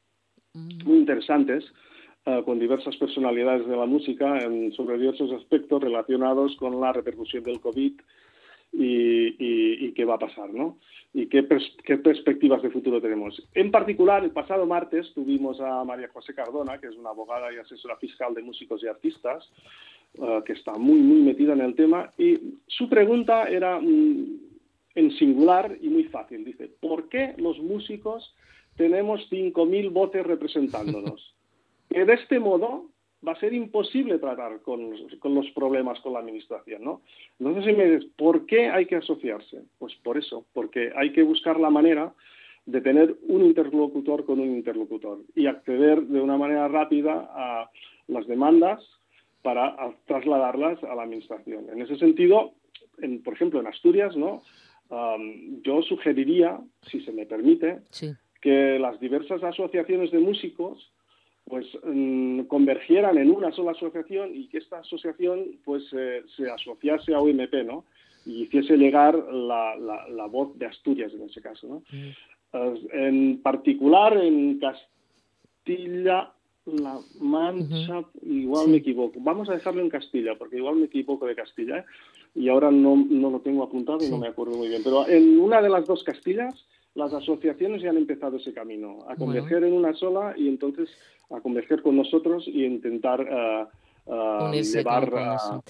mm. 0.54 0.84
muy 0.84 0.98
interesantes 0.98 1.64
uh, 2.24 2.42
con 2.44 2.60
diversas 2.60 2.96
personalidades 2.96 3.66
de 3.66 3.76
la 3.76 3.84
música 3.84 4.38
en, 4.38 4.72
sobre 4.72 4.96
diversos 4.96 5.32
aspectos 5.32 5.82
relacionados 5.82 6.56
con 6.56 6.80
la 6.80 6.92
repercusión 6.92 7.42
del 7.42 7.60
COVID 7.60 8.00
y, 8.72 9.28
y, 9.38 9.86
y 9.86 9.92
qué 9.92 10.04
va 10.04 10.14
a 10.14 10.18
pasar, 10.18 10.52
¿no? 10.52 10.78
y 11.12 11.26
qué, 11.26 11.42
pers 11.42 11.64
qué, 11.84 11.96
perspectivas 11.98 12.62
de 12.62 12.70
futuro 12.70 13.00
tenemos. 13.00 13.42
En 13.54 13.70
particular, 13.70 14.24
el 14.24 14.30
pasado 14.30 14.66
martes 14.66 15.12
tuvimos 15.14 15.60
a 15.60 15.82
María 15.84 16.08
José 16.08 16.34
Cardona, 16.34 16.78
que 16.78 16.88
es 16.88 16.96
una 16.96 17.10
abogada 17.10 17.52
y 17.52 17.56
asesora 17.56 17.96
fiscal 17.96 18.34
de 18.34 18.42
músicos 18.42 18.82
y 18.82 18.88
artistas, 18.88 19.50
uh, 20.18 20.42
que 20.44 20.52
está 20.52 20.72
muy, 20.74 21.00
muy 21.00 21.22
metida 21.22 21.54
en 21.54 21.62
el 21.62 21.74
tema, 21.74 22.12
y 22.18 22.38
su 22.66 22.88
pregunta 22.88 23.48
era 23.48 23.80
mm, 23.80 24.40
en 24.94 25.10
singular 25.12 25.76
y 25.80 25.88
muy 25.88 26.04
fácil. 26.04 26.44
Dice, 26.44 26.70
¿por 26.80 27.08
qué 27.08 27.34
los 27.38 27.58
músicos 27.58 28.34
tenemos 28.76 29.28
5.000 29.30 29.90
voces 29.92 30.26
representándonos? 30.26 31.34
que 31.90 32.04
de 32.04 32.14
este 32.14 32.38
modo 32.38 32.90
va 33.26 33.32
a 33.32 33.40
ser 33.40 33.52
imposible 33.52 34.18
tratar 34.18 34.60
con 34.62 34.90
los, 34.90 35.14
con 35.18 35.34
los, 35.34 35.50
problemas 35.50 36.00
con 36.00 36.12
la 36.12 36.20
administración, 36.20 36.84
¿no? 36.84 37.02
Entonces, 37.38 37.64
si 37.64 37.72
me 37.72 37.90
dices, 37.90 38.10
¿por 38.16 38.46
qué 38.46 38.68
hay 38.68 38.86
que 38.86 38.96
asociarse? 38.96 39.62
Pues 39.78 39.94
por 39.96 40.18
eso, 40.18 40.46
porque 40.52 40.92
hay 40.96 41.12
que 41.12 41.22
buscar 41.22 41.58
la 41.58 41.70
manera 41.70 42.14
de 42.66 42.80
tener 42.80 43.16
un 43.26 43.44
interlocutor 43.44 44.24
con 44.24 44.40
un 44.40 44.50
interlocutor 44.50 45.20
y 45.34 45.46
acceder 45.46 46.02
de 46.02 46.20
una 46.20 46.36
manera 46.36 46.68
rápida 46.68 47.28
a 47.34 47.70
las 48.06 48.26
demandas 48.26 48.84
para 49.42 49.74
trasladarlas 50.06 50.82
a 50.84 50.94
la 50.94 51.02
administración. 51.02 51.70
En 51.70 51.80
ese 51.80 51.96
sentido, 51.96 52.52
en, 53.00 53.22
por 53.22 53.34
ejemplo, 53.34 53.60
en 53.60 53.66
Asturias, 53.66 54.16
¿no? 54.16 54.42
Um, 54.90 55.62
yo 55.62 55.82
sugeriría, 55.82 56.58
si 56.82 57.00
se 57.00 57.12
me 57.12 57.26
permite, 57.26 57.80
sí. 57.90 58.12
que 58.40 58.78
las 58.78 58.98
diversas 59.00 59.42
asociaciones 59.42 60.10
de 60.10 60.18
músicos 60.18 60.92
pues 61.48 61.66
mm, 61.84 62.42
convergieran 62.42 63.18
en 63.18 63.30
una 63.30 63.52
sola 63.52 63.72
asociación 63.72 64.34
y 64.34 64.48
que 64.48 64.58
esta 64.58 64.78
asociación 64.78 65.58
pues 65.64 65.84
eh, 65.92 66.22
se 66.36 66.50
asociase 66.50 67.14
a 67.14 67.20
UMP, 67.20 67.54
¿no? 67.64 67.84
Y 68.26 68.42
hiciese 68.42 68.76
llegar 68.76 69.14
la, 69.32 69.74
la, 69.76 70.26
voz 70.26 70.58
de 70.58 70.66
Asturias 70.66 71.12
en 71.14 71.22
ese 71.22 71.40
caso, 71.40 71.66
¿no? 71.66 71.82
en 72.92 73.42
particular 73.42 74.16
en 74.16 74.58
Castilla 74.58 76.32
la 76.72 76.98
Mancha, 77.20 78.04
igual 78.22 78.68
me 78.68 78.78
equivoco. 78.78 79.18
Vamos 79.20 79.48
a 79.48 79.54
dejarlo 79.54 79.80
en 79.80 79.88
Castilla, 79.88 80.36
porque 80.36 80.56
igual 80.56 80.76
me 80.76 80.86
equivoco 80.86 81.26
de 81.26 81.34
Castilla, 81.34 81.78
¿eh? 81.78 81.84
y 82.34 82.48
ahora 82.48 82.70
no, 82.70 82.96
no, 83.08 83.30
lo 83.30 83.40
tengo 83.40 83.62
apuntado 83.62 84.04
y 84.04 84.10
no 84.10 84.18
me 84.18 84.28
acuerdo 84.28 84.56
muy 84.56 84.68
bien. 84.68 84.82
Pero 84.84 85.08
en 85.08 85.38
una 85.40 85.62
de 85.62 85.70
las 85.70 85.86
dos 85.86 86.04
Castillas, 86.04 86.66
las 86.94 87.12
asociaciones 87.12 87.82
ya 87.82 87.90
han 87.90 87.96
empezado 87.96 88.36
ese 88.36 88.52
camino, 88.52 89.04
a 89.08 89.16
converger 89.16 89.64
en 89.64 89.72
una 89.72 89.94
sola 89.94 90.34
y 90.36 90.48
entonces 90.48 90.88
a 91.30 91.40
converger 91.40 91.82
con 91.82 91.96
nosotros 91.96 92.46
y 92.46 92.64
intentar 92.64 93.20
uh, 93.20 93.68
uh, 94.08 94.52
llevar... 94.52 95.14
a 95.14 95.62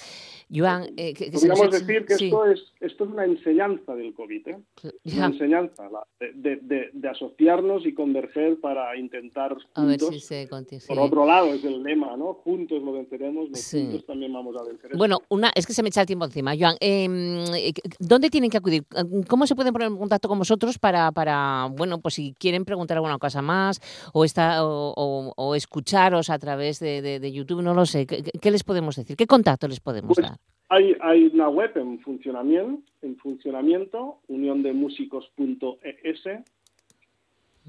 Joan, 0.50 0.86
eh, 0.96 1.12
podríamos 1.30 1.70
decir 1.70 2.06
que 2.06 2.14
esto, 2.14 2.46
es, 2.46 2.60
esto 2.80 3.04
es 3.04 3.10
una 3.10 3.26
enseñanza 3.26 3.94
del 3.94 4.14
COVID, 4.14 4.48
¿eh? 4.48 4.58
una 5.04 5.26
enseñanza 5.26 5.90
de, 6.18 6.90
de, 6.92 7.08
asociarnos 7.08 7.84
y 7.84 7.92
converger 7.92 8.58
para 8.60 8.96
intentar 8.96 9.52
juntos. 9.52 9.70
A 9.74 9.84
ver 9.84 10.00
si 10.00 10.20
se 10.20 10.48
Por 10.88 10.98
otro 10.98 11.26
lado, 11.26 11.52
es 11.52 11.62
el 11.64 11.82
lema, 11.82 12.16
¿no? 12.16 12.34
Juntos 12.34 12.82
lo 12.82 12.92
venceremos, 12.92 13.48
juntos 13.48 14.06
también 14.06 14.32
vamos 14.32 14.56
a 14.56 14.64
vencer. 14.64 14.96
Bueno, 14.96 15.20
una, 15.28 15.52
es 15.54 15.66
que 15.66 15.74
se 15.74 15.82
me 15.82 15.90
echa 15.90 16.00
el 16.00 16.06
tiempo 16.06 16.24
encima. 16.24 16.54
Joan, 16.58 16.76
em, 16.80 17.44
eh, 17.54 17.72
¿dónde 17.98 18.30
tienen 18.30 18.48
que 18.48 18.56
acudir? 18.56 18.84
¿Cómo 19.28 19.46
se 19.46 19.54
pueden 19.54 19.74
poner 19.74 19.88
en 19.88 19.98
contacto 19.98 20.28
con 20.28 20.38
vosotros 20.38 20.78
para, 20.78 21.12
para 21.12 21.68
bueno, 21.76 22.00
pues 22.00 22.14
si 22.14 22.34
quieren 22.38 22.64
preguntar 22.64 22.96
alguna 22.96 23.18
cosa 23.18 23.42
más 23.42 23.80
o, 24.14 24.24
está, 24.24 24.64
o, 24.64 25.34
o, 25.36 25.54
escucharos 25.54 26.30
a 26.30 26.38
través 26.38 26.80
de, 26.80 27.02
de, 27.02 27.32
YouTube? 27.32 27.60
No 27.60 27.74
lo 27.74 27.84
sé. 27.84 28.06
¿Qué, 28.40 28.50
les 28.50 28.64
podemos 28.64 28.96
decir? 28.96 29.16
¿Qué 29.16 29.26
contacto 29.26 29.68
les 29.68 29.80
podemos 29.80 30.14
pues 30.14 30.26
dar? 30.28 30.38
Hay, 30.68 30.96
hay 31.00 31.30
una 31.32 31.48
web 31.48 31.72
en 31.76 31.98
funcionamiento, 32.00 32.82
en 33.02 33.16
funcionamiento 33.16 34.20
uniondemúsicos.es 34.28 36.24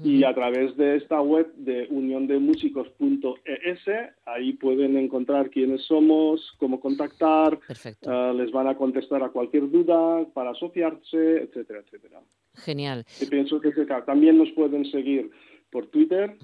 y 0.02 0.24
a 0.24 0.34
través 0.34 0.76
de 0.76 0.96
esta 0.96 1.20
web 1.20 1.52
de 1.56 1.86
uniondemúsicos.es 1.90 3.80
ahí 4.24 4.54
pueden 4.54 4.96
encontrar 4.96 5.50
quiénes 5.50 5.82
somos, 5.82 6.54
cómo 6.58 6.80
contactar, 6.80 7.58
uh, 8.06 8.32
les 8.34 8.50
van 8.50 8.68
a 8.68 8.76
contestar 8.76 9.22
a 9.22 9.28
cualquier 9.28 9.70
duda 9.70 10.24
para 10.32 10.52
asociarse, 10.52 11.42
etcétera, 11.42 11.80
etcétera. 11.80 12.20
Genial. 12.54 13.04
Y 13.20 13.26
pienso 13.26 13.60
que 13.60 13.72
también 14.06 14.38
nos 14.38 14.50
pueden 14.52 14.86
seguir 14.90 15.30
por 15.70 15.86
Twitter 15.88 16.34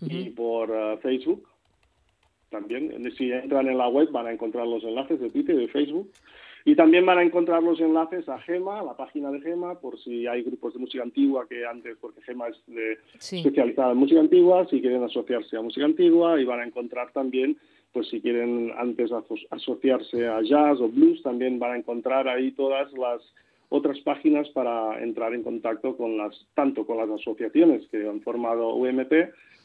y 0.00 0.30
por 0.30 0.70
uh, 0.70 0.96
Facebook 0.98 1.49
también. 2.50 3.10
Si 3.16 3.32
entran 3.32 3.68
en 3.68 3.78
la 3.78 3.88
web 3.88 4.10
van 4.10 4.26
a 4.26 4.32
encontrar 4.32 4.66
los 4.66 4.84
enlaces 4.84 5.20
de 5.20 5.30
Twitter 5.30 5.56
y 5.56 5.66
de 5.66 5.68
Facebook. 5.68 6.10
Y 6.64 6.74
también 6.74 7.06
van 7.06 7.18
a 7.18 7.22
encontrar 7.22 7.62
los 7.62 7.80
enlaces 7.80 8.28
a 8.28 8.38
Gema, 8.40 8.82
la 8.82 8.94
página 8.94 9.30
de 9.30 9.40
Gema, 9.40 9.80
por 9.80 9.98
si 9.98 10.26
hay 10.26 10.42
grupos 10.42 10.74
de 10.74 10.80
música 10.80 11.02
antigua 11.02 11.46
que 11.48 11.64
antes, 11.64 11.96
porque 11.98 12.20
Gema 12.20 12.48
es 12.48 12.56
de, 12.66 12.98
especializada 13.14 13.92
en 13.92 13.96
música 13.96 14.20
antigua, 14.20 14.66
si 14.68 14.80
quieren 14.82 15.02
asociarse 15.02 15.56
a 15.56 15.62
música 15.62 15.86
antigua, 15.86 16.38
y 16.38 16.44
van 16.44 16.60
a 16.60 16.66
encontrar 16.66 17.12
también, 17.12 17.56
pues 17.92 18.08
si 18.08 18.20
quieren 18.20 18.72
antes 18.76 19.10
asociarse 19.50 20.28
a 20.28 20.42
jazz 20.42 20.80
o 20.80 20.88
blues, 20.88 21.22
también 21.22 21.58
van 21.58 21.72
a 21.72 21.78
encontrar 21.78 22.28
ahí 22.28 22.52
todas 22.52 22.92
las 22.92 23.22
otras 23.70 23.98
páginas 24.00 24.48
para 24.50 25.02
entrar 25.02 25.32
en 25.32 25.42
contacto 25.42 25.96
con 25.96 26.18
las, 26.18 26.46
tanto 26.54 26.84
con 26.84 26.98
las 26.98 27.08
asociaciones 27.08 27.86
que 27.88 28.06
han 28.06 28.20
formado 28.20 28.74
UMP 28.74 29.12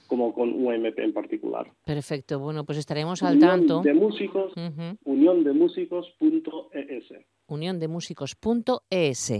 como 0.08 0.34
con 0.34 0.54
UMP 0.54 1.00
en 1.00 1.14
particular. 1.14 1.72
Perfecto, 1.86 2.40
bueno, 2.40 2.66
pues 2.66 2.78
estaremos 2.78 3.24
al 3.24 3.40
tanto. 3.40 3.82
De 3.82 3.94
músicos, 3.94 4.54
uh 4.56 4.96
uniondemúsicos.es. 5.04 7.04
Uniondemúsicos.es. 7.48 9.34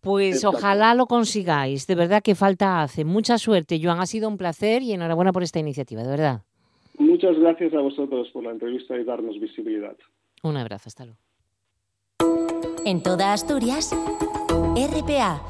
Pues 0.00 0.44
ojalá 0.44 0.94
lo 0.94 1.06
consigáis, 1.06 1.86
de 1.86 1.94
verdad 1.94 2.22
que 2.22 2.34
falta 2.34 2.82
hace. 2.82 3.04
Mucha 3.04 3.38
suerte, 3.38 3.80
Joan, 3.82 4.00
ha 4.00 4.06
sido 4.06 4.28
un 4.28 4.36
placer 4.36 4.82
y 4.82 4.92
enhorabuena 4.92 5.32
por 5.32 5.42
esta 5.42 5.58
iniciativa, 5.58 6.02
de 6.02 6.08
verdad. 6.08 6.42
Muchas 6.98 7.38
gracias 7.38 7.72
a 7.74 7.80
vosotros 7.80 8.28
por 8.32 8.44
la 8.44 8.50
entrevista 8.50 8.98
y 8.98 9.04
darnos 9.04 9.38
visibilidad. 9.38 9.96
Un 10.42 10.56
abrazo, 10.56 10.88
hasta 10.88 11.04
luego. 11.04 11.20
En 12.84 13.02
toda 13.02 13.32
Asturias, 13.32 13.94
RPA 14.74 15.42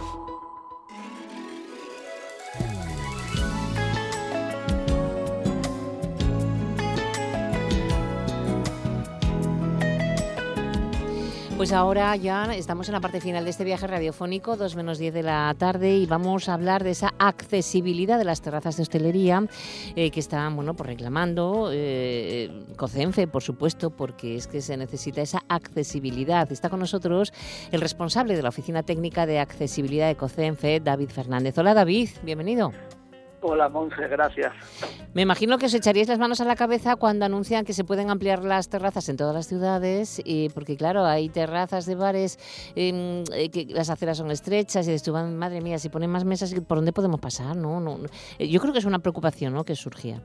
Pues 11.59 11.73
ahora 11.73 12.15
ya 12.15 12.55
estamos 12.55 12.89
en 12.89 12.93
la 12.93 13.01
parte 13.01 13.21
final 13.21 13.43
de 13.43 13.51
este 13.51 13.65
viaje 13.65 13.85
radiofónico, 13.89 14.57
2 14.57 14.77
menos 14.77 14.97
10 14.99 15.13
de 15.13 15.25
la 15.25 15.53
tarde, 15.59 15.97
y 15.97 16.07
vamos 16.07 16.49
a 16.49 16.55
hablar 16.55 16.85
de 16.85 16.91
esa 16.91 17.13
accesibilidad 17.19 18.17
de 18.17 18.25
las 18.25 18.41
terrazas 18.43 18.77
de 18.77 18.85
hostelería 18.85 19.45
eh, 19.97 20.13
que 20.13 20.21
están 20.21 20.55
bueno, 20.55 20.75
pues 20.75 20.89
reclamando 20.89 21.71
eh, 21.73 22.65
COCENFE, 22.77 23.27
por 23.27 23.43
supuesto, 23.43 23.91
porque 23.91 24.37
es 24.37 24.47
que 24.47 24.63
se 24.63 24.77
necesita 24.77 25.21
esa 25.21 25.43
accesibilidad. 25.49 26.51
Está 26.53 26.71
con 26.71 26.79
nosotros 26.79 27.33
el 27.73 27.81
responsable 27.81 28.37
de 28.37 28.43
la 28.43 28.51
Oficina 28.51 28.85
Técnica 28.85 29.27
de 29.27 29.41
Accesibilidad 29.41 30.07
de 30.07 30.15
COCENFE, 30.15 30.79
David 30.79 31.11
Fernández. 31.11 31.59
Hola 31.59 31.75
David, 31.75 32.11
bienvenido. 32.23 32.71
Hola, 33.41 33.69
Monse, 33.69 34.09
gracias. 34.09 34.53
Me 35.15 35.23
imagino 35.23 35.59
que 35.59 35.67
os 35.67 35.75
echaríais 35.75 36.09
las 36.09 36.19
manos 36.19 36.41
a 36.41 36.45
la 36.45 36.57
cabeza 36.57 36.97
cuando 36.97 37.25
anuncian 37.25 37.65
que 37.65 37.73
se 37.73 37.85
pueden 37.85 38.11
ampliar 38.11 38.43
las 38.43 38.69
terrazas 38.69 39.09
en 39.09 39.17
todas 39.17 39.35
las 39.35 39.47
ciudades, 39.47 40.21
y 40.25 40.49
porque 40.49 40.77
claro, 40.77 41.05
hay 41.05 41.29
terrazas 41.29 41.87
de 41.87 41.95
bares 41.95 42.39
em, 42.75 43.23
eh, 43.33 43.51
que 43.51 43.67
las 43.71 43.91
aceras 43.91 44.19
son 44.19 44.33
estrechas 44.33 44.89
y 44.89 44.93
dices 44.93 45.13
madre 45.13 45.61
mía, 45.61 45.79
si 45.79 45.89
ponen 45.89 46.11
más 46.11 46.25
mesas, 46.25 46.53
¿por 46.67 46.79
dónde 46.79 46.93
podemos 46.93 47.21
pasar? 47.21 47.57
No, 47.57 47.79
no, 47.79 47.99
eh, 48.39 48.49
Yo 48.49 48.61
creo 48.61 48.73
que 48.73 48.81
es 48.81 48.85
una 48.85 48.99
preocupación 48.99 49.55
¿no? 49.55 49.65
que 49.65 49.77
surgía. 49.77 50.21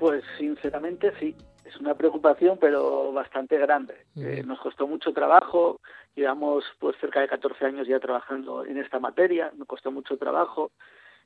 Pues 0.00 0.24
sinceramente 0.36 1.12
sí, 1.20 1.36
es 1.64 1.76
una 1.76 1.94
preocupación, 1.94 2.58
pero 2.60 3.12
bastante 3.12 3.58
grande. 3.58 3.94
Eh, 4.16 4.42
nos 4.44 4.58
costó 4.58 4.88
mucho 4.88 5.12
trabajo, 5.12 5.80
llevamos 6.16 6.64
pues 6.80 6.96
cerca 7.00 7.20
de 7.20 7.28
14 7.28 7.64
años 7.64 7.86
ya 7.86 8.00
trabajando 8.00 8.64
en 8.64 8.78
esta 8.78 8.98
materia, 8.98 9.52
nos 9.56 9.68
costó 9.68 9.92
mucho 9.92 10.16
trabajo 10.16 10.72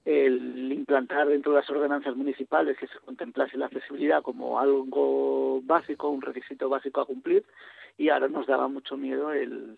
el 0.05 0.73
implantar 0.73 1.29
dentro 1.29 1.53
de 1.53 1.61
las 1.61 1.71
ordenanzas 1.71 2.17
municipales 2.17 2.77
que 2.79 2.87
se 2.87 2.99
contemplase 3.01 3.57
la 3.57 3.67
accesibilidad 3.67 4.23
como 4.23 4.59
algo 4.59 5.61
básico, 5.63 6.09
un 6.09 6.23
requisito 6.23 6.69
básico 6.69 7.01
a 7.01 7.07
cumplir, 7.07 7.45
y 7.97 8.09
ahora 8.09 8.29
nos 8.29 8.47
daba 8.47 8.69
mucho 8.69 8.97
miedo 8.97 9.33
el 9.33 9.77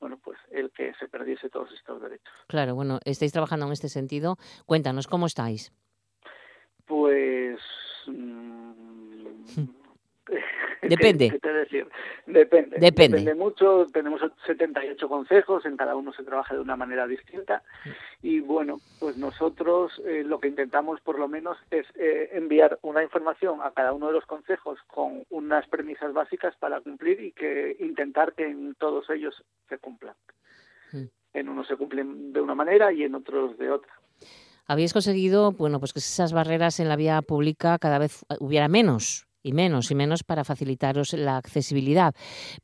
bueno 0.00 0.18
pues 0.22 0.38
el 0.50 0.70
que 0.70 0.94
se 0.94 1.08
perdiese 1.08 1.48
todos 1.48 1.72
estos 1.72 2.00
derechos. 2.00 2.32
Claro, 2.46 2.74
bueno, 2.74 3.00
estáis 3.04 3.32
trabajando 3.32 3.66
en 3.66 3.72
este 3.72 3.88
sentido. 3.88 4.36
Cuéntanos 4.66 5.06
cómo 5.06 5.26
estáis. 5.26 5.72
Pues 6.86 7.58
mm, 8.06 9.26
Depende. 10.82 11.38
decir? 11.42 11.88
Depende. 12.26 12.78
Depende. 12.78 13.34
mucho. 13.34 13.86
Tenemos 13.92 14.20
78 14.46 15.08
consejos, 15.08 15.64
en 15.66 15.76
cada 15.76 15.96
uno 15.96 16.12
se 16.12 16.24
trabaja 16.24 16.54
de 16.54 16.60
una 16.60 16.76
manera 16.76 17.06
distinta. 17.06 17.62
Y 18.22 18.40
bueno, 18.40 18.80
pues 18.98 19.16
nosotros 19.16 20.00
eh, 20.04 20.22
lo 20.24 20.40
que 20.40 20.48
intentamos 20.48 21.00
por 21.00 21.18
lo 21.18 21.28
menos 21.28 21.56
es 21.70 21.86
eh, 21.96 22.30
enviar 22.32 22.78
una 22.82 23.02
información 23.02 23.60
a 23.62 23.70
cada 23.72 23.92
uno 23.92 24.08
de 24.08 24.14
los 24.14 24.26
consejos 24.26 24.78
con 24.86 25.24
unas 25.30 25.66
premisas 25.68 26.12
básicas 26.12 26.54
para 26.56 26.80
cumplir 26.80 27.20
y 27.20 27.32
que 27.32 27.76
intentar 27.80 28.34
que 28.34 28.46
en 28.46 28.74
todos 28.74 29.08
ellos 29.10 29.42
se 29.68 29.78
cumplan. 29.78 30.14
En 31.32 31.48
unos 31.50 31.68
se 31.68 31.76
cumplen 31.76 32.32
de 32.32 32.40
una 32.40 32.54
manera 32.54 32.92
y 32.92 33.02
en 33.02 33.14
otros 33.14 33.58
de 33.58 33.70
otra 33.70 33.92
habéis 34.66 34.92
conseguido 34.92 35.52
bueno 35.52 35.78
pues 35.78 35.92
que 35.92 36.00
esas 36.00 36.32
barreras 36.32 36.80
en 36.80 36.88
la 36.88 36.96
vía 36.96 37.20
pública 37.22 37.78
cada 37.78 37.98
vez 37.98 38.24
hubiera 38.40 38.68
menos 38.68 39.25
y 39.46 39.52
menos 39.52 39.90
y 39.92 39.94
menos 39.94 40.24
para 40.24 40.44
facilitaros 40.44 41.12
la 41.12 41.36
accesibilidad. 41.36 42.14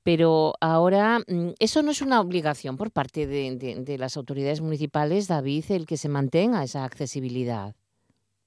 Pero 0.03 0.55
ahora, 0.61 1.20
mm, 1.20 1.51
eso 1.61 1.83
no 1.83 1.93
es 1.93 2.03
una 2.03 2.20
obligación 2.20 2.76
por 2.76 2.91
parte 2.91 3.26
de, 3.26 3.97
las 3.99 4.16
autoridades 4.16 4.61
municipales, 4.61 5.28
David, 5.28 5.64
el 5.70 5.87
que 5.87 5.97
se 5.97 6.09
mantenga 6.09 6.64
esa 6.64 6.85
accesibilidad. 6.85 7.74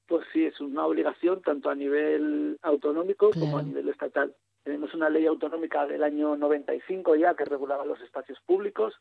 Pues 0.08 0.26
sí, 0.34 0.44
es 0.46 0.60
una 0.60 0.86
obligación 0.86 1.42
tanto 1.42 1.70
a 1.70 1.76
nivel 1.76 2.58
autonómico 2.62 3.32
como 3.32 3.58
a 3.58 3.64
nivel 3.64 3.88
estatal. 3.90 4.36
Tenemos 4.64 4.94
una 4.94 5.10
ley 5.10 5.26
autonómica 5.26 5.86
del 5.86 6.04
año 6.04 6.36
95 6.36 7.16
ya 7.16 7.36
que 7.36 7.46
regulaba 7.46 7.86
los 7.86 8.02
espacios 8.02 8.40
públicos 8.46 8.94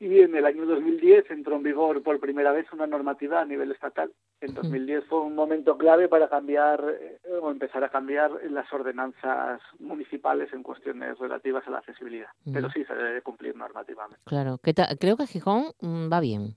y 0.00 0.20
en 0.22 0.34
el 0.34 0.46
año 0.46 0.64
2010 0.64 1.30
entró 1.30 1.56
en 1.56 1.62
vigor 1.62 2.02
por 2.02 2.18
primera 2.18 2.52
vez 2.52 2.66
una 2.72 2.86
normativa 2.86 3.42
a 3.42 3.44
nivel 3.44 3.70
estatal. 3.70 4.10
En 4.40 4.54
2010 4.54 5.04
fue 5.04 5.20
un 5.20 5.34
momento 5.34 5.76
clave 5.76 6.08
para 6.08 6.30
cambiar 6.30 6.82
eh, 6.98 7.20
o 7.40 7.50
empezar 7.50 7.84
a 7.84 7.90
cambiar 7.90 8.30
las 8.50 8.72
ordenanzas 8.72 9.60
municipales 9.78 10.50
en 10.54 10.62
cuestiones 10.62 11.18
relativas 11.18 11.66
a 11.68 11.70
la 11.70 11.78
accesibilidad. 11.78 12.28
Pero 12.50 12.70
sí 12.70 12.82
se 12.86 12.94
debe 12.94 13.20
cumplir 13.20 13.54
normativamente. 13.54 14.22
Claro. 14.24 14.58
Creo 14.98 15.18
que 15.18 15.26
Gijón 15.26 15.66
mm, 15.82 16.10
va 16.10 16.20
bien. 16.20 16.56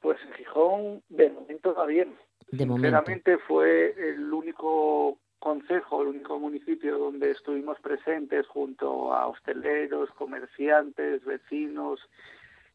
Pues 0.00 0.18
en 0.24 0.32
Gijón 0.34 1.02
de 1.08 1.30
momento 1.30 1.74
va 1.74 1.86
bien. 1.86 2.16
De 2.52 2.64
Sinceramente 2.64 3.38
fue 3.38 3.92
el 3.98 4.32
único 4.32 5.18
concejo, 5.40 6.02
el 6.02 6.08
único 6.08 6.38
municipio 6.38 6.98
donde 6.98 7.30
estuvimos 7.32 7.80
presentes 7.80 8.46
junto 8.46 9.12
a 9.12 9.26
hosteleros, 9.26 10.10
comerciantes, 10.10 11.24
vecinos 11.24 11.98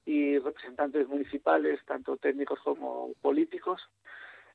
y 0.05 0.37
representantes 0.39 1.07
municipales, 1.07 1.79
tanto 1.85 2.17
técnicos 2.17 2.59
como 2.59 3.13
políticos, 3.21 3.81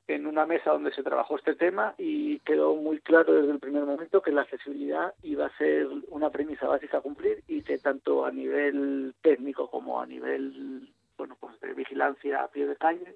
en 0.07 0.27
una 0.27 0.45
mesa 0.45 0.71
donde 0.71 0.93
se 0.93 1.03
trabajó 1.03 1.37
este 1.37 1.55
tema 1.55 1.95
y 1.97 2.39
quedó 2.39 2.75
muy 2.75 2.99
claro 2.99 3.33
desde 3.33 3.51
el 3.51 3.59
primer 3.59 3.85
momento 3.85 4.21
que 4.21 4.31
la 4.31 4.41
accesibilidad 4.41 5.13
iba 5.23 5.45
a 5.45 5.57
ser 5.57 5.87
una 6.09 6.29
premisa 6.29 6.67
básica 6.67 6.97
a 6.97 7.01
cumplir 7.01 7.43
y 7.47 7.61
que 7.61 7.77
tanto 7.77 8.25
a 8.25 8.31
nivel 8.31 9.15
técnico 9.21 9.69
como 9.69 10.01
a 10.01 10.05
nivel 10.05 10.89
bueno 11.17 11.37
pues 11.39 11.59
de 11.61 11.73
vigilancia 11.73 12.43
a 12.43 12.47
pie 12.49 12.67
de 12.67 12.75
calle 12.75 13.15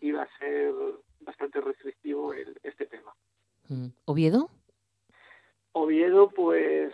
iba 0.00 0.22
a 0.22 0.38
ser 0.38 0.74
bastante 1.20 1.60
restrictivo 1.60 2.34
el, 2.34 2.58
este 2.62 2.86
tema. 2.86 3.14
Mm. 3.68 3.86
¿Oviedo? 4.04 4.50
Oviedo, 5.72 6.30
pues 6.30 6.92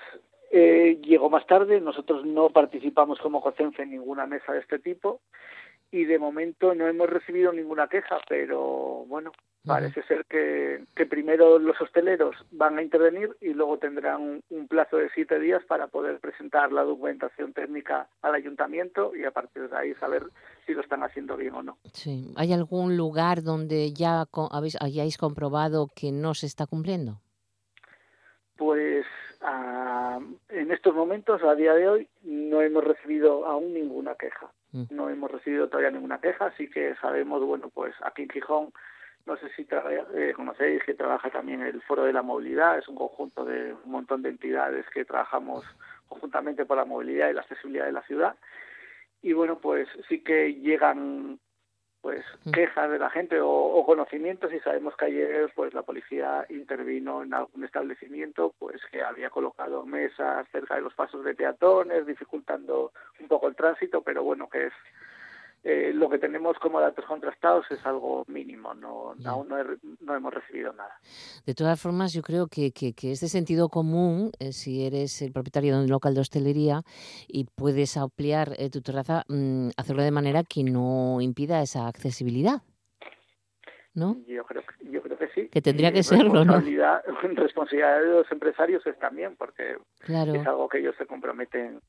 eh, 0.51 1.01
llegó 1.03 1.31
más 1.31 1.47
tarde. 1.47 1.81
Nosotros 1.81 2.25
no 2.25 2.51
participamos 2.51 3.19
como 3.21 3.43
COCENFE 3.43 3.85
en 3.85 3.91
ninguna 3.91 4.27
mesa 4.27 4.53
de 4.53 4.61
este 4.61 4.79
tipo 4.79 5.21
y 5.93 6.07
de 6.07 6.19
momento 6.19 6.75
no 6.75 6.89
hemos 6.89 7.09
recibido 7.09 7.53
ninguna 7.53 7.87
queja, 7.87 8.19
pero 8.27 9.05
bueno, 9.07 9.31
parece 9.65 10.03
ser 10.05 10.25
que, 10.25 10.85
que, 10.97 11.05
primero 11.05 11.59
los 11.59 11.79
hosteleros 11.83 12.35
van 12.51 12.79
a 12.79 12.83
intervenir 12.83 13.37
y 13.43 13.53
luego 13.53 13.79
tendrán 13.79 14.43
un, 14.49 14.69
plazo 14.69 14.97
de 14.97 15.11
siete 15.11 15.39
días 15.39 15.63
para 15.65 15.89
poder 15.89 16.19
presentar 16.19 16.73
la 16.73 16.83
documentación 16.83 17.53
técnica 17.53 18.09
al 18.23 18.35
ayuntamiento 18.35 19.15
y 19.15 19.25
a 19.25 19.33
partir 19.33 19.69
de 19.69 19.77
ahí 19.77 19.95
saber 19.97 20.25
si 20.65 20.73
lo 20.73 20.81
están 20.81 21.03
haciendo 21.03 21.37
bien 21.37 21.55
o 21.55 21.63
no. 21.63 21.77
Sí. 21.93 22.33
¿Hay 22.37 22.55
algún 22.55 22.97
lugar 22.97 23.43
donde 23.43 23.93
ya 23.93 24.25
habéis, 24.51 24.81
hayáis 24.81 25.19
comprobado 25.19 25.89
que 25.95 26.11
no 26.11 26.33
se 26.33 26.47
está 26.47 26.67
cumpliendo? 26.67 27.21
Pues 28.57 29.05
ah, 29.43 30.19
en 30.49 30.73
estos 30.73 30.95
momentos, 30.95 31.43
a 31.43 31.55
día 31.55 31.75
de 31.75 31.87
hoy, 31.87 32.09
no 32.23 32.63
hemos 32.63 32.83
recibido 32.83 33.45
aún 33.45 33.75
ninguna 33.75 34.15
queja. 34.15 34.51
Mm. 34.73 34.85
No 34.91 35.09
hemos 35.09 35.31
recibido 35.31 35.69
todavía 35.69 35.91
ninguna 35.91 36.21
queja, 36.21 36.47
así 36.47 36.69
que 36.69 36.95
sabemos, 36.97 37.45
bueno, 37.45 37.71
pues 37.73 37.95
aquí 38.03 38.23
en 38.23 38.31
Gijón, 38.31 38.73
no 39.27 39.37
sé 39.37 39.49
si 39.55 39.67
eh, 39.71 40.33
conocéis 40.35 40.83
que 40.85 40.95
trabaja 40.95 41.31
también 41.31 41.63
el 41.63 41.81
Foro 41.83 42.05
de 42.05 42.13
la 42.13 42.23
Movilidad, 42.23 42.79
es 42.79 42.89
un 42.89 42.97
conjunto 42.97 43.45
de 43.45 43.73
un 43.85 43.91
montón 43.93 44.23
de 44.23 44.31
entidades 44.31 44.85
que 44.93 45.05
trabajamos 45.05 45.65
conjuntamente 46.09 46.65
por 46.65 46.77
la 46.77 46.85
movilidad 46.85 47.31
y 47.31 47.35
la 47.35 47.43
accesibilidad 47.43 47.87
de 47.87 47.93
la 47.93 48.03
ciudad. 48.03 48.35
Y 49.23 49.33
bueno, 49.33 49.59
pues 49.59 49.89
sí 50.09 50.21
que 50.25 50.55
llegan 50.55 51.39
pues 52.03 52.25
mm. 52.45 52.51
quejas 52.51 52.91
de 52.91 52.99
la 52.99 53.09
gente 53.09 53.41
o, 53.41 53.83
conocimientos 53.87 54.53
y 54.53 54.61
sabemos 54.61 54.95
que 54.97 55.07
ayer 55.07 55.53
pues 55.55 55.73
la 55.73 55.83
policía 55.83 56.45
intervino 56.51 57.23
en 57.23 57.33
algún 57.33 57.65
establecimiento 57.65 58.53
pues 58.59 58.81
que 58.91 59.03
había 59.03 59.31
colocado 59.31 59.87
mesas 59.87 60.47
cerca 60.51 60.75
de 60.75 60.83
los 60.83 60.95
pasos 60.95 61.25
de 61.25 61.35
peatones 61.35 62.07
dificultando 62.07 62.93
un 63.21 63.29
poco 63.29 63.49
el 63.49 63.57
tránsito 63.57 64.03
pero 64.03 64.23
bueno 64.23 64.49
que 64.49 64.67
es 64.67 64.73
eh, 65.65 65.93
lo 65.95 66.11
que 66.11 66.19
tenemos 66.19 66.59
como 66.59 66.81
datos 66.81 67.05
contrastados 67.05 67.65
es 67.71 67.85
algo 67.87 68.25
mínimo, 68.27 68.75
no, 68.75 69.15
aún 69.25 69.49
no, 69.49 70.17
hemos 70.17 70.35
recibido 70.35 70.73
nada. 70.73 70.99
De 71.47 71.55
todas 71.55 71.81
formas, 71.81 72.13
yo 72.13 72.23
creo 72.23 72.49
que, 72.49 72.73
que, 72.73 72.93
es 73.13 73.21
de 73.21 73.29
sentido 73.29 73.69
común, 73.69 74.33
eh, 74.41 74.53
si 74.53 74.85
eres 74.85 75.23
el 75.23 75.33
propietario 75.33 75.77
de 75.77 75.85
un 75.85 75.91
local 75.91 76.15
de 76.15 76.21
hostelería 76.21 76.83
y 77.29 77.45
puedes 77.45 77.97
ampliar 77.97 78.55
eh, 78.59 78.71
tu 78.71 78.83
terraza, 78.83 79.23
mm, 79.29 79.69
hacerlo 79.77 80.03
de 80.03 80.11
manera 80.11 80.43
que 80.43 80.65
no 80.65 81.21
impida 81.21 81.63
esa 81.63 81.87
accesibilidad. 81.87 82.63
¿No? 83.95 84.17
Yo 84.27 84.45
creo, 84.45 84.63
yo 84.81 85.03
creo 85.03 85.19
que 85.19 85.29
sí. 85.29 85.49
Que 85.49 85.61
tendría 85.61 85.93
que 85.93 86.03
serlo, 86.03 86.45
¿no? 86.45 86.55
Responsabilidad 87.23 88.01
de 88.01 88.07
los 88.07 88.33
empresarios 88.33 88.85
es 88.87 88.99
también, 88.99 89.37
porque 89.37 89.77
es 90.09 90.47
algo 90.47 90.69
que 90.69 90.79
ellos 90.79 90.97
se 90.97 91.07
comprometen 91.07 91.81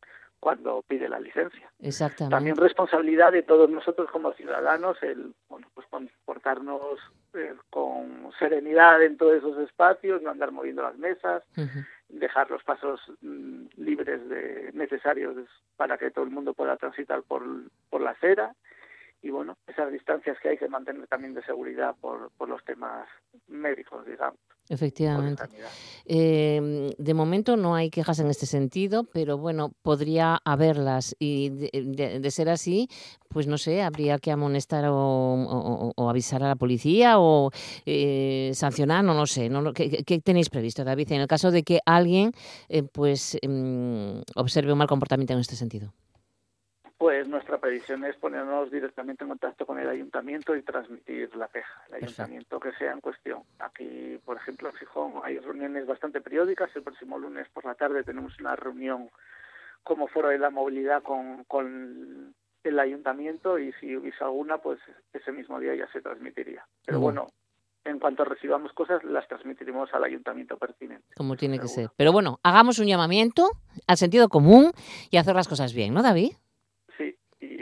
cuando 0.43 0.83
pide 0.85 1.07
la 1.07 1.21
licencia. 1.21 1.71
Exactamente. 1.79 2.35
También 2.35 2.57
responsabilidad 2.57 3.31
de 3.31 3.43
todos 3.43 3.69
nosotros 3.69 4.11
como 4.11 4.33
ciudadanos 4.33 5.01
el 5.01 5.33
bueno, 5.47 5.67
pues 5.73 5.87
comportarnos 5.87 6.99
eh, 7.33 7.53
con 7.69 8.29
serenidad 8.37 9.01
en 9.01 9.15
todos 9.15 9.35
esos 9.35 9.57
espacios, 9.59 10.21
no 10.21 10.31
andar 10.31 10.51
moviendo 10.51 10.81
las 10.81 10.97
mesas, 10.97 11.43
dejar 12.09 12.51
los 12.51 12.61
pasos 12.65 12.99
mm, 13.21 13.67
libres 13.77 14.27
de 14.27 14.71
necesarios 14.73 15.37
para 15.77 15.97
que 15.97 16.11
todo 16.11 16.25
el 16.25 16.31
mundo 16.31 16.53
pueda 16.53 16.75
transitar 16.75 17.23
por, 17.23 17.45
por 17.89 18.01
la 18.01 18.09
acera 18.09 18.53
y 19.21 19.29
bueno, 19.29 19.57
esas 19.65 19.93
distancias 19.93 20.37
que 20.41 20.49
hay 20.49 20.57
que 20.57 20.67
mantener 20.67 21.07
también 21.07 21.33
de 21.33 21.43
seguridad 21.43 21.95
por, 22.01 22.31
por 22.31 22.49
los 22.49 22.61
temas 22.65 23.07
médicos, 23.47 24.05
digamos. 24.05 24.41
Efectivamente. 24.69 25.43
Eh, 26.05 26.93
de 26.97 27.13
momento 27.13 27.57
no 27.57 27.75
hay 27.75 27.89
quejas 27.89 28.19
en 28.19 28.27
este 28.27 28.45
sentido, 28.45 29.03
pero 29.03 29.37
bueno, 29.37 29.71
podría 29.81 30.39
haberlas 30.43 31.15
y 31.19 31.49
de, 31.49 32.31
ser 32.31 32.49
así, 32.49 32.89
pues 33.29 33.47
no 33.47 33.57
sé, 33.57 33.81
habría 33.81 34.17
que 34.19 34.31
amonestar 34.31 34.85
o, 34.87 35.93
avisar 36.09 36.43
a 36.43 36.47
la 36.47 36.55
policía 36.55 37.19
o 37.19 37.51
eh, 37.85 38.51
sancionar, 38.53 39.03
no, 39.03 39.13
no 39.13 39.27
sé. 39.27 39.49
No, 39.49 39.73
¿qué, 39.73 40.21
tenéis 40.23 40.49
previsto, 40.49 40.83
David, 40.83 41.11
en 41.11 41.21
el 41.21 41.27
caso 41.27 41.51
de 41.51 41.63
que 41.63 41.79
alguien 41.85 42.31
eh, 42.69 42.83
pues 42.83 43.37
mm, 43.45 44.21
observe 44.35 44.71
un 44.71 44.77
mal 44.77 44.87
comportamiento 44.87 45.33
en 45.33 45.39
este 45.39 45.55
sentido? 45.55 45.93
Pues 47.03 47.27
nuestra 47.27 47.57
predicción 47.57 48.05
es 48.05 48.15
ponernos 48.15 48.71
directamente 48.71 49.25
en 49.25 49.27
contacto 49.31 49.65
con 49.65 49.77
el 49.77 49.89
ayuntamiento 49.89 50.55
y 50.55 50.61
transmitir 50.61 51.35
la 51.35 51.49
queja, 51.49 51.83
el 51.89 51.95
ayuntamiento 51.95 52.61
que 52.61 52.71
sea 52.79 52.93
en 52.93 53.01
cuestión. 53.01 53.43
Aquí, 53.59 54.17
por 54.23 54.37
ejemplo, 54.37 54.69
en 54.69 54.75
Gijón 54.75 55.15
hay 55.21 55.37
reuniones 55.37 55.85
bastante 55.85 56.21
periódicas. 56.21 56.73
El 56.73 56.83
próximo 56.83 57.19
lunes 57.19 57.49
por 57.49 57.65
la 57.65 57.75
tarde 57.75 58.05
tenemos 58.05 58.39
una 58.39 58.55
reunión 58.55 59.09
como 59.83 60.07
foro 60.07 60.29
de 60.29 60.37
la 60.37 60.49
movilidad 60.49 61.03
con, 61.03 61.43
con 61.43 62.33
el 62.63 62.79
ayuntamiento 62.79 63.59
y 63.59 63.73
si 63.81 63.97
hubiese 63.97 64.23
alguna, 64.23 64.59
pues 64.59 64.79
ese 65.11 65.33
mismo 65.33 65.59
día 65.59 65.75
ya 65.75 65.91
se 65.91 65.99
transmitiría. 65.99 66.65
Pero 66.85 67.01
bueno, 67.01 67.27
en 67.83 67.99
cuanto 67.99 68.23
recibamos 68.23 68.71
cosas, 68.71 69.03
las 69.03 69.27
transmitiremos 69.27 69.93
al 69.93 70.05
ayuntamiento 70.05 70.55
pertinente. 70.55 71.07
Como 71.17 71.35
tiene 71.35 71.59
que 71.59 71.67
ser. 71.67 71.89
Pero 71.97 72.13
bueno, 72.13 72.39
hagamos 72.43 72.79
un 72.79 72.87
llamamiento 72.87 73.49
al 73.87 73.97
sentido 73.97 74.29
común 74.29 74.71
y 75.11 75.17
hacer 75.17 75.35
las 75.35 75.49
cosas 75.49 75.73
bien, 75.73 75.93
¿no, 75.93 76.01
David? 76.01 76.31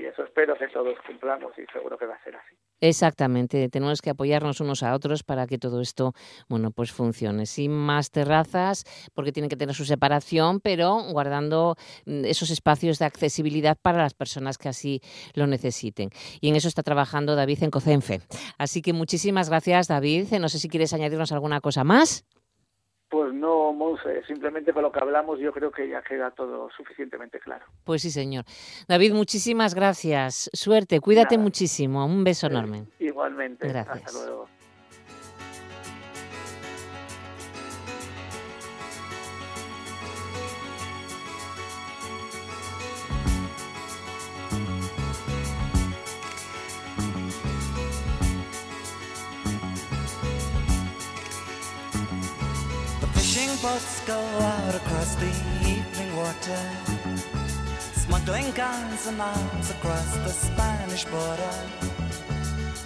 Eso 0.05 0.23
espero 0.23 0.55
que 0.55 0.67
todos 0.67 0.97
cumplamos 1.05 1.51
y 1.57 1.65
seguro 1.71 1.97
que 1.97 2.05
va 2.05 2.15
a 2.15 2.23
ser 2.23 2.35
así. 2.35 2.55
Exactamente, 2.79 3.69
tenemos 3.69 4.01
que 4.01 4.09
apoyarnos 4.09 4.59
unos 4.59 4.83
a 4.83 4.93
otros 4.93 5.23
para 5.23 5.45
que 5.45 5.57
todo 5.57 5.81
esto, 5.81 6.13
bueno, 6.49 6.71
pues 6.71 6.91
funcione. 6.91 7.45
Sin 7.45 7.71
más 7.71 8.09
terrazas, 8.09 8.85
porque 9.13 9.31
tienen 9.31 9.49
que 9.49 9.55
tener 9.55 9.75
su 9.75 9.85
separación, 9.85 10.59
pero 10.59 11.03
guardando 11.11 11.75
mm, 12.05 12.25
esos 12.25 12.49
espacios 12.49 12.99
de 12.99 13.05
accesibilidad 13.05 13.77
para 13.81 13.99
las 13.99 14.13
personas 14.13 14.57
que 14.57 14.69
así 14.69 15.01
lo 15.35 15.47
necesiten. 15.47 16.09
Y 16.39 16.49
en 16.49 16.55
eso 16.55 16.67
está 16.67 16.83
trabajando 16.83 17.35
David 17.35 17.63
en 17.63 17.71
COCENFE. 17.71 18.21
Así 18.57 18.81
que 18.81 18.93
muchísimas 18.93 19.49
gracias, 19.49 19.87
David. 19.87 20.27
No 20.39 20.49
sé 20.49 20.59
si 20.59 20.69
quieres 20.69 20.93
añadirnos 20.93 21.31
alguna 21.31 21.61
cosa 21.61 21.83
más. 21.83 22.25
Pues 23.12 23.34
no, 23.34 23.74
Monse, 23.74 24.24
simplemente 24.26 24.72
con 24.72 24.84
lo 24.84 24.91
que 24.93 24.99
hablamos 25.01 25.38
yo 25.38 25.51
creo 25.51 25.70
que 25.70 25.89
ya 25.89 26.01
queda 26.01 26.32
todo 26.32 26.70
suficientemente 26.78 27.41
claro. 27.41 27.66
Pues 27.84 28.03
sí, 28.03 28.09
señor. 28.09 28.45
David, 28.88 29.12
muchísimas 29.12 29.76
gracias. 29.76 30.49
Suerte, 30.53 31.01
cuídate 31.01 31.38
muchísimo. 31.38 32.05
Un 32.05 32.24
beso 32.24 32.47
enorme. 32.47 32.86
Igualmente. 32.99 33.68
Gracias. 33.68 34.05
Hasta 34.05 34.12
luego. 34.14 34.47
Go 54.05 54.19
out 54.19 54.75
across 54.75 55.15
the 55.15 55.32
evening 55.65 56.15
water, 56.15 56.61
smuggling 57.93 58.51
guns 58.51 59.07
and 59.07 59.21
arms 59.21 59.69
across 59.71 60.15
the 60.17 60.29
Spanish 60.29 61.05
border. 61.05 61.55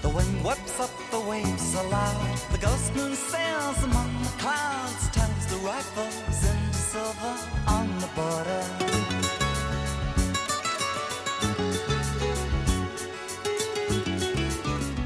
The 0.02 0.10
wind 0.10 0.44
whips 0.44 0.80
up 0.80 0.92
the 1.12 1.20
waves 1.20 1.74
aloud. 1.76 2.38
The 2.52 2.60
ghost 2.60 2.96
moon 2.96 3.16
sails 3.16 3.84
among 3.84 4.12
the 4.24 4.34
clouds, 4.44 5.10
turns 5.12 5.46
the 5.48 5.58
rifles 5.58 6.44
into 6.52 6.74
silver 6.74 7.38
on 7.68 7.88
the 8.00 8.08
border. 8.16 9.05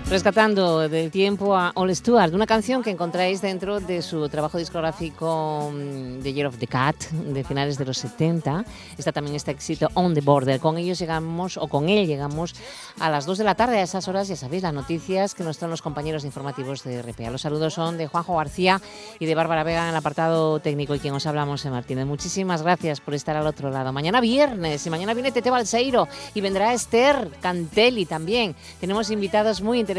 Rescatando 0.09 0.89
del 0.89 1.11
tiempo 1.11 1.55
a 1.55 1.71
All 1.75 1.95
Stewart, 1.95 2.33
una 2.33 2.47
canción 2.47 2.81
que 2.81 2.89
encontráis 2.89 3.43
dentro 3.43 3.79
de 3.79 4.01
su 4.01 4.27
trabajo 4.27 4.57
discográfico 4.57 5.71
mm, 5.71 6.23
The 6.23 6.33
Year 6.33 6.47
of 6.47 6.57
the 6.57 6.65
Cat 6.65 6.95
de 7.11 7.43
finales 7.43 7.77
de 7.77 7.85
los 7.85 7.99
70. 7.99 8.65
Está 8.97 9.11
también 9.11 9.35
este 9.35 9.51
éxito 9.51 9.87
On 9.93 10.15
the 10.15 10.21
Border. 10.21 10.59
Con 10.59 10.79
ellos 10.79 10.97
llegamos, 10.97 11.57
o 11.57 11.67
con 11.67 11.89
él 11.89 12.07
llegamos 12.07 12.55
a 12.99 13.11
las 13.11 13.27
2 13.27 13.37
de 13.37 13.43
la 13.43 13.53
tarde. 13.53 13.77
A 13.77 13.83
esas 13.83 14.07
horas 14.07 14.27
ya 14.27 14.35
sabéis 14.35 14.63
las 14.63 14.73
noticias 14.73 15.35
que 15.35 15.43
nos 15.43 15.59
traen 15.59 15.69
los 15.69 15.83
compañeros 15.83 16.25
informativos 16.25 16.83
de 16.83 17.03
RPA. 17.03 17.29
Los 17.29 17.41
saludos 17.41 17.75
son 17.75 17.99
de 17.99 18.07
Juanjo 18.07 18.35
García 18.35 18.81
y 19.19 19.27
de 19.27 19.35
Bárbara 19.35 19.63
Vega 19.63 19.83
en 19.83 19.89
el 19.89 19.95
apartado 19.95 20.59
técnico 20.59 20.95
y 20.95 20.99
quien 20.99 21.13
os 21.13 21.27
hablamos, 21.27 21.63
Martínez. 21.65 22.07
Muchísimas 22.07 22.63
gracias 22.63 22.99
por 22.99 23.13
estar 23.13 23.35
al 23.35 23.45
otro 23.45 23.69
lado. 23.69 23.93
Mañana 23.93 24.21
viernes 24.21 24.83
y 24.87 24.89
mañana 24.89 25.13
viene 25.13 25.31
Tete 25.31 25.51
Balseiro 25.51 26.07
y 26.33 26.41
vendrá 26.41 26.73
Esther 26.73 27.29
Cantelli 27.41 28.07
también. 28.07 28.55
Tenemos 28.79 29.11
invitados 29.11 29.61
muy 29.61 29.79
interesantes 29.79 29.98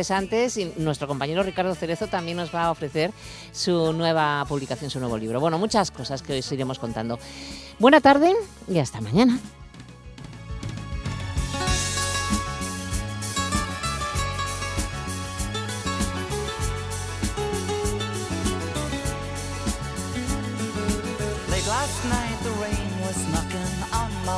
y 0.57 0.73
nuestro 0.79 1.07
compañero 1.07 1.43
Ricardo 1.43 1.75
Cerezo 1.75 2.07
también 2.07 2.37
nos 2.37 2.55
va 2.55 2.65
a 2.65 2.71
ofrecer 2.71 3.13
su 3.53 3.93
nueva 3.93 4.45
publicación, 4.49 4.91
su 4.91 4.99
nuevo 4.99 5.19
libro. 5.19 5.41
Bueno, 5.41 5.59
muchas 5.59 5.91
cosas 5.91 6.23
que 6.23 6.39
os 6.39 6.53
iremos 6.53 6.79
contando. 6.79 7.19
Buena 7.79 8.01
tarde 8.01 8.35
y 8.67 8.79
hasta 8.79 9.01
mañana. 9.01 9.39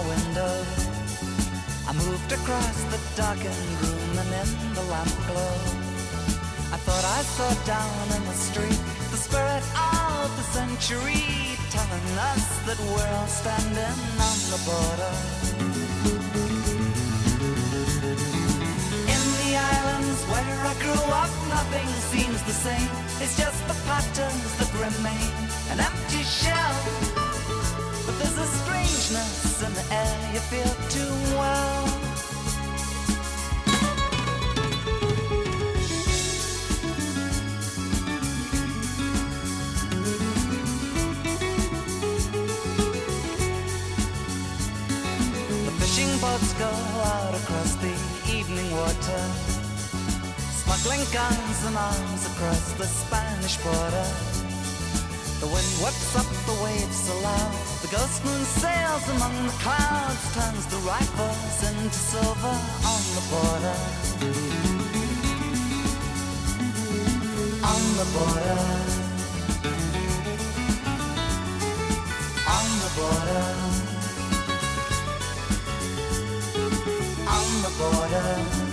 window. 0.08 0.64
I 1.86 1.92
moved 1.92 2.32
across 2.32 2.82
the 2.90 2.98
darkened 3.14 3.82
room 3.82 4.01
lamp 4.92 5.16
glow. 5.26 5.56
I 6.74 6.78
thought 6.84 7.04
I 7.18 7.20
saw 7.36 7.50
down 7.64 8.04
in 8.16 8.22
the 8.28 8.38
street 8.48 8.80
the 9.10 9.20
spirit 9.26 9.64
of 9.72 10.28
the 10.36 10.46
century 10.58 11.56
telling 11.72 12.08
us 12.32 12.44
that 12.68 12.78
we're 12.92 13.12
all 13.16 13.32
standing 13.40 13.98
on 14.28 14.38
the 14.52 14.60
border. 14.68 15.14
In 19.14 19.22
the 19.40 19.52
islands 19.76 20.20
where 20.32 20.58
I 20.72 20.74
grew 20.84 21.04
up, 21.22 21.32
nothing 21.56 21.88
seems 22.12 22.40
the 22.50 22.56
same. 22.66 22.90
It's 23.22 23.36
just 23.44 23.60
the 23.70 23.76
patterns 23.88 24.50
that 24.58 24.70
remain, 24.86 25.32
an 25.72 25.78
empty 25.88 26.22
shell. 26.40 26.76
But 28.04 28.14
there's 28.20 28.38
a 28.46 28.48
strangeness 28.60 29.62
in 29.66 29.72
the 29.72 29.86
air 30.02 30.16
you 30.34 30.40
feel 30.52 30.72
too 30.96 31.14
well. 31.40 32.01
Across 47.52 47.74
the 47.76 47.94
evening 48.32 48.70
water, 48.72 49.22
smuggling 50.64 51.04
guns 51.12 51.58
and 51.66 51.76
arms 51.76 52.24
across 52.32 52.72
the 52.80 52.86
Spanish 52.86 53.58
border. 53.58 54.08
The 55.40 55.48
wind 55.52 55.72
whips 55.84 56.16
up 56.16 56.28
the 56.48 56.56
waves 56.64 56.96
so 56.96 57.14
loud, 57.20 57.52
the 57.82 57.88
ghost 57.88 58.24
moon 58.24 58.44
sails 58.56 59.06
among 59.16 59.34
the 59.44 59.56
clouds, 59.60 60.34
turns 60.34 60.64
the 60.66 60.78
rifles 60.78 61.58
into 61.68 61.92
silver 61.92 62.56
on 62.88 63.02
the 63.18 63.24
border. 63.32 63.76
On 67.72 67.82
the 68.00 68.08
border. 68.16 68.60
On 72.56 72.66
the 72.84 72.90
border. 72.96 73.81
the 77.60 77.70
border. 77.78 78.71